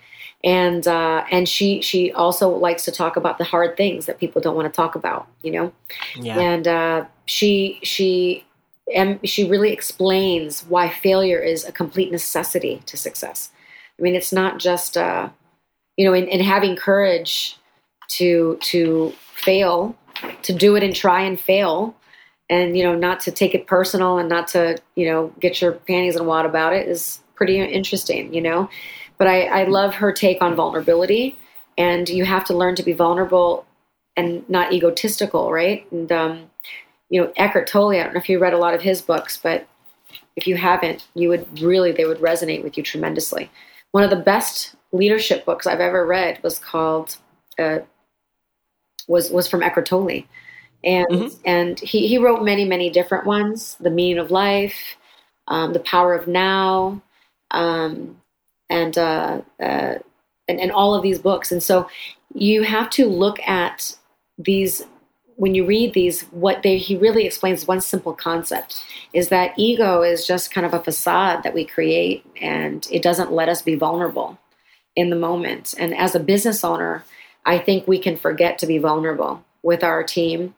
And 0.44 0.86
uh, 0.86 1.24
and 1.30 1.48
she 1.48 1.80
she 1.80 2.12
also 2.12 2.50
likes 2.50 2.84
to 2.84 2.92
talk 2.92 3.16
about 3.16 3.38
the 3.38 3.44
hard 3.44 3.76
things 3.76 4.04
that 4.06 4.18
people 4.18 4.42
don't 4.42 4.54
want 4.54 4.70
to 4.72 4.76
talk 4.76 4.94
about. 4.94 5.26
You 5.42 5.52
know, 5.52 5.72
yeah. 6.14 6.38
and 6.38 6.68
uh, 6.68 7.04
she 7.24 7.80
she 7.82 8.44
and 8.94 9.18
she 9.28 9.48
really 9.48 9.72
explains 9.72 10.60
why 10.64 10.90
failure 10.90 11.40
is 11.40 11.64
a 11.64 11.72
complete 11.72 12.12
necessity 12.12 12.82
to 12.86 12.98
success. 12.98 13.50
I 13.98 14.02
mean, 14.02 14.14
it's 14.14 14.32
not 14.32 14.58
just 14.58 14.98
uh, 14.98 15.30
you 15.96 16.04
know, 16.04 16.12
in, 16.12 16.28
in 16.28 16.40
having 16.40 16.76
courage 16.76 17.56
to 18.08 18.58
to 18.60 19.14
fail, 19.32 19.96
to 20.42 20.52
do 20.52 20.76
it 20.76 20.82
and 20.82 20.94
try 20.94 21.22
and 21.22 21.40
fail 21.40 21.96
and 22.48 22.76
you 22.76 22.84
know 22.84 22.94
not 22.94 23.20
to 23.20 23.30
take 23.30 23.54
it 23.54 23.66
personal 23.66 24.18
and 24.18 24.28
not 24.28 24.48
to 24.48 24.78
you 24.94 25.08
know 25.08 25.32
get 25.40 25.60
your 25.60 25.72
panties 25.72 26.16
in 26.16 26.22
a 26.22 26.24
wad 26.24 26.46
about 26.46 26.72
it 26.72 26.88
is 26.88 27.20
pretty 27.34 27.60
interesting 27.60 28.32
you 28.32 28.40
know? 28.40 28.68
But 29.18 29.28
I, 29.28 29.44
I 29.44 29.64
love 29.64 29.94
her 29.94 30.12
take 30.12 30.42
on 30.42 30.54
vulnerability 30.54 31.38
and 31.78 32.08
you 32.08 32.24
have 32.26 32.44
to 32.46 32.56
learn 32.56 32.74
to 32.76 32.82
be 32.82 32.92
vulnerable 32.92 33.66
and 34.16 34.48
not 34.48 34.72
egotistical 34.72 35.52
right? 35.52 35.90
And 35.90 36.10
um, 36.12 36.50
you 37.08 37.20
know 37.20 37.32
eckhart 37.36 37.66
tolle 37.66 37.90
i 37.90 38.02
don't 38.02 38.14
know 38.14 38.20
if 38.20 38.28
you 38.28 38.38
read 38.38 38.52
a 38.52 38.58
lot 38.58 38.74
of 38.74 38.82
his 38.82 39.00
books 39.02 39.36
but 39.36 39.66
if 40.34 40.46
you 40.46 40.56
haven't 40.56 41.06
you 41.14 41.28
would 41.28 41.60
really 41.60 41.92
they 41.92 42.04
would 42.04 42.18
resonate 42.18 42.62
with 42.62 42.76
you 42.76 42.82
tremendously. 42.82 43.50
One 43.92 44.04
of 44.04 44.10
the 44.10 44.16
best 44.16 44.74
leadership 44.92 45.44
books 45.44 45.66
i've 45.66 45.80
ever 45.80 46.06
read 46.06 46.42
was 46.42 46.58
called 46.58 47.16
uh, 47.58 47.78
was 49.08 49.30
was 49.30 49.48
from 49.48 49.62
eckhart 49.62 49.86
tolle 49.86 50.24
and 50.86 51.06
mm-hmm. 51.08 51.36
and 51.44 51.78
he, 51.80 52.06
he 52.06 52.16
wrote 52.16 52.42
many 52.42 52.64
many 52.64 52.88
different 52.88 53.26
ones 53.26 53.76
the 53.80 53.90
meaning 53.90 54.18
of 54.18 54.30
life 54.30 54.96
um, 55.48 55.72
the 55.72 55.80
power 55.80 56.14
of 56.14 56.26
now 56.26 57.02
um, 57.50 58.20
and, 58.68 58.98
uh, 58.98 59.40
uh, 59.60 59.94
and 60.48 60.60
and 60.60 60.72
all 60.72 60.94
of 60.94 61.02
these 61.02 61.18
books. 61.18 61.52
And 61.52 61.62
so 61.62 61.88
you 62.34 62.62
have 62.62 62.90
to 62.90 63.06
look 63.06 63.40
at 63.46 63.96
these 64.38 64.82
when 65.36 65.54
you 65.54 65.66
read 65.66 65.92
these 65.92 66.22
what 66.24 66.62
they 66.62 66.78
he 66.78 66.96
really 66.96 67.26
explains 67.26 67.66
one 67.66 67.80
simple 67.80 68.12
concept 68.12 68.82
is 69.12 69.28
that 69.28 69.52
ego 69.56 70.02
is 70.02 70.26
just 70.26 70.52
kind 70.52 70.66
of 70.66 70.72
a 70.72 70.82
facade 70.82 71.42
that 71.42 71.54
we 71.54 71.64
create 71.64 72.24
and 72.40 72.86
it 72.90 73.02
doesn't 73.02 73.32
let 73.32 73.48
us 73.48 73.60
be 73.62 73.74
vulnerable 73.74 74.38
in 74.94 75.10
the 75.10 75.16
moment. 75.16 75.74
And 75.78 75.94
as 75.94 76.14
a 76.14 76.20
business 76.20 76.64
owner 76.64 77.04
i 77.44 77.58
think 77.58 77.86
we 77.86 77.98
can 77.98 78.16
forget 78.16 78.58
to 78.58 78.66
be 78.66 78.78
vulnerable 78.78 79.44
with 79.62 79.82
our 79.84 80.02
team 80.02 80.54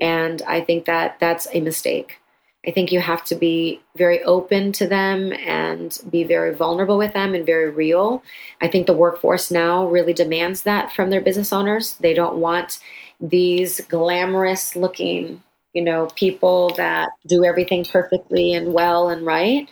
and 0.00 0.42
I 0.42 0.60
think 0.60 0.84
that 0.86 1.18
that's 1.20 1.48
a 1.52 1.60
mistake. 1.60 2.20
I 2.66 2.70
think 2.70 2.90
you 2.90 3.00
have 3.00 3.24
to 3.26 3.34
be 3.34 3.80
very 3.96 4.22
open 4.24 4.72
to 4.72 4.86
them 4.86 5.32
and 5.32 5.96
be 6.10 6.24
very 6.24 6.54
vulnerable 6.54 6.98
with 6.98 7.12
them 7.14 7.34
and 7.34 7.46
very 7.46 7.70
real. 7.70 8.22
I 8.60 8.68
think 8.68 8.86
the 8.86 8.92
workforce 8.92 9.50
now 9.50 9.86
really 9.86 10.12
demands 10.12 10.64
that 10.64 10.92
from 10.92 11.10
their 11.10 11.20
business 11.20 11.52
owners. 11.52 11.94
They 11.94 12.14
don't 12.14 12.38
want 12.38 12.80
these 13.20 13.80
glamorous 13.88 14.74
looking, 14.74 15.42
you 15.72 15.82
know, 15.82 16.08
people 16.16 16.70
that 16.76 17.10
do 17.26 17.44
everything 17.44 17.84
perfectly 17.84 18.52
and 18.52 18.72
well 18.74 19.08
and 19.08 19.24
right. 19.24 19.68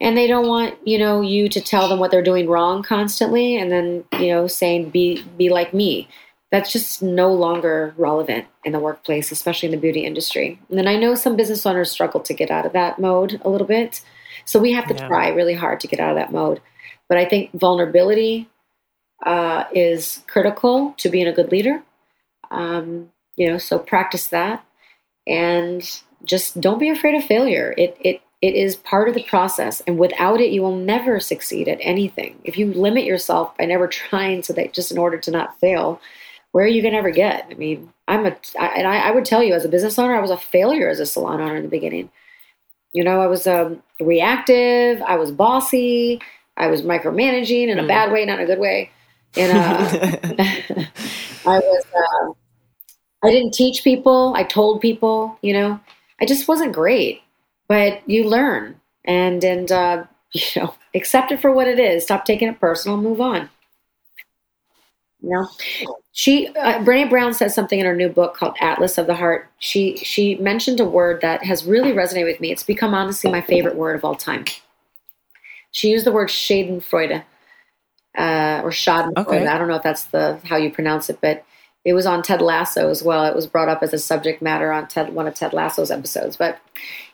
And 0.00 0.16
they 0.16 0.26
don't 0.26 0.48
want, 0.48 0.76
you 0.86 0.98
know, 0.98 1.20
you 1.20 1.48
to 1.50 1.60
tell 1.60 1.88
them 1.88 1.98
what 1.98 2.10
they're 2.10 2.22
doing 2.22 2.48
wrong 2.48 2.82
constantly 2.82 3.56
and 3.58 3.70
then, 3.70 4.04
you 4.14 4.28
know, 4.28 4.46
saying 4.46 4.90
be 4.90 5.22
be 5.36 5.50
like 5.50 5.74
me 5.74 6.08
that's 6.50 6.72
just 6.72 7.02
no 7.02 7.32
longer 7.32 7.94
relevant 7.96 8.46
in 8.64 8.72
the 8.72 8.80
workplace, 8.80 9.30
especially 9.30 9.68
in 9.68 9.72
the 9.72 9.80
beauty 9.80 10.04
industry. 10.04 10.60
And 10.68 10.78
then 10.78 10.88
I 10.88 10.96
know 10.96 11.14
some 11.14 11.36
business 11.36 11.64
owners 11.64 11.90
struggle 11.90 12.20
to 12.20 12.34
get 12.34 12.50
out 12.50 12.66
of 12.66 12.72
that 12.72 12.98
mode 12.98 13.40
a 13.44 13.48
little 13.48 13.66
bit. 13.66 14.02
So 14.44 14.58
we 14.58 14.72
have 14.72 14.88
to 14.88 14.94
yeah. 14.94 15.06
try 15.06 15.28
really 15.28 15.54
hard 15.54 15.80
to 15.80 15.86
get 15.86 16.00
out 16.00 16.10
of 16.10 16.16
that 16.16 16.32
mode. 16.32 16.60
But 17.08 17.18
I 17.18 17.24
think 17.24 17.52
vulnerability 17.52 18.48
uh, 19.24 19.64
is 19.72 20.22
critical 20.26 20.94
to 20.98 21.08
being 21.08 21.28
a 21.28 21.32
good 21.32 21.52
leader. 21.52 21.82
Um, 22.50 23.10
you 23.36 23.48
know, 23.48 23.58
so 23.58 23.78
practice 23.78 24.26
that 24.28 24.64
and 25.26 26.00
just 26.24 26.60
don't 26.60 26.78
be 26.78 26.88
afraid 26.88 27.14
of 27.14 27.24
failure. 27.24 27.74
It, 27.78 27.96
it, 28.00 28.22
it 28.42 28.54
is 28.54 28.76
part 28.76 29.08
of 29.08 29.14
the 29.14 29.22
process, 29.22 29.80
and 29.86 29.98
without 29.98 30.40
it, 30.40 30.50
you 30.50 30.62
will 30.62 30.76
never 30.76 31.20
succeed 31.20 31.68
at 31.68 31.78
anything. 31.80 32.40
If 32.42 32.56
you 32.56 32.72
limit 32.72 33.04
yourself 33.04 33.56
by 33.56 33.66
never 33.66 33.86
trying, 33.88 34.42
so 34.42 34.52
that 34.54 34.72
just 34.72 34.90
in 34.90 34.98
order 34.98 35.18
to 35.18 35.30
not 35.30 35.60
fail, 35.60 36.00
where 36.52 36.64
are 36.64 36.68
you 36.68 36.82
going 36.82 36.92
to 36.92 36.98
ever 36.98 37.10
get? 37.10 37.46
I 37.50 37.54
mean, 37.54 37.92
I'm 38.08 38.26
a, 38.26 38.36
I, 38.58 38.66
and 38.68 38.86
I, 38.86 39.08
I 39.08 39.10
would 39.12 39.24
tell 39.24 39.42
you 39.42 39.54
as 39.54 39.64
a 39.64 39.68
business 39.68 39.98
owner, 39.98 40.16
I 40.16 40.20
was 40.20 40.30
a 40.30 40.36
failure 40.36 40.88
as 40.88 41.00
a 41.00 41.06
salon 41.06 41.40
owner 41.40 41.56
in 41.56 41.62
the 41.62 41.68
beginning. 41.68 42.10
You 42.92 43.04
know, 43.04 43.20
I 43.20 43.26
was 43.28 43.46
um, 43.46 43.82
reactive, 44.00 45.00
I 45.02 45.16
was 45.16 45.30
bossy, 45.30 46.20
I 46.56 46.66
was 46.66 46.82
micromanaging 46.82 47.68
in 47.68 47.78
a 47.78 47.84
mm. 47.84 47.88
bad 47.88 48.10
way, 48.10 48.24
not 48.24 48.40
in 48.40 48.44
a 48.44 48.46
good 48.46 48.58
way. 48.58 48.90
And 49.36 49.56
uh, 49.56 50.16
I 51.46 51.58
was, 51.58 51.84
uh, 51.94 52.32
I 53.22 53.30
didn't 53.30 53.54
teach 53.54 53.84
people, 53.84 54.34
I 54.36 54.42
told 54.42 54.80
people, 54.80 55.38
you 55.42 55.52
know, 55.52 55.78
I 56.20 56.26
just 56.26 56.48
wasn't 56.48 56.72
great. 56.72 57.22
But 57.68 58.02
you 58.08 58.28
learn 58.28 58.80
and, 59.04 59.44
and, 59.44 59.70
uh, 59.70 60.04
you 60.32 60.42
know, 60.56 60.74
accept 60.94 61.30
it 61.30 61.40
for 61.40 61.52
what 61.52 61.68
it 61.68 61.78
is. 61.78 62.02
Stop 62.02 62.24
taking 62.24 62.48
it 62.48 62.58
personal, 62.58 62.96
move 62.96 63.20
on. 63.20 63.48
You 65.22 65.30
know, 65.30 65.48
she 66.12 66.48
uh, 66.48 66.78
Brene 66.78 67.10
Brown 67.10 67.34
says 67.34 67.54
something 67.54 67.78
in 67.78 67.86
her 67.86 67.94
new 67.94 68.08
book 68.08 68.34
called 68.34 68.56
Atlas 68.60 68.96
of 68.98 69.06
the 69.06 69.14
Heart. 69.14 69.48
She 69.58 69.96
she 69.98 70.36
mentioned 70.36 70.80
a 70.80 70.84
word 70.84 71.20
that 71.20 71.44
has 71.44 71.64
really 71.64 71.92
resonated 71.92 72.24
with 72.24 72.40
me. 72.40 72.50
It's 72.50 72.62
become 72.62 72.94
honestly 72.94 73.30
my 73.30 73.40
favorite 73.42 73.76
word 73.76 73.96
of 73.96 74.04
all 74.04 74.14
time. 74.14 74.44
She 75.72 75.90
used 75.90 76.06
the 76.06 76.12
word 76.12 76.28
Schadenfreude, 76.28 77.22
uh, 78.16 78.60
or 78.64 78.70
Schadenfreude. 78.70 79.18
Okay. 79.18 79.46
I 79.46 79.58
don't 79.58 79.68
know 79.68 79.76
if 79.76 79.82
that's 79.82 80.04
the 80.04 80.40
how 80.44 80.56
you 80.56 80.70
pronounce 80.70 81.10
it, 81.10 81.18
but 81.20 81.44
it 81.84 81.92
was 81.92 82.06
on 82.06 82.22
Ted 82.22 82.42
Lasso 82.42 82.90
as 82.90 83.02
well. 83.02 83.24
It 83.26 83.34
was 83.34 83.46
brought 83.46 83.68
up 83.68 83.82
as 83.82 83.92
a 83.92 83.98
subject 83.98 84.42
matter 84.42 84.72
on 84.72 84.88
Ted 84.88 85.14
one 85.14 85.26
of 85.26 85.34
Ted 85.34 85.52
Lasso's 85.52 85.90
episodes. 85.90 86.36
But 86.36 86.58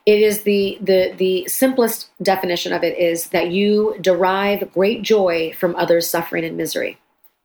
it 0.07 0.21
is 0.21 0.43
the 0.43 0.79
the 0.81 1.13
the 1.17 1.47
simplest 1.49 2.09
definition 2.23 2.73
of 2.73 2.85
it 2.85 2.97
is 2.99 3.29
that 3.31 3.51
you 3.51 3.97
derive 4.01 4.73
great 4.73 5.03
joy 5.03 5.53
from 5.59 5.75
others' 5.75 6.09
suffering 6.09 6.45
and 6.45 6.57
misery 6.57 6.99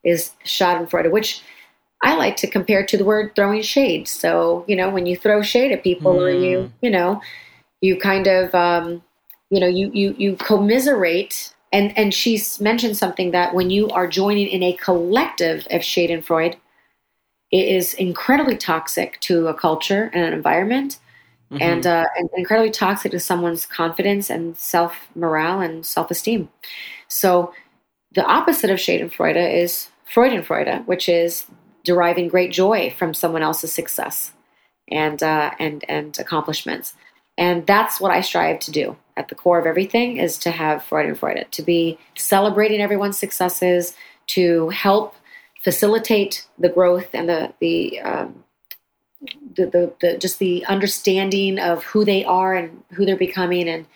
is 0.04 0.32
Schadenfreude, 0.44 1.10
which 1.10 1.42
I 2.02 2.16
like 2.16 2.36
to 2.36 2.48
compare 2.48 2.84
to 2.84 2.96
the 2.96 3.04
word 3.04 3.34
throwing 3.36 3.62
shade. 3.62 4.08
So, 4.08 4.64
you 4.66 4.74
know, 4.74 4.90
when 4.90 5.06
you 5.06 5.16
throw 5.16 5.40
shade 5.42 5.70
at 5.70 5.84
people 5.84 6.14
mm. 6.14 6.22
or 6.22 6.30
you, 6.30 6.62
hmm. 6.62 6.70
you 6.80 6.90
know, 6.90 7.22
you 7.80 7.96
kind 7.96 8.26
of, 8.26 8.54
um, 8.54 9.02
you 9.50 9.60
know, 9.60 9.68
you, 9.68 9.90
you, 9.94 10.14
you 10.18 10.36
commiserate. 10.36 11.54
And, 11.72 11.96
and 11.96 12.12
she's 12.12 12.60
mentioned 12.60 12.96
something 12.96 13.30
that 13.30 13.54
when 13.54 13.70
you 13.70 13.88
are 13.90 14.08
joining 14.08 14.48
in 14.48 14.62
a 14.62 14.72
collective 14.74 15.66
of 15.70 15.82
Schadenfreude, 15.82 16.56
it 17.52 17.68
is 17.68 17.94
incredibly 17.94 18.56
toxic 18.56 19.20
to 19.20 19.46
a 19.46 19.54
culture 19.54 20.10
and 20.12 20.24
an 20.24 20.32
environment. 20.32 20.98
Mm-hmm. 21.52 21.62
And, 21.62 21.86
uh, 21.86 22.06
and 22.16 22.30
incredibly 22.34 22.70
toxic 22.70 23.12
to 23.12 23.20
someone's 23.20 23.66
confidence 23.66 24.30
and 24.30 24.56
self 24.56 24.96
morale 25.14 25.60
and 25.60 25.84
self 25.84 26.10
esteem. 26.10 26.48
So, 27.08 27.52
the 28.14 28.24
opposite 28.24 28.70
of 28.70 28.78
Schadenfreude 28.78 29.54
is 29.54 29.88
Freudenfreude, 30.12 30.86
which 30.86 31.08
is 31.08 31.46
deriving 31.84 32.28
great 32.28 32.52
joy 32.52 32.94
from 32.96 33.14
someone 33.14 33.42
else's 33.42 33.72
success 33.72 34.32
and 34.90 35.22
uh, 35.22 35.52
and 35.58 35.84
and 35.88 36.18
accomplishments. 36.18 36.94
And 37.38 37.66
that's 37.66 38.00
what 38.00 38.12
I 38.12 38.20
strive 38.20 38.60
to 38.60 38.70
do. 38.70 38.96
At 39.16 39.28
the 39.28 39.34
core 39.34 39.58
of 39.58 39.66
everything 39.66 40.16
is 40.16 40.38
to 40.38 40.50
have 40.50 40.82
Freudenfreude, 40.82 41.50
to 41.50 41.62
be 41.62 41.98
celebrating 42.14 42.80
everyone's 42.80 43.18
successes, 43.18 43.94
to 44.28 44.68
help 44.70 45.14
facilitate 45.62 46.46
the 46.58 46.68
growth 46.68 47.08
and 47.14 47.28
the 47.28 47.52
the, 47.60 48.00
um, 48.00 48.44
the, 49.54 49.66
the, 49.66 49.94
the 50.00 50.18
just 50.18 50.38
the 50.38 50.64
understanding 50.66 51.58
of 51.58 51.84
who 51.84 52.04
they 52.04 52.24
are 52.24 52.54
and 52.54 52.82
who 52.92 53.06
they're 53.06 53.16
becoming 53.16 53.68
and 53.68 53.86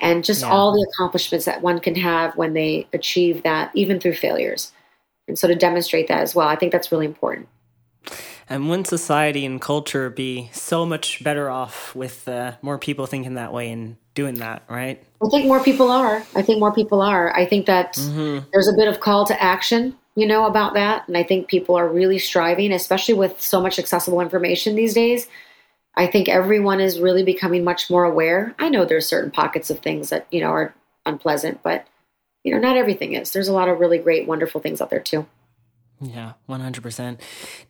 and 0.00 0.24
just 0.24 0.42
yeah. 0.42 0.48
all 0.48 0.72
the 0.72 0.86
accomplishments 0.92 1.44
that 1.44 1.62
one 1.62 1.78
can 1.78 1.94
have 1.94 2.34
when 2.36 2.54
they 2.54 2.88
achieve 2.92 3.42
that, 3.42 3.70
even 3.74 4.00
through 4.00 4.14
failures. 4.14 4.72
And 5.30 5.38
so 5.38 5.46
to 5.46 5.54
demonstrate 5.54 6.08
that 6.08 6.20
as 6.20 6.34
well, 6.34 6.48
I 6.48 6.56
think 6.56 6.72
that's 6.72 6.90
really 6.90 7.06
important. 7.06 7.48
And 8.48 8.68
wouldn't 8.68 8.88
society 8.88 9.46
and 9.46 9.60
culture 9.60 10.10
be 10.10 10.50
so 10.52 10.84
much 10.84 11.22
better 11.22 11.48
off 11.48 11.94
with 11.94 12.26
uh, 12.26 12.54
more 12.62 12.78
people 12.78 13.06
thinking 13.06 13.34
that 13.34 13.52
way 13.52 13.70
and 13.70 13.96
doing 14.14 14.34
that, 14.40 14.64
right? 14.68 15.00
I 15.24 15.28
think 15.30 15.46
more 15.46 15.62
people 15.62 15.88
are. 15.92 16.24
I 16.34 16.42
think 16.42 16.58
more 16.58 16.74
people 16.74 17.00
are. 17.00 17.32
I 17.34 17.46
think 17.46 17.66
that 17.66 17.94
mm-hmm. 17.94 18.44
there's 18.52 18.66
a 18.66 18.76
bit 18.76 18.88
of 18.88 18.98
call 18.98 19.24
to 19.26 19.40
action, 19.40 19.96
you 20.16 20.26
know, 20.26 20.46
about 20.46 20.74
that. 20.74 21.06
And 21.06 21.16
I 21.16 21.22
think 21.22 21.46
people 21.46 21.76
are 21.76 21.88
really 21.88 22.18
striving, 22.18 22.72
especially 22.72 23.14
with 23.14 23.40
so 23.40 23.60
much 23.60 23.78
accessible 23.78 24.20
information 24.20 24.74
these 24.74 24.94
days, 24.94 25.28
I 25.94 26.08
think 26.08 26.28
everyone 26.28 26.80
is 26.80 26.98
really 26.98 27.22
becoming 27.22 27.62
much 27.62 27.88
more 27.88 28.04
aware. 28.04 28.56
I 28.58 28.68
know 28.68 28.84
there's 28.84 29.06
certain 29.06 29.30
pockets 29.30 29.70
of 29.70 29.78
things 29.78 30.10
that, 30.10 30.26
you 30.32 30.40
know, 30.40 30.48
are 30.48 30.74
unpleasant, 31.06 31.62
but 31.62 31.86
you 32.44 32.52
know, 32.52 32.60
not 32.60 32.76
everything 32.76 33.14
is. 33.14 33.32
There's 33.32 33.48
a 33.48 33.52
lot 33.52 33.68
of 33.68 33.78
really 33.80 33.98
great, 33.98 34.26
wonderful 34.26 34.60
things 34.60 34.80
out 34.80 34.90
there 34.90 35.00
too. 35.00 35.26
Yeah, 36.00 36.32
100%. 36.48 37.20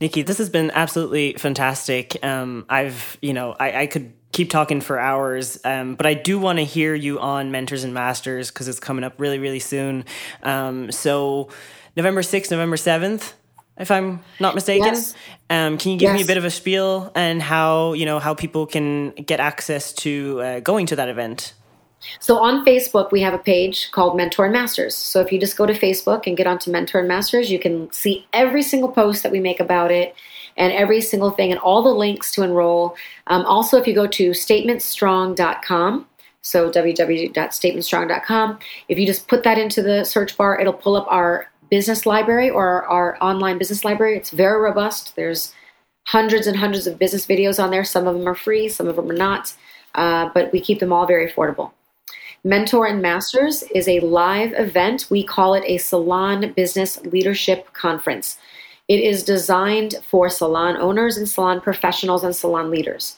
Nikki, 0.01 0.23
this 0.23 0.39
has 0.39 0.49
been 0.49 0.71
absolutely 0.73 1.33
fantastic. 1.33 2.17
Um, 2.25 2.65
I've, 2.69 3.19
you 3.21 3.33
know, 3.33 3.57
I, 3.59 3.83
I 3.83 3.87
could 3.87 4.13
keep 4.31 4.51
talking 4.51 4.81
for 4.81 5.01
hours, 5.01 5.59
um, 5.65 5.97
but 5.97 6.07
I 6.07 6.15
do 6.15 6.39
want 6.39 6.61
to 6.61 6.65
hear 6.65 6.95
you 6.95 7.19
on 7.19 7.51
Mentors 7.51 7.83
and 7.83 7.93
Masters 7.93 8.51
because 8.53 8.69
it's 8.69 8.79
coming 8.79 9.03
up 9.03 9.15
really, 9.19 9.41
really 9.41 9.59
soon. 9.59 10.05
Um, 10.45 10.93
so, 10.93 11.49
November 11.97 12.23
6th, 12.23 12.53
November 12.53 12.77
7th, 12.77 13.33
if 13.77 13.91
I'm 13.91 14.21
not 14.39 14.55
mistaken. 14.55 14.87
Yes. 14.87 15.15
Um, 15.49 15.79
can 15.79 15.93
you 15.93 15.99
give 15.99 16.11
yes. 16.11 16.17
me 16.17 16.23
a 16.23 16.27
bit 16.27 16.37
of 16.37 16.45
a 16.45 16.51
spiel 16.51 17.11
and 17.17 17.43
how 17.43 17.95
you 17.95 18.05
know 18.07 18.19
how 18.21 18.35
people 18.35 18.67
can 18.67 19.11
get 19.11 19.41
access 19.41 19.93
to 19.95 20.41
uh, 20.41 20.61
going 20.61 20.87
to 20.87 20.97
that 20.97 21.09
event? 21.09 21.55
So 22.19 22.39
on 22.39 22.65
Facebook, 22.65 23.13
we 23.13 23.21
have 23.21 23.35
a 23.35 23.39
page 23.39 23.91
called 23.93 24.17
Mentor 24.17 24.47
and 24.47 24.53
Masters. 24.53 24.97
So 24.97 25.21
if 25.21 25.31
you 25.33 25.39
just 25.39 25.57
go 25.57 25.67
to 25.67 25.73
Facebook 25.73 26.27
and 26.27 26.37
get 26.37 26.47
onto 26.47 26.71
Mentor 26.71 27.01
and 27.01 27.09
Masters, 27.09 27.51
you 27.51 27.59
can 27.59 27.93
see 27.93 28.27
every 28.33 28.63
single 28.63 28.91
post 28.91 29.23
that 29.23 29.33
we 29.33 29.41
make 29.41 29.61
about 29.61 29.91
it. 29.91 30.15
and 30.57 30.73
every 30.73 31.01
single 31.01 31.31
thing 31.31 31.51
and 31.53 31.61
all 31.61 31.83
the 31.83 31.89
links 31.89 32.33
to 32.33 32.43
enroll. 32.43 32.97
Um, 33.29 33.45
also, 33.47 33.79
if 33.79 33.87
you 33.87 33.95
go 33.95 34.07
to 34.09 34.31
statementstrong.com, 34.31 36.07
so 36.43 36.71
www.statementstrong.com, 36.71 38.59
if 38.89 38.99
you 38.99 39.07
just 39.07 39.29
put 39.29 39.43
that 39.45 39.59
into 39.59 39.81
the 39.83 40.05
search 40.05 40.37
bar, 40.37 40.59
it'll 40.61 40.73
pull 40.73 40.97
up 40.97 41.07
our 41.09 41.51
business 41.71 42.05
library 42.05 42.51
or 42.51 42.85
our 42.87 43.17
online 43.23 43.59
business 43.59 43.85
library. 43.85 44.17
It's 44.17 44.31
very 44.31 44.61
robust. 44.61 45.15
There's 45.17 45.55
hundreds 46.07 46.47
and 46.47 46.57
hundreds 46.57 46.87
of 46.87 46.99
business 46.99 47.27
videos 47.27 47.63
on 47.63 47.71
there. 47.71 47.85
Some 47.85 48.07
of 48.07 48.19
them 48.19 48.27
are 48.27 48.35
free, 48.35 48.69
some 48.69 48.89
of 48.89 48.97
them 48.97 49.11
are 49.11 49.15
not, 49.15 49.55
uh, 49.95 50.31
but 50.35 50.53
we 50.53 50.61
keep 50.61 50.81
them 50.81 50.93
all 50.93 51.07
very 51.07 51.31
affordable. 51.31 51.71
Mentor 52.43 52.87
and 52.87 53.03
Masters 53.03 53.63
is 53.75 53.87
a 53.87 54.01
live 54.01 54.53
event. 54.55 55.07
We 55.11 55.23
call 55.23 55.55
it 55.55 55.65
a 55.67 55.79
Salon 55.79 56.53
Business 56.53 57.01
Leadership 57.05 57.73
Conference. 57.75 58.39
It 58.89 59.01
is 59.01 59.23
designed 59.23 59.97
for 60.09 60.31
salon 60.31 60.77
owners 60.77 61.17
and 61.17 61.29
salon 61.29 61.61
professionals 61.61 62.25
and 62.25 62.35
salon 62.35 62.71
leaders. 62.71 63.17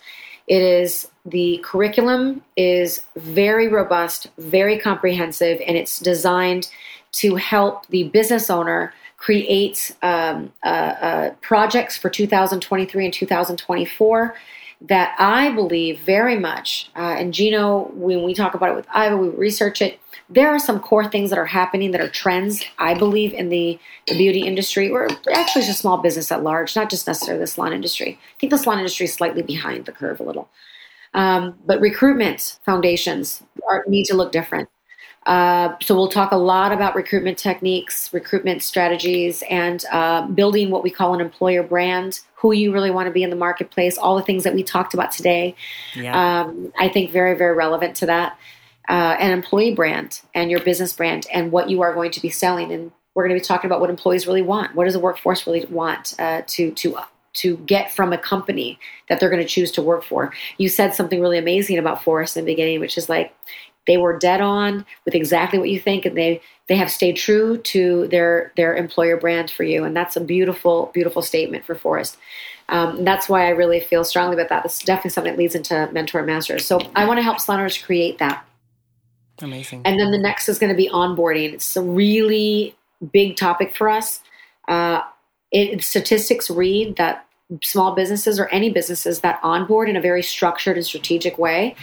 It 0.49 0.61
is 0.61 1.09
the 1.25 1.61
curriculum 1.62 2.43
is 2.57 3.05
very 3.16 3.68
robust, 3.68 4.27
very 4.39 4.79
comprehensive, 4.79 5.61
and 5.66 5.77
it's 5.77 6.01
designed 6.01 6.68
to 7.12 7.37
help 7.37 7.87
the 7.89 8.05
business 8.09 8.51
owner 8.51 8.93
create 9.18 9.95
um, 10.03 10.53
uh, 10.64 10.66
uh, 10.66 11.31
projects 11.43 11.97
for 11.97 12.11
2023 12.11 13.05
and 13.05 13.14
2024 13.14 14.35
that 14.89 15.14
I 15.18 15.51
believe 15.53 16.01
very 16.01 16.39
much, 16.39 16.91
uh, 16.97 17.14
and 17.18 17.33
Gino, 17.33 17.91
when 17.95 18.24
we 18.24 18.35
talk 18.35 18.55
about 18.55 18.70
it 18.70 18.74
with 18.74 18.87
Iva, 18.95 19.16
we 19.16 19.28
research 19.28 19.80
it. 19.80 20.01
There 20.28 20.49
are 20.49 20.59
some 20.59 20.80
core 20.80 21.09
things 21.09 21.30
that 21.30 21.39
are 21.39 21.47
happening 21.47 21.93
that 21.93 22.01
are 22.01 22.09
trends, 22.09 22.64
I 22.78 22.95
believe, 22.95 23.33
in 23.33 23.49
the, 23.49 23.78
the 24.09 24.16
beauty 24.16 24.41
industry, 24.41 24.91
or 24.91 25.09
actually 25.33 25.64
just 25.64 25.78
small 25.78 25.99
business 25.99 26.33
at 26.33 26.43
large, 26.43 26.74
not 26.74 26.91
just 26.91 27.07
necessarily 27.07 27.41
the 27.41 27.47
salon 27.47 27.72
industry. 27.72 28.18
I 28.37 28.41
think 28.41 28.51
the 28.51 28.59
salon 28.59 28.78
industry 28.78 29.05
is 29.05 29.14
slightly 29.14 29.43
behind 29.43 29.85
the 29.85 29.93
curve 29.93 30.18
a 30.18 30.24
little. 30.24 30.49
Um, 31.14 31.59
but 31.66 31.80
recruitment 31.80 32.59
foundations 32.64 33.43
are, 33.68 33.85
need 33.87 34.07
to 34.07 34.16
look 34.16 34.33
different. 34.33 34.68
Uh, 35.27 35.77
so 35.81 35.95
we'll 35.95 36.09
talk 36.09 36.33
a 36.33 36.37
lot 36.37 36.73
about 36.73 36.97
recruitment 36.97 37.39
techniques, 37.39 38.12
recruitment 38.12 38.62
strategies, 38.62 39.43
and 39.49 39.85
uh, 39.93 40.27
building 40.27 40.70
what 40.70 40.83
we 40.83 40.91
call 40.91 41.14
an 41.14 41.20
employer 41.20 41.62
brand. 41.62 42.20
Who 42.37 42.53
you 42.53 42.73
really 42.73 42.91
want 42.91 43.07
to 43.07 43.12
be 43.12 43.23
in 43.23 43.31
the 43.31 43.37
marketplace, 43.37 43.97
all 43.97 44.16
the 44.16 44.23
things 44.23 44.43
that 44.43 44.53
we 44.53 44.64
talked 44.64 44.95
about 44.95 45.12
today. 45.12 45.55
Yeah. 45.95 46.41
Um, 46.41 46.73
I 46.77 46.89
think 46.89 47.12
very, 47.12 47.37
very 47.37 47.55
relevant 47.55 47.95
to 47.97 48.07
that. 48.07 48.37
Uh, 48.89 49.16
an 49.20 49.31
employee 49.31 49.75
brand 49.75 50.20
and 50.35 50.51
your 50.51 50.59
business 50.59 50.93
brand 50.93 51.25
and 51.33 51.53
what 51.53 51.70
you 51.70 51.83
are 51.83 51.95
going 51.95 52.11
to 52.11 52.20
be 52.20 52.31
selling. 52.31 52.73
And 52.73 52.91
we're 53.14 53.29
going 53.29 53.39
to 53.39 53.41
be 53.41 53.47
talking 53.47 53.68
about 53.68 53.81
what 53.81 53.91
employees 53.91 54.27
really 54.27 54.43
want. 54.43 54.75
What 54.75 54.87
does 54.87 54.95
the 54.95 55.01
workforce 55.01 55.47
really 55.47 55.64
want 55.66 56.14
uh, 56.18 56.43
to 56.49 56.73
to 56.73 56.99
to 57.35 57.57
get 57.59 57.93
from 57.93 58.12
a 58.12 58.18
company 58.18 58.79
that 59.09 59.18
they're 59.20 59.31
going 59.31 59.43
to 59.43 59.49
choose 59.49 59.70
to 59.73 59.83
work 59.83 60.03
for? 60.03 60.33
You 60.59 60.68
said 60.68 60.95
something 60.95 61.20
really 61.20 61.39
amazing 61.39 61.79
about 61.79 62.01
Phorest 62.01 62.37
in 62.37 62.45
the 62.45 62.51
beginning, 62.51 62.81
which 62.81 62.99
is 62.99 63.09
like 63.09 63.35
they 63.87 63.97
were 63.97 64.18
dead 64.18 64.41
on 64.41 64.85
with 65.05 65.14
exactly 65.14 65.59
what 65.59 65.68
you 65.68 65.80
think, 65.80 66.05
and 66.05 66.16
they 66.16 66.41
they 66.68 66.76
have 66.76 66.91
stayed 66.91 67.16
true 67.16 67.59
to 67.59 68.09
their 68.09 68.53
their 68.57 68.76
employer 68.76 69.16
brand 69.16 69.51
for 69.51 69.64
you, 69.64 69.85
and 69.85 69.97
that's 69.97 70.16
a 70.16 70.20
beautiful 70.20 70.91
beautiful 70.95 71.22
statement 71.22 71.64
for 71.64 71.74
Phorest. 71.74 72.16
Um, 72.68 73.05
that's 73.05 73.28
why 73.28 73.47
I 73.47 73.51
really 73.51 73.80
feel 73.80 74.05
strongly 74.05 74.35
about 74.35 74.49
that. 74.49 74.62
This 74.62 74.78
is 74.78 74.83
definitely 74.83 75.11
something 75.11 75.33
that 75.33 75.39
leads 75.39 75.55
into 75.55 75.91
mentor 75.93 76.22
masters. 76.22 76.64
So 76.64 76.80
I 76.95 77.07
want 77.07 77.18
to 77.18 77.22
help 77.22 77.39
saloners 77.39 77.83
create 77.85 78.18
that. 78.18 78.47
Amazing. 79.43 79.83
And 79.85 79.99
then 79.99 80.11
the 80.11 80.18
next 80.18 80.49
is 80.49 80.59
going 80.59 80.70
to 80.70 80.76
be 80.76 80.89
onboarding. 80.89 81.53
It's 81.53 81.76
a 81.76 81.83
really 81.83 82.74
big 83.12 83.37
topic 83.37 83.76
for 83.76 83.89
us. 83.89 84.20
Uh, 84.68 85.03
it, 85.51 85.83
statistics 85.83 86.49
read 86.49 86.97
that 86.97 87.26
small 87.62 87.95
businesses 87.95 88.39
or 88.39 88.47
any 88.49 88.70
businesses 88.70 89.20
that 89.20 89.41
onboard 89.43 89.89
in 89.89 89.97
a 89.97 90.01
very 90.01 90.22
structured 90.22 90.76
and 90.76 90.87
strategic 90.87 91.37
way 91.37 91.74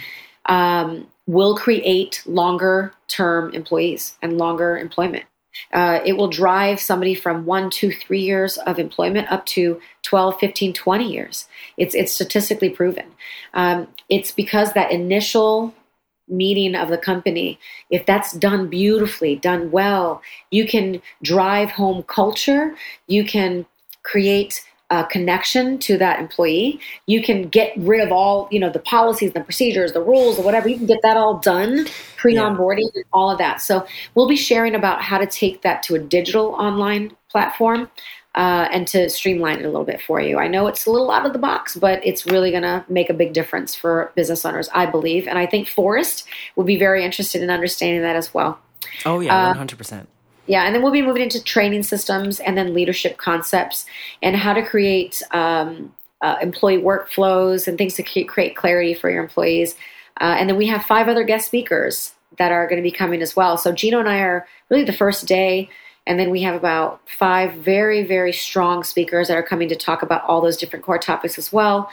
um, 0.46 1.06
will 1.30 1.56
create 1.56 2.22
longer 2.26 2.92
term 3.06 3.54
employees 3.54 4.16
and 4.20 4.36
longer 4.36 4.76
employment. 4.76 5.24
Uh, 5.72 6.00
it 6.04 6.14
will 6.16 6.28
drive 6.28 6.80
somebody 6.80 7.14
from 7.14 7.46
one, 7.46 7.70
two, 7.70 7.92
three 7.92 8.20
years 8.20 8.56
of 8.58 8.80
employment 8.80 9.30
up 9.30 9.46
to 9.46 9.80
12, 10.02 10.40
15, 10.40 10.72
20 10.72 11.12
years. 11.12 11.46
It's, 11.76 11.94
it's 11.94 12.12
statistically 12.12 12.70
proven. 12.70 13.06
Um, 13.54 13.86
it's 14.08 14.32
because 14.32 14.72
that 14.72 14.90
initial 14.90 15.72
meeting 16.26 16.74
of 16.74 16.88
the 16.88 16.98
company, 16.98 17.60
if 17.90 18.04
that's 18.06 18.32
done 18.32 18.68
beautifully, 18.68 19.36
done 19.36 19.70
well, 19.70 20.22
you 20.50 20.66
can 20.66 21.00
drive 21.22 21.70
home 21.70 22.02
culture, 22.04 22.74
you 23.06 23.24
can 23.24 23.66
create 24.02 24.64
uh, 24.90 25.04
connection 25.04 25.78
to 25.78 25.96
that 25.98 26.18
employee. 26.18 26.80
You 27.06 27.22
can 27.22 27.48
get 27.48 27.72
rid 27.76 28.00
of 28.00 28.10
all, 28.12 28.48
you 28.50 28.58
know, 28.58 28.70
the 28.70 28.80
policies, 28.80 29.32
the 29.32 29.40
procedures, 29.40 29.92
the 29.92 30.02
rules, 30.02 30.38
or 30.38 30.42
whatever. 30.42 30.68
You 30.68 30.76
can 30.76 30.86
get 30.86 31.00
that 31.02 31.16
all 31.16 31.38
done 31.38 31.86
pre 32.16 32.34
onboarding, 32.34 32.90
yeah. 32.94 33.02
all 33.12 33.30
of 33.30 33.38
that. 33.38 33.60
So 33.60 33.86
we'll 34.14 34.28
be 34.28 34.36
sharing 34.36 34.74
about 34.74 35.00
how 35.02 35.18
to 35.18 35.26
take 35.26 35.62
that 35.62 35.82
to 35.84 35.94
a 35.94 35.98
digital 35.98 36.48
online 36.54 37.16
platform. 37.30 37.90
Uh, 38.32 38.68
and 38.70 38.86
to 38.86 39.10
streamline 39.10 39.58
it 39.58 39.64
a 39.64 39.68
little 39.68 39.84
bit 39.84 40.00
for 40.00 40.20
you. 40.20 40.38
I 40.38 40.46
know 40.46 40.68
it's 40.68 40.86
a 40.86 40.90
little 40.92 41.10
out 41.10 41.26
of 41.26 41.32
the 41.32 41.38
box, 41.40 41.74
but 41.74 42.00
it's 42.06 42.26
really 42.26 42.52
going 42.52 42.62
to 42.62 42.84
make 42.88 43.10
a 43.10 43.12
big 43.12 43.32
difference 43.32 43.74
for 43.74 44.12
business 44.14 44.44
owners, 44.44 44.68
I 44.72 44.86
believe. 44.86 45.26
And 45.26 45.36
I 45.36 45.46
think 45.46 45.66
Phorest 45.66 46.26
would 46.54 46.64
be 46.64 46.78
very 46.78 47.04
interested 47.04 47.42
in 47.42 47.50
understanding 47.50 48.02
that 48.02 48.14
as 48.14 48.32
well. 48.32 48.60
Oh, 49.04 49.18
yeah, 49.18 49.52
100%. 49.52 50.06
Yeah, 50.46 50.64
and 50.64 50.74
then 50.74 50.82
we'll 50.82 50.92
be 50.92 51.02
moving 51.02 51.22
into 51.22 51.42
training 51.42 51.82
systems 51.84 52.40
and 52.40 52.56
then 52.56 52.74
leadership 52.74 53.18
concepts 53.18 53.86
and 54.22 54.34
how 54.36 54.52
to 54.52 54.62
create 54.62 55.22
um, 55.32 55.92
uh, 56.22 56.36
employee 56.42 56.78
workflows 56.78 57.68
and 57.68 57.78
things 57.78 57.94
to 57.94 58.02
create 58.02 58.56
clarity 58.56 58.94
for 58.94 59.10
your 59.10 59.22
employees. 59.22 59.74
Uh, 60.20 60.36
and 60.38 60.48
then 60.48 60.56
we 60.56 60.66
have 60.66 60.82
five 60.84 61.08
other 61.08 61.24
guest 61.24 61.46
speakers 61.46 62.14
that 62.38 62.52
are 62.52 62.66
going 62.66 62.76
to 62.76 62.82
be 62.82 62.90
coming 62.90 63.22
as 63.22 63.34
well. 63.34 63.56
So 63.56 63.72
Gino 63.72 63.98
and 63.98 64.08
I 64.08 64.20
are 64.20 64.46
really 64.68 64.84
the 64.84 64.92
first 64.92 65.26
day. 65.26 65.70
And 66.06 66.18
then 66.18 66.30
we 66.30 66.42
have 66.42 66.54
about 66.54 67.00
five 67.18 67.54
very, 67.54 68.04
very 68.04 68.32
strong 68.32 68.82
speakers 68.84 69.28
that 69.28 69.36
are 69.36 69.42
coming 69.42 69.68
to 69.68 69.76
talk 69.76 70.02
about 70.02 70.24
all 70.24 70.40
those 70.40 70.56
different 70.56 70.84
core 70.84 70.98
topics 70.98 71.38
as 71.38 71.52
well. 71.52 71.90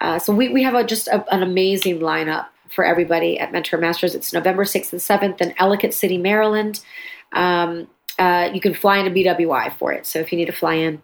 Uh, 0.00 0.18
so 0.18 0.32
we, 0.32 0.48
we 0.48 0.62
have 0.62 0.74
a, 0.74 0.84
just 0.84 1.08
a, 1.08 1.24
an 1.34 1.42
amazing 1.42 2.00
lineup 2.00 2.46
for 2.68 2.84
everybody 2.84 3.38
at 3.38 3.52
Mentor 3.52 3.78
Masters. 3.78 4.14
It's 4.14 4.32
November 4.32 4.64
6th 4.64 4.92
and 4.92 5.00
7th 5.00 5.40
in 5.40 5.54
Ellicott 5.58 5.94
City, 5.94 6.18
Maryland. 6.18 6.80
Um, 7.36 7.88
uh, 8.18 8.50
you 8.52 8.60
can 8.60 8.74
fly 8.74 8.98
into 8.98 9.10
BWI 9.10 9.76
for 9.78 9.92
it. 9.92 10.06
So 10.06 10.18
if 10.18 10.32
you 10.32 10.38
need 10.38 10.46
to 10.46 10.52
fly 10.52 10.74
in, 10.74 11.02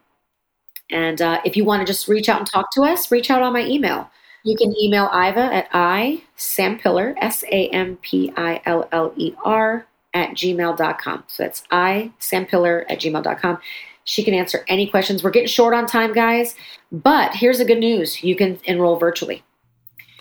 and 0.91 1.20
uh, 1.22 1.41
if 1.45 1.57
you 1.57 1.64
want 1.64 1.80
to 1.80 1.87
just 1.87 2.09
reach 2.09 2.28
out 2.28 2.39
and 2.39 2.47
talk 2.47 2.72
to 2.72 2.83
us, 2.83 3.11
reach 3.11 3.30
out 3.30 3.43
on 3.43 3.53
my 3.53 3.64
email. 3.64 4.11
You 4.45 4.57
can 4.57 4.74
email 4.76 5.05
Iva 5.12 5.55
at 5.55 5.68
I 5.72 6.22
Sampiller, 6.37 7.14
S 7.18 7.45
A 7.45 7.68
M 7.68 7.97
P 8.03 8.33
I 8.37 8.61
L 8.66 8.89
L 8.91 9.12
E 9.16 9.35
R, 9.45 9.87
at 10.14 10.30
gmail.com. 10.30 11.24
So 11.26 11.43
that's 11.43 11.62
I 11.70 12.12
Sampiller 12.20 12.85
at 12.89 13.01
gmail.com. 13.01 13.59
She 14.05 14.24
can 14.24 14.35
answer 14.35 14.64
any 14.68 14.89
questions. 14.89 15.22
We're 15.22 15.30
getting 15.30 15.49
short 15.49 15.74
on 15.74 15.87
time, 15.87 16.12
guys, 16.12 16.57
but 16.91 17.35
here's 17.35 17.59
the 17.59 17.64
good 17.64 17.78
news 17.78 18.22
you 18.22 18.35
can 18.35 18.59
enroll 18.64 18.97
virtually. 18.97 19.45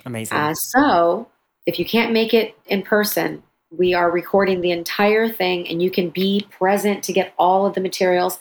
Amazing. 0.06 0.38
Uh, 0.38 0.54
so 0.54 1.28
if 1.66 1.80
you 1.80 1.86
can't 1.86 2.14
make 2.14 2.34
it 2.34 2.56
in 2.68 2.84
person, 2.84 3.44
we 3.72 3.94
are 3.94 4.12
recording 4.12 4.62
the 4.62 4.72
entire 4.72 5.30
thing, 5.30 5.68
and 5.68 5.82
you 5.82 5.90
can 5.90 6.10
be 6.10 6.46
present 6.52 7.04
to 7.06 7.14
get 7.14 7.34
all 7.38 7.66
of 7.66 7.74
the 7.74 7.82
materials. 7.82 8.40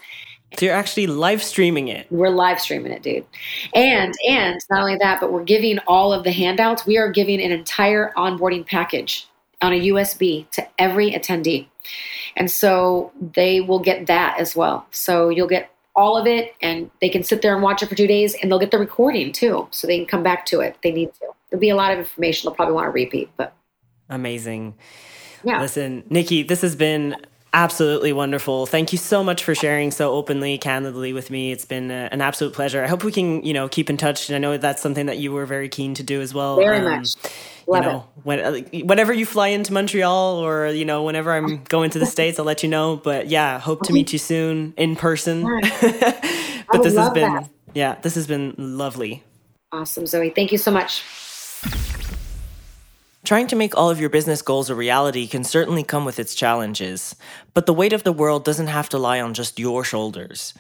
So 0.59 0.67
you're 0.67 0.75
actually 0.75 1.07
live 1.07 1.43
streaming 1.43 1.89
it. 1.89 2.09
We're 2.11 2.31
live 2.31 2.61
streaming 2.61 2.93
it, 2.93 3.03
dude. 3.03 3.25
And 3.75 4.13
and 4.29 4.61
not 4.69 4.81
only 4.81 4.97
that, 4.97 5.21
but 5.21 5.33
we're 5.33 5.45
giving 5.45 5.79
all 5.87 6.13
of 6.13 6.25
the 6.25 6.33
handouts. 6.33 6.85
We 6.85 6.99
are 6.99 7.11
giving 7.11 7.41
an 7.41 7.53
entire 7.53 8.13
onboarding 8.17 8.67
package 8.67 9.29
on 9.63 9.73
a 9.73 9.81
USB 9.81 10.51
to 10.51 10.67
every 10.79 11.13
attendee. 11.13 11.69
And 12.37 12.51
so 12.51 13.13
they 13.35 13.61
will 13.61 13.79
get 13.79 14.07
that 14.07 14.39
as 14.41 14.57
well. 14.57 14.87
So 14.91 15.29
you'll 15.29 15.49
get 15.49 15.71
all 15.95 16.17
of 16.17 16.27
it 16.27 16.55
and 16.63 16.91
they 17.01 17.09
can 17.09 17.23
sit 17.23 17.43
there 17.43 17.55
and 17.55 17.63
watch 17.63 17.83
it 17.83 17.89
for 17.89 17.95
two 17.95 18.07
days 18.07 18.35
and 18.35 18.51
they'll 18.51 18.59
get 18.59 18.71
the 18.71 18.79
recording 18.79 19.33
too. 19.33 19.69
So 19.71 19.87
they 19.87 19.99
can 19.99 20.07
come 20.07 20.23
back 20.23 20.47
to 20.47 20.61
it 20.61 20.75
if 20.75 20.81
they 20.83 20.93
need 20.93 21.13
to. 21.15 21.27
There'll 21.51 21.61
be 21.61 21.71
a 21.71 21.77
lot 21.77 21.93
of 21.93 21.99
information 21.99 22.49
they'll 22.49 22.55
probably 22.55 22.75
want 22.75 22.87
to 22.87 22.91
repeat, 22.91 23.31
but 23.37 23.53
amazing. 24.09 24.75
Yeah. 25.45 25.61
Listen, 25.61 26.05
Nikki, 26.11 26.43
this 26.43 26.63
has 26.63 26.77
been 26.77 27.17
absolutely 27.53 28.13
wonderful. 28.13 28.67
Thank 28.67 28.93
you 28.93 28.99
so 28.99 29.25
much 29.25 29.43
for 29.43 29.55
sharing 29.55 29.91
so 29.91 30.13
openly, 30.13 30.59
candidly 30.59 31.13
with 31.13 31.31
me. 31.31 31.53
It's 31.53 31.65
been 31.65 31.91
a, 31.91 32.09
an 32.13 32.21
absolute 32.21 32.53
pleasure. 32.53 32.83
I 32.85 32.87
hope 32.87 33.05
we 33.05 33.13
can, 33.13 33.43
you 33.45 33.53
know, 33.53 33.69
keep 33.69 33.91
in 33.91 33.97
touch. 33.97 34.29
And 34.29 34.37
I 34.37 34.39
know 34.39 34.57
that's 34.57 34.83
something 34.83 35.07
that 35.07 35.19
you 35.19 35.33
were 35.33 35.47
very 35.47 35.69
keen 35.69 35.95
to 35.95 36.03
do 36.03 36.21
as 36.21 36.33
well. 36.33 36.57
Very 36.57 36.79
um, 36.79 36.85
much. 36.85 37.09
Love 37.67 37.85
you 37.85 37.91
know, 37.91 38.07
when, 38.25 38.41
uh, 38.41 38.61
whenever 38.85 39.13
you 39.13 39.27
fly 39.27 39.49
into 39.49 39.73
Montreal 39.73 40.37
or, 40.37 40.69
you 40.69 40.85
know, 40.85 41.05
whenever 41.05 41.33
I'm 41.33 41.63
going 41.65 41.91
to 41.91 41.99
the 41.99 42.07
States, 42.07 42.39
I'll 42.39 42.45
let 42.45 42.63
you 42.63 42.69
know. 42.69 42.97
But 42.97 43.29
yeah, 43.29 43.59
hope 43.59 43.83
to 43.83 43.93
meet 43.93 44.13
you 44.13 44.19
soon 44.19 44.75
in 44.77 44.97
person. 44.97 45.43
but 45.81 46.83
this 46.83 46.97
has 46.97 47.11
been, 47.11 47.35
that. 47.35 47.51
yeah, 47.75 47.97
this 48.03 48.15
has 48.15 48.27
been 48.27 48.55
lovely. 48.59 49.23
Awesome, 49.73 50.07
Zoe. 50.07 50.31
Thank 50.31 50.51
you 50.51 50.59
so 50.59 50.71
much. 50.71 51.05
Trying 53.23 53.49
to 53.49 53.57
make 53.57 53.77
all 53.77 53.91
of 53.91 54.01
your 54.01 54.09
business 54.09 54.41
goals 54.41 54.71
a 54.71 54.75
reality 54.75 55.27
can 55.27 55.45
certainly 55.45 55.83
come 55.85 56.07
with 56.07 56.19
its 56.19 56.35
challenges, 56.35 57.15
but 57.53 57.67
the 57.67 57.75
weight 57.75 57.93
of 57.93 58.03
the 58.03 58.13
world 58.13 58.45
doesn't 58.45 58.69
have 58.69 58.89
to 58.89 58.99
lie 58.99 59.21
on 59.21 59.35
just 59.35 59.59
your 59.59 59.85
shoulders. 59.85 60.55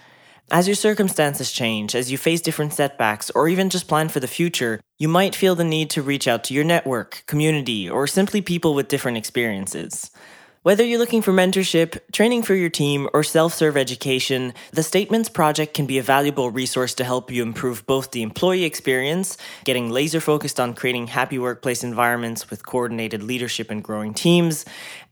As 0.52 0.68
your 0.68 0.74
circumstances 0.74 1.52
change, 1.52 1.94
as 1.94 2.12
you 2.12 2.18
face 2.18 2.40
different 2.40 2.74
setbacks, 2.74 3.30
or 3.30 3.48
even 3.48 3.70
just 3.70 3.88
plan 3.88 4.08
for 4.08 4.20
the 4.20 4.28
future, 4.28 4.80
you 4.98 5.08
might 5.08 5.34
feel 5.34 5.54
the 5.54 5.64
need 5.64 5.88
to 5.90 6.02
reach 6.02 6.28
out 6.28 6.44
to 6.44 6.54
your 6.54 6.64
network, 6.64 7.22
community, 7.26 7.88
or 7.88 8.06
simply 8.06 8.42
people 8.42 8.74
with 8.74 8.88
different 8.88 9.16
experiences. 9.16 10.10
Whether 10.62 10.84
you're 10.84 10.98
looking 10.98 11.22
for 11.22 11.32
mentorship, 11.32 11.98
training 12.12 12.42
for 12.42 12.54
your 12.54 12.68
team, 12.68 13.08
or 13.14 13.22
self 13.22 13.54
serve 13.54 13.78
education, 13.78 14.52
the 14.72 14.82
Statements 14.82 15.30
Project 15.30 15.72
can 15.72 15.86
be 15.86 15.96
a 15.96 16.02
valuable 16.02 16.50
resource 16.50 16.92
to 16.96 17.04
help 17.04 17.30
you 17.30 17.42
improve 17.42 17.86
both 17.86 18.10
the 18.10 18.20
employee 18.20 18.64
experience, 18.64 19.38
getting 19.64 19.88
laser 19.88 20.20
focused 20.20 20.60
on 20.60 20.74
creating 20.74 21.06
happy 21.06 21.38
workplace 21.38 21.82
environments 21.82 22.50
with 22.50 22.66
coordinated 22.66 23.22
leadership 23.22 23.70
and 23.70 23.82
growing 23.82 24.12
teams, 24.12 24.66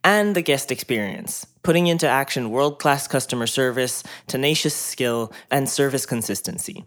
and 0.05 0.37
the 0.37 0.43
guest 0.43 0.71
experience, 0.71 1.47
putting 1.63 1.87
into 1.87 2.07
action 2.07 2.51
world 2.51 2.79
class 2.79 3.09
customer 3.09 3.47
service, 3.47 4.03
tenacious 4.27 4.75
skill, 4.75 5.33
and 5.51 5.67
service 5.67 6.05
consistency. 6.05 6.85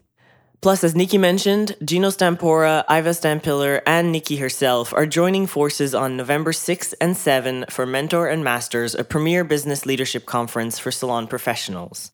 Plus, 0.62 0.84
as 0.84 0.94
Nikki 0.94 1.18
mentioned, 1.18 1.74
Gino 1.84 2.10
Stampora, 2.10 2.84
Iva 2.88 3.10
Stampiller, 3.10 3.82
and 3.84 4.12
Nikki 4.12 4.36
herself 4.36 4.92
are 4.92 5.06
joining 5.06 5.48
forces 5.48 5.92
on 5.92 6.16
November 6.16 6.52
6 6.52 6.92
and 7.00 7.16
7 7.16 7.64
for 7.68 7.84
Mentor 7.84 8.28
and 8.28 8.44
Masters, 8.44 8.94
a 8.94 9.02
premier 9.02 9.42
business 9.42 9.86
leadership 9.86 10.24
conference 10.24 10.78
for 10.78 10.92
salon 10.92 11.26
professionals. 11.26 12.12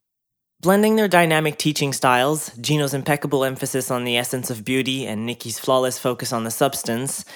Blending 0.63 0.97
their 0.97 1.09
dynamic 1.09 1.59
teaching 1.59 1.93
styles, 1.93 2.51
Gino's 2.57 2.95
impeccable 2.95 3.45
emphasis 3.45 3.91
on 3.91 4.05
the 4.05 4.17
essence 4.17 4.49
of 4.49 4.65
beauty 4.65 5.07
and 5.07 5.27
Nikki's 5.27 5.59
flawless 5.59 5.99
focus 5.99 6.33
on 6.33 6.45
the 6.45 6.51
substance, 6.51 7.27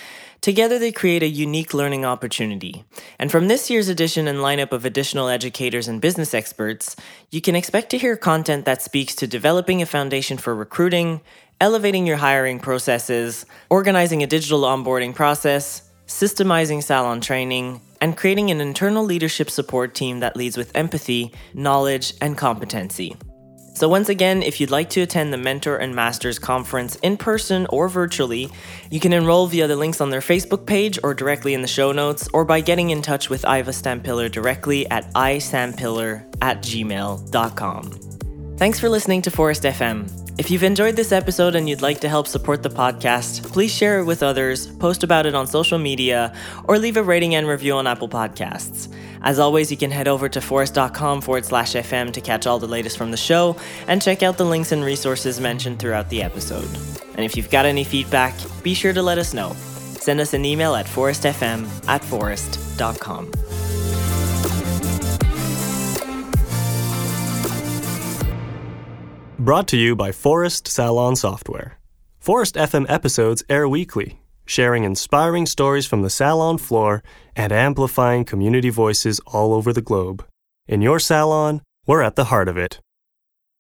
Together, 0.43 0.77
they 0.77 0.91
create 0.91 1.23
a 1.23 1.29
unique 1.29 1.73
learning 1.73 2.05
opportunity. 2.05 2.85
And 3.17 3.31
from 3.31 3.47
this 3.47 3.71
year's 3.71 3.89
edition 3.89 4.27
and 4.27 4.41
lineup 4.41 4.73
of 4.73 4.85
additional 4.85 5.29
educators 5.29 5.87
and 5.87 6.01
business 6.01 6.35
experts, 6.35 6.97
you 7.31 7.41
can 7.41 7.55
expect 7.55 7.91
to 7.91 7.99
hear 7.99 8.17
content 8.17 8.65
that 8.65 8.83
speaks 8.83 9.15
to 9.15 9.29
developing 9.29 9.81
a 9.81 9.87
foundation 9.87 10.37
for 10.39 10.53
recruiting, 10.53 11.21
elevating 11.61 12.09
your 12.09 12.17
hiring 12.17 12.59
processes, 12.59 13.47
organizing 13.71 14.25
a 14.25 14.27
digital 14.27 14.63
onboarding 14.63 15.15
process, 15.15 15.89
systemizing 16.09 16.83
salon 16.83 17.21
training, 17.21 17.81
and 18.01 18.17
creating 18.17 18.51
an 18.51 18.61
internal 18.61 19.05
leadership 19.05 19.49
support 19.49 19.95
team 19.95 20.19
that 20.19 20.37
leads 20.37 20.57
with 20.57 20.77
empathy, 20.77 21.33
knowledge, 21.55 22.15
and 22.21 22.37
competency. 22.37 23.15
So, 23.75 23.89
once 23.89 24.09
again, 24.09 24.43
if 24.43 24.61
you'd 24.61 24.71
like 24.71 24.91
to 24.91 25.01
attend 25.01 25.33
the 25.33 25.39
Mentor 25.39 25.79
and 25.79 25.95
Masters 25.95 26.39
conference 26.39 26.97
in 26.97 27.17
person 27.17 27.67
or 27.71 27.89
virtually, 27.89 28.51
you 28.91 29.01
can 29.01 29.13
enroll 29.13 29.47
via 29.47 29.67
the 29.67 29.77
links 29.77 30.01
on 30.01 30.11
their 30.11 30.21
Facebook 30.21 30.67
page 30.67 30.99
or 31.03 31.15
directly 31.15 31.55
in 31.55 31.63
the 31.63 31.69
show 31.69 31.91
notes, 31.91 32.29
or 32.33 32.45
by 32.45 32.61
getting 32.61 32.91
in 32.91 33.01
touch 33.01 33.31
with 33.31 33.45
Iva 33.45 33.71
Stampiller 33.71 34.31
directly 34.31 34.89
at 34.91 35.13
isampiller 35.15 36.25
at 36.43 36.63
gmail.com. 36.63 38.22
Thanks 38.63 38.79
for 38.79 38.89
listening 38.89 39.23
to 39.23 39.31
Phorest 39.33 39.69
FM. 39.69 40.09
If 40.39 40.49
you've 40.49 40.63
enjoyed 40.63 40.95
this 40.95 41.11
episode 41.11 41.57
and 41.57 41.69
you'd 41.69 41.83
like 41.83 41.99
to 41.99 42.09
help 42.09 42.29
support 42.29 42.63
the 42.63 42.71
podcast, 42.71 43.43
please 43.43 43.75
share 43.75 43.99
it 43.99 44.05
with 44.05 44.23
others, 44.23 44.69
post 44.77 45.03
about 45.03 45.27
it 45.27 45.35
on 45.35 45.49
social 45.49 45.81
media, 45.81 46.33
or 46.69 46.79
leave 46.79 46.97
a 46.97 47.03
rating 47.03 47.35
and 47.35 47.49
review 47.49 47.75
on 47.75 47.89
Apple 47.89 48.09
Podcasts. 48.09 48.89
As 49.23 49.41
always, 49.41 49.73
you 49.73 49.77
can 49.77 49.91
head 49.91 50.07
over 50.07 50.29
to 50.29 50.39
phorest.com 50.39 51.23
forward 51.23 51.45
slash 51.45 51.73
FM 51.73 52.13
to 52.13 52.21
catch 52.21 52.47
all 52.47 52.61
the 52.61 52.69
latest 52.69 52.97
from 52.97 53.11
the 53.11 53.17
show 53.17 53.57
and 53.89 54.01
check 54.01 54.23
out 54.23 54.37
the 54.37 54.45
links 54.45 54.71
and 54.71 54.85
resources 54.85 55.41
mentioned 55.41 55.81
throughout 55.81 56.09
the 56.09 56.23
episode. 56.23 56.71
And 57.17 57.25
if 57.25 57.37
you've 57.37 57.51
got 57.51 57.67
any 57.67 57.83
feedback, 57.83 58.33
be 58.63 58.75
sure 58.75 58.93
to 58.93 59.03
let 59.03 59.19
us 59.19 59.35
know. 59.35 59.55
Send 59.99 60.21
us 60.21 60.35
an 60.35 60.45
email 60.45 60.77
at 60.77 60.87
phorestfm 60.87 61.67
at 61.89 62.03
phorest.com. 62.03 63.33
Brought 69.43 69.67
to 69.69 69.77
you 69.77 69.97
by 69.97 70.13
Phorest 70.13 70.69
Salon 70.69 71.17
Software. 71.17 71.77
Phorest 72.25 72.55
FM 72.55 72.87
episodes 72.89 73.43
air 73.49 73.69
weekly, 73.69 74.21
sharing 74.47 74.85
inspiring 74.85 75.47
stories 75.47 75.85
from 75.85 76.03
the 76.03 76.11
salon 76.11 76.59
floor 76.59 77.03
and 77.35 77.51
amplifying 77.51 78.25
community 78.25 78.71
voices 78.71 79.19
all 79.27 79.53
over 79.53 79.73
the 79.73 79.83
globe. 79.83 80.25
In 80.69 80.81
your 80.81 81.01
salon, 81.01 81.61
we're 81.89 82.03
at 82.03 82.15
the 82.15 82.27
heart 82.27 82.47
of 82.47 82.57
it. 82.57 82.79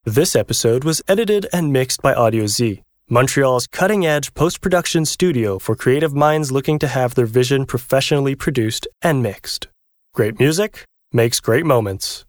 This 0.04 0.36
episode 0.36 0.84
was 0.84 1.02
edited 1.08 1.48
and 1.52 1.72
mixed 1.72 2.00
by 2.00 2.14
Audio 2.14 2.46
Z, 2.46 2.80
Montreal's 3.10 3.66
cutting 3.66 4.06
edge 4.06 4.34
post 4.34 4.60
production 4.60 5.04
studio 5.04 5.58
for 5.58 5.74
creative 5.74 6.14
minds 6.14 6.52
looking 6.52 6.78
to 6.78 6.86
have 6.86 7.16
their 7.16 7.26
vision 7.26 7.66
professionally 7.66 8.36
produced 8.36 8.86
and 9.02 9.20
mixed. 9.20 9.66
Great 10.14 10.38
music 10.38 10.84
makes 11.12 11.40
great 11.40 11.66
moments. 11.66 12.24